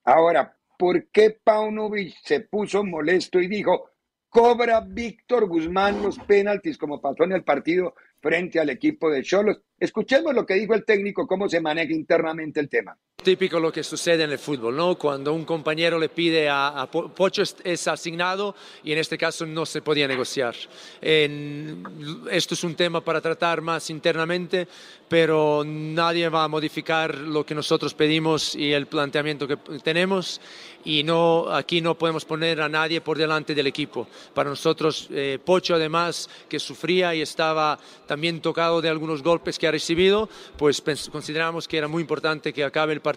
Ahora, 0.03 0.55
¿por 0.77 1.07
qué 1.07 1.31
Paunovic 1.43 2.15
se 2.23 2.41
puso 2.41 2.83
molesto 2.83 3.41
y 3.41 3.47
dijo, 3.47 3.89
cobra 4.29 4.81
Víctor 4.81 5.47
Guzmán 5.47 6.03
los 6.03 6.19
penaltis 6.19 6.77
como 6.77 7.01
pasó 7.01 7.23
en 7.23 7.31
el 7.31 7.43
partido 7.43 7.95
frente 8.21 8.59
al 8.59 8.69
equipo 8.69 9.09
de 9.09 9.23
Cholos. 9.23 9.61
Escuchemos 9.79 10.33
lo 10.35 10.45
que 10.45 10.55
dijo 10.55 10.75
el 10.75 10.85
técnico, 10.85 11.25
cómo 11.25 11.49
se 11.49 11.59
maneja 11.59 11.93
internamente 11.93 12.59
el 12.59 12.69
tema. 12.69 12.95
Típico 13.25 13.59
lo 13.59 13.71
que 13.71 13.83
sucede 13.83 14.23
en 14.23 14.31
el 14.31 14.37
fútbol, 14.37 14.75
¿no? 14.75 14.93
Cuando 14.99 15.33
un 15.33 15.45
compañero 15.45 15.97
le 15.97 16.09
pide 16.09 16.47
a, 16.47 16.87
Pocho 16.91 17.41
es 17.41 17.87
asignado 17.87 18.53
y 18.83 18.91
en 18.91 18.99
este 18.99 19.17
caso 19.17 19.47
no 19.47 19.65
se 19.65 19.81
podía 19.81 20.07
negociar. 20.07 20.53
esto 21.01 22.53
es 22.53 22.63
un 22.63 22.75
tema 22.75 23.01
para 23.01 23.21
tratar 23.21 23.61
más 23.61 23.89
internamente, 23.89 24.67
pero 25.09 25.63
nadie 25.65 26.29
va 26.29 26.43
a 26.43 26.47
modificar 26.47 27.15
lo 27.15 27.43
que 27.43 27.55
nosotros 27.55 27.95
pedimos 27.95 28.53
y 28.53 28.71
el 28.71 28.85
planteamiento 28.85 29.47
que 29.47 29.57
tenemos 29.83 30.39
y 30.83 31.03
no, 31.03 31.49
aquí 31.49 31.81
no 31.81 31.97
podemos 31.97 32.25
poner 32.25 32.61
a 32.61 32.69
nadie 32.69 33.01
por 33.01 33.17
delante 33.17 33.55
del 33.55 33.65
equipo. 33.65 34.07
Para 34.35 34.51
nosotros, 34.51 35.07
eh, 35.09 35.39
Pocho 35.43 35.73
además, 35.73 36.29
que 36.47 36.59
sufría 36.59 37.15
y 37.15 37.21
estaba 37.21 37.79
también 38.05 38.39
tocado 38.39 38.81
de 38.81 38.89
algunos 38.89 39.23
golpes 39.23 39.57
que 39.57 39.67
ha 39.67 39.71
recibido, 39.71 40.29
pues 40.57 40.83
consideramos 41.11 41.67
que 41.67 41.79
era 41.79 41.87
muy 41.87 42.01
importante 42.01 42.53
que 42.53 42.63
acabe 42.63 42.93
el 42.93 43.01
partido 43.01 43.14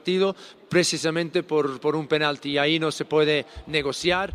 precisamente 0.68 1.42
por, 1.42 1.80
por 1.80 1.96
un 1.96 2.06
penalti 2.06 2.58
ahí 2.58 2.78
no 2.78 2.90
se 2.90 3.04
puede 3.04 3.46
negociar. 3.66 4.32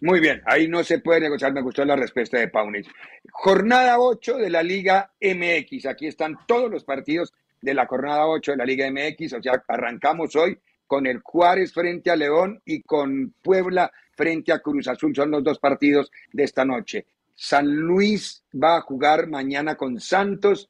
Muy 0.00 0.20
bien, 0.20 0.40
ahí 0.46 0.66
no 0.66 0.82
se 0.82 0.98
puede 0.98 1.20
negociar, 1.20 1.52
me 1.52 1.60
gustó 1.60 1.84
la 1.84 1.96
respuesta 1.96 2.38
de 2.38 2.48
Paunich. 2.48 2.88
Jornada 3.30 3.98
8 3.98 4.38
de 4.38 4.48
la 4.48 4.62
Liga 4.62 5.12
MX, 5.20 5.86
aquí 5.86 6.06
están 6.06 6.38
todos 6.46 6.70
los 6.70 6.84
partidos 6.84 7.34
de 7.60 7.74
la 7.74 7.86
jornada 7.86 8.26
8 8.26 8.52
de 8.52 8.56
la 8.56 8.64
Liga 8.64 8.90
MX, 8.90 9.34
o 9.34 9.42
sea, 9.42 9.62
arrancamos 9.68 10.34
hoy 10.36 10.58
con 10.86 11.06
el 11.06 11.20
Juárez 11.20 11.72
frente 11.72 12.10
a 12.10 12.16
León 12.16 12.60
y 12.64 12.82
con 12.82 13.34
Puebla 13.42 13.92
frente 14.16 14.52
a 14.52 14.58
Cruz 14.58 14.88
Azul. 14.88 15.14
Son 15.14 15.30
los 15.30 15.44
dos 15.44 15.58
partidos 15.58 16.10
de 16.32 16.44
esta 16.44 16.64
noche. 16.64 17.06
San 17.34 17.70
Luis 17.70 18.42
va 18.52 18.78
a 18.78 18.80
jugar 18.80 19.28
mañana 19.28 19.76
con 19.76 20.00
Santos, 20.00 20.68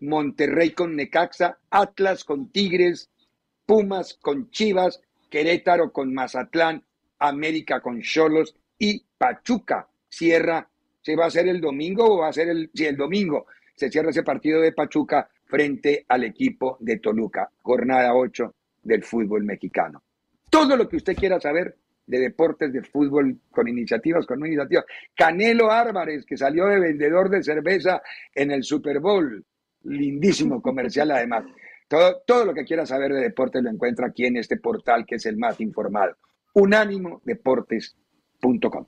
Monterrey 0.00 0.70
con 0.70 0.96
Necaxa, 0.96 1.58
Atlas 1.70 2.24
con 2.24 2.50
Tigres, 2.50 3.10
Pumas 3.66 4.14
con 4.20 4.50
Chivas, 4.50 5.00
Querétaro 5.30 5.92
con 5.92 6.12
Mazatlán, 6.12 6.82
América 7.18 7.80
con 7.80 8.00
Cholos 8.00 8.56
y 8.78 9.04
Pachuca. 9.16 9.88
Cierra, 10.08 10.68
¿se 11.00 11.14
va 11.14 11.24
a 11.24 11.28
hacer 11.28 11.48
el 11.48 11.60
domingo 11.60 12.04
o 12.04 12.18
va 12.18 12.28
a 12.28 12.32
ser 12.32 12.48
el, 12.48 12.70
sí, 12.74 12.86
el 12.86 12.96
domingo? 12.96 13.46
Se 13.76 13.90
cierra 13.90 14.10
ese 14.10 14.22
partido 14.22 14.60
de 14.60 14.72
Pachuca 14.72 15.28
frente 15.44 16.04
al 16.08 16.24
equipo 16.24 16.76
de 16.80 16.98
Toluca. 16.98 17.50
Jornada 17.62 18.14
8 18.14 18.54
del 18.82 19.04
fútbol 19.04 19.44
mexicano. 19.44 20.02
Todo 20.48 20.76
lo 20.76 20.88
que 20.88 20.96
usted 20.96 21.14
quiera 21.14 21.40
saber 21.40 21.76
de 22.06 22.18
deportes 22.18 22.72
de 22.72 22.82
fútbol 22.82 23.38
con 23.50 23.68
iniciativas, 23.68 24.26
con 24.26 24.44
iniciativas. 24.44 24.84
Canelo 25.14 25.70
Álvarez, 25.70 26.26
que 26.26 26.36
salió 26.36 26.66
de 26.66 26.80
vendedor 26.80 27.30
de 27.30 27.42
cerveza 27.42 28.02
en 28.34 28.50
el 28.50 28.64
Super 28.64 28.98
Bowl. 28.98 29.44
Lindísimo 29.84 30.60
comercial 30.60 31.10
además. 31.10 31.44
Todo, 31.88 32.20
todo 32.26 32.44
lo 32.44 32.52
que 32.54 32.64
quiera 32.64 32.84
saber 32.86 33.12
de 33.12 33.20
deportes 33.20 33.62
lo 33.62 33.70
encuentra 33.70 34.08
aquí 34.08 34.26
en 34.26 34.36
este 34.36 34.58
portal 34.58 35.06
que 35.06 35.14
es 35.16 35.26
el 35.26 35.36
más 35.36 35.60
informado. 35.60 36.16
Unánimodeportes.com. 36.54 38.86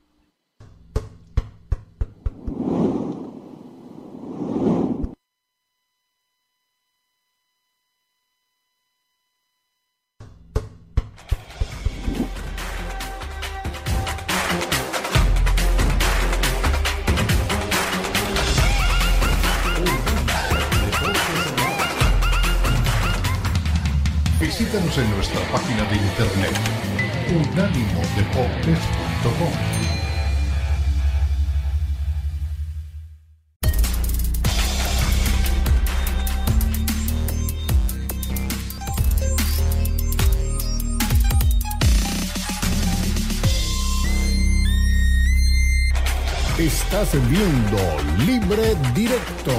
en 24.74 25.10
nuestra 25.10 25.38
página 25.52 25.84
de 25.84 25.96
internet 25.96 26.56
unánimodeportes.com. 27.28 29.52
Estás 46.58 47.12
viendo 47.28 47.76
Libre 48.24 48.74
Directo 48.94 49.52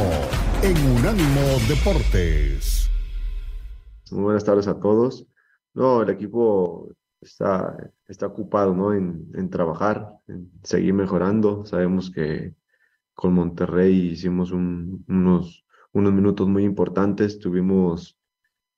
en 0.63 0.75
Unánimo 0.97 1.59
Deportes. 1.67 2.72
Muy 4.13 4.25
buenas 4.25 4.43
tardes 4.43 4.67
a 4.67 4.79
todos. 4.79 5.27
No, 5.73 6.03
el 6.03 6.09
equipo 6.11 6.89
está, 7.19 7.75
está 8.07 8.27
ocupado 8.27 8.75
¿no? 8.75 8.93
en, 8.93 9.31
en 9.33 9.49
trabajar, 9.49 10.07
en 10.27 10.51
seguir 10.61 10.93
mejorando. 10.93 11.65
Sabemos 11.65 12.11
que 12.11 12.53
con 13.15 13.33
Monterrey 13.33 14.11
hicimos 14.11 14.51
unos, 14.51 15.65
unos 15.93 16.13
minutos 16.13 16.47
muy 16.47 16.63
importantes. 16.63 17.39
Tuvimos 17.39 18.19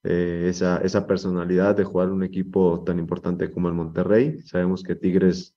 eh, 0.04 0.46
esa, 0.48 0.78
esa 0.78 1.06
personalidad 1.06 1.76
de 1.76 1.84
jugar 1.84 2.10
un 2.10 2.22
equipo 2.22 2.82
tan 2.84 2.98
importante 2.98 3.50
como 3.50 3.68
el 3.68 3.74
Monterrey. 3.74 4.40
Sabemos 4.40 4.82
que 4.82 4.94
Tigres 4.94 5.54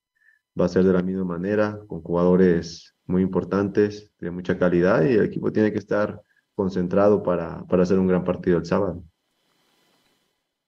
va 0.60 0.66
a 0.66 0.68
ser 0.68 0.84
de 0.84 0.92
la 0.92 1.02
misma 1.02 1.24
manera, 1.24 1.80
con 1.86 2.02
jugadores 2.02 2.94
muy 3.06 3.22
importantes, 3.22 4.12
de 4.18 4.30
mucha 4.30 4.58
calidad, 4.58 5.04
y 5.04 5.14
el 5.14 5.24
equipo 5.24 5.50
tiene 5.50 5.72
que 5.72 5.78
estar 5.78 6.20
concentrado 6.54 7.22
para, 7.22 7.64
para 7.64 7.84
hacer 7.84 7.98
un 7.98 8.08
gran 8.08 8.24
partido 8.24 8.58
el 8.58 8.66
sábado. 8.66 9.02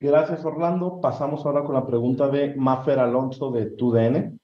Gracias, 0.03 0.45
Orlando. 0.45 1.01
Pasamos 1.01 1.47
ahora 1.47 1.63
con 1.63 1.77
la 1.77 1.87
pregunta 1.87 2.27
de 2.27 2.57
Maffer 2.57 2.99
Alonso 2.99 3.53
de 3.53 3.67
TUDN. 3.67 4.37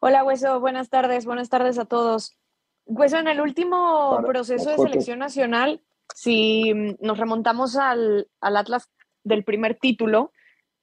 Hola, 0.00 0.22
Hueso. 0.22 0.60
Buenas 0.60 0.90
tardes. 0.90 1.24
Buenas 1.24 1.48
tardes 1.48 1.78
a 1.78 1.86
todos. 1.86 2.36
Hueso, 2.84 3.16
en 3.16 3.28
el 3.28 3.40
último 3.40 4.20
proceso 4.26 4.68
de 4.68 4.76
selección 4.76 5.18
nacional, 5.18 5.80
si 6.14 6.74
nos 7.00 7.16
remontamos 7.16 7.76
al, 7.76 8.28
Atlas 8.42 8.90
del 9.24 9.44
primer 9.44 9.78
título, 9.78 10.30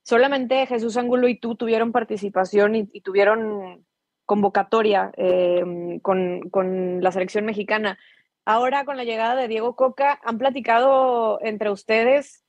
solamente 0.01 0.65
Jesús 0.65 0.97
Angulo 0.97 1.27
y 1.27 1.39
tú 1.39 1.55
tuvieron 1.55 1.91
participación 1.91 2.75
y, 2.75 3.01
tuvieron 3.01 3.85
convocatoria 4.25 5.11
em, 5.17 5.99
con, 5.99 6.49
con, 6.49 6.99
la 6.99 7.11
selección 7.11 7.45
mexicana. 7.45 7.99
Ahora, 8.45 8.83
con 8.83 8.97
la 8.97 9.05
llegada 9.05 9.35
de 9.35 9.47
Diego 9.47 9.75
Coca, 9.75 10.19
¿han 10.23 10.37
platicado 10.37 11.39
entre 11.41 11.71
ustedes 11.71 12.43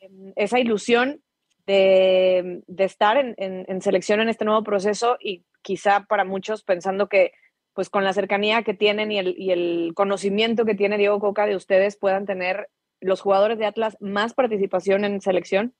em, 0.00 0.32
esa 0.36 0.60
ilusión 0.60 1.20
de, 1.66 2.62
estar 2.78 3.16
en, 3.16 3.82
selección 3.82 4.20
en 4.20 4.28
este 4.28 4.44
nuevo 4.44 4.62
proceso 4.62 5.16
y 5.20 5.44
quizá 5.62 6.04
para 6.06 6.24
muchos 6.24 6.64
pensando 6.64 7.08
que 7.08 7.32
pues 7.72 7.88
con 7.88 8.04
la 8.04 8.12
cercanía 8.12 8.62
que 8.62 8.74
tienen 8.74 9.10
y 9.12 9.18
el, 9.50 9.92
conocimiento 9.94 10.64
que 10.64 10.74
tiene 10.74 10.98
Diego 10.98 11.20
Coca 11.20 11.46
de 11.46 11.56
ustedes 11.56 11.96
puedan 11.96 12.26
tener 12.26 12.68
los 13.00 13.20
jugadores 13.20 13.58
de 13.58 13.66
Atlas 13.66 13.96
más 14.00 14.34
participación 14.34 15.04
en 15.04 15.20
selección? 15.20 15.74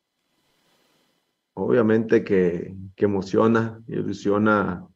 Obviamente 1.54 2.24
que, 2.24 2.74
que 2.96 3.04
emociona, 3.04 3.80
ilusiona 3.86 4.86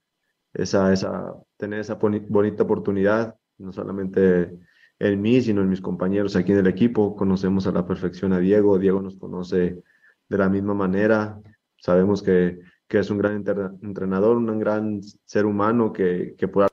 esa, 0.55 0.93
esa, 0.93 1.35
tener 1.59 1.81
esa 1.81 1.97
bonita 1.97 2.63
oportunidad, 2.63 3.37
no 3.59 3.73
solamente 3.73 4.51
en 4.99 5.21
mí, 5.21 5.41
sino 5.43 5.63
en 5.63 5.69
mis 5.69 5.81
compañeros 5.81 6.37
aquí 6.37 6.53
en 6.53 6.59
el 6.59 6.67
equipo. 6.67 7.17
Conocemos 7.17 7.67
a 7.67 7.73
la 7.73 7.87
perfección 7.87 8.33
a 8.33 8.39
Diego, 8.39 8.79
Diego 8.79 9.03
nos 9.03 9.17
conoce 9.17 9.83
de 10.29 10.39
la 10.39 10.49
misma 10.49 10.75
manera. 10.75 11.41
Sabemos 11.77 12.23
que, 12.23 12.59
que 12.89 12.99
es 12.99 13.11
un 13.11 13.19
gran 13.19 13.45
entrenador, 13.83 14.37
un 14.37 14.59
gran 14.59 15.01
ser 15.25 15.47
humano 15.47 15.93
que, 15.93 16.35
que 16.39 16.49
pueda... 16.49 16.69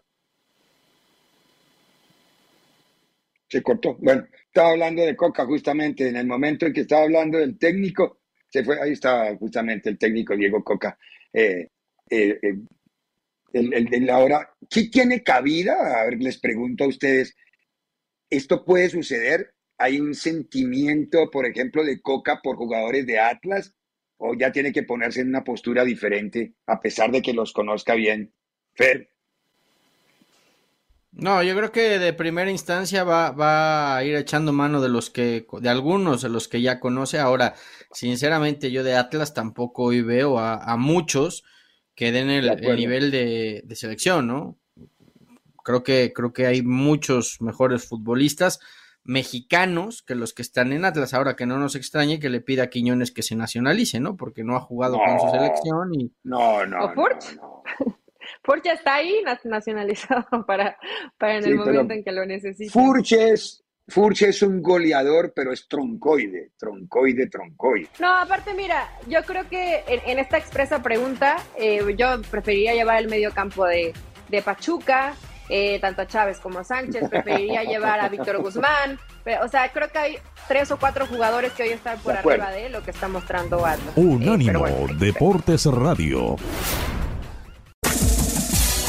Se 3.49 3.61
cortó. 3.61 3.95
Bueno, 3.99 4.25
estaba 4.47 4.71
hablando 4.71 5.03
de 5.03 5.15
Coca 5.15 5.45
justamente 5.45 6.07
en 6.07 6.15
el 6.15 6.25
momento 6.25 6.65
en 6.65 6.73
que 6.73 6.81
estaba 6.81 7.03
hablando 7.03 7.38
del 7.38 7.57
técnico, 7.57 8.19
se 8.49 8.63
fue, 8.63 8.79
ahí 8.79 8.91
estaba 8.91 9.36
justamente 9.38 9.89
el 9.89 9.97
técnico 9.97 10.36
Diego 10.36 10.63
Coca. 10.63 10.97
Eh, 11.31 11.69
eh, 12.09 12.39
eh 12.41 12.57
el, 13.53 14.09
ahora, 14.09 14.49
¿qué 14.69 14.89
tiene 14.89 15.23
cabida? 15.23 16.01
A 16.01 16.05
ver, 16.05 16.19
les 16.19 16.39
pregunto 16.39 16.83
a 16.83 16.87
ustedes, 16.87 17.35
¿esto 18.29 18.65
puede 18.65 18.89
suceder? 18.89 19.53
¿Hay 19.77 19.99
un 19.99 20.15
sentimiento, 20.15 21.29
por 21.31 21.45
ejemplo, 21.45 21.83
de 21.83 22.01
Coca 22.01 22.41
por 22.43 22.57
jugadores 22.57 23.05
de 23.05 23.19
Atlas? 23.19 23.75
¿O 24.17 24.35
ya 24.35 24.51
tiene 24.51 24.71
que 24.71 24.83
ponerse 24.83 25.21
en 25.21 25.29
una 25.29 25.43
postura 25.43 25.83
diferente 25.83 26.53
a 26.65 26.79
pesar 26.79 27.11
de 27.11 27.21
que 27.21 27.33
los 27.33 27.53
conozca 27.53 27.95
bien? 27.95 28.33
Fer. 28.73 29.13
No, 31.15 31.43
yo 31.43 31.55
creo 31.55 31.71
que 31.71 31.99
de 31.99 32.11
primera 32.11 32.49
instancia 32.49 33.03
va, 33.03 33.95
a 33.95 34.03
ir 34.03 34.15
echando 34.15 34.51
mano 34.51 34.81
de 34.81 34.89
los 34.89 35.11
que, 35.11 35.45
de 35.61 35.69
algunos 35.69 36.23
de 36.23 36.29
los 36.29 36.47
que 36.47 36.61
ya 36.61 36.79
conoce. 36.79 37.19
Ahora, 37.19 37.53
sinceramente, 37.91 38.71
yo 38.71 38.83
de 38.83 38.95
Atlas 38.95 39.33
tampoco 39.33 39.83
hoy 39.83 40.01
veo 40.01 40.39
a, 40.39 40.75
muchos 40.77 41.43
que 41.95 42.11
den 42.11 42.29
el, 42.29 42.59
nivel 42.75 43.11
de, 43.11 43.61
de, 43.65 43.75
selección, 43.75 44.27
¿no? 44.27 44.57
Creo 45.63 45.83
que, 45.83 46.11
creo 46.13 46.33
que 46.33 46.45
hay 46.45 46.61
muchos 46.61 47.41
mejores 47.41 47.87
futbolistas 47.87 48.59
mexicanos 49.03 50.01
que 50.01 50.15
los 50.15 50.33
que 50.33 50.41
están 50.41 50.73
en 50.73 50.85
Atlas. 50.85 51.13
Ahora 51.13 51.35
que 51.35 51.45
no 51.45 51.57
nos 51.57 51.75
extrañe 51.75 52.19
que 52.19 52.29
le 52.29 52.41
pida 52.41 52.63
a 52.63 52.69
Quiñones 52.69 53.11
que 53.11 53.23
se 53.23 53.35
nacionalice, 53.35 53.99
¿no? 53.99 54.15
Porque 54.17 54.43
no 54.43 54.55
ha 54.55 54.61
jugado 54.61 54.97
con 54.97 55.19
su 55.19 55.29
selección 55.29 55.93
y. 55.93 56.11
No, 56.23 56.65
no. 56.65 56.85
¿O 56.85 56.93
Furch? 56.93 57.37
Furch 58.43 58.65
está 58.65 58.95
ahí 58.95 59.21
nacionalizado 59.45 60.25
para, 60.47 60.77
para 61.17 61.37
en 61.37 61.45
el 61.45 61.55
momento 61.55 61.93
en 61.93 62.03
que 62.03 62.11
lo 62.11 62.25
necesite. 62.25 62.71
Furch 62.71 63.13
es, 63.13 63.62
es 63.88 64.41
un 64.41 64.61
goleador, 64.61 65.34
pero 65.36 65.51
es 65.51 65.67
troncoide, 65.67 66.51
troncoide, 66.57 67.27
troncoide. 67.27 67.89
No, 67.99 68.15
aparte, 68.15 68.53
mira, 68.53 68.89
yo 69.07 69.23
creo 69.23 69.47
que 69.49 69.84
en, 69.88 70.19
esta 70.19 70.38
expresa 70.38 70.81
pregunta, 70.81 71.38
eh, 71.57 71.81
yo 71.97 72.21
preferiría 72.29 72.73
llevar 72.73 72.99
el 72.99 73.09
medio 73.09 73.31
campo 73.31 73.65
de, 73.65 73.93
de 74.29 74.41
Pachuca, 74.41 75.15
eh, 75.49 75.79
tanto 75.79 76.01
a 76.01 76.07
Chávez 76.07 76.39
como 76.39 76.59
a 76.59 76.63
Sánchez, 76.63 77.09
preferiría 77.09 77.63
llevar 77.65 77.99
a 77.99 78.09
Víctor 78.09 78.41
Guzmán. 78.41 78.97
o 79.41 79.47
sea, 79.47 79.71
creo 79.71 79.89
que 79.89 79.97
hay 79.99 80.17
tres 80.47 80.71
o 80.71 80.77
cuatro 80.77 81.05
jugadores 81.05 81.51
que 81.53 81.63
hoy 81.63 81.69
están 81.69 81.99
por 81.99 82.15
arriba 82.15 82.51
de 82.51 82.69
lo 82.69 82.84
que 82.84 82.91
está 82.91 83.07
mostrando 83.07 83.65
Atlas. 83.65 83.95
Unánimo 83.95 84.65
Deportes 84.97 85.65
Radio. 85.65 86.38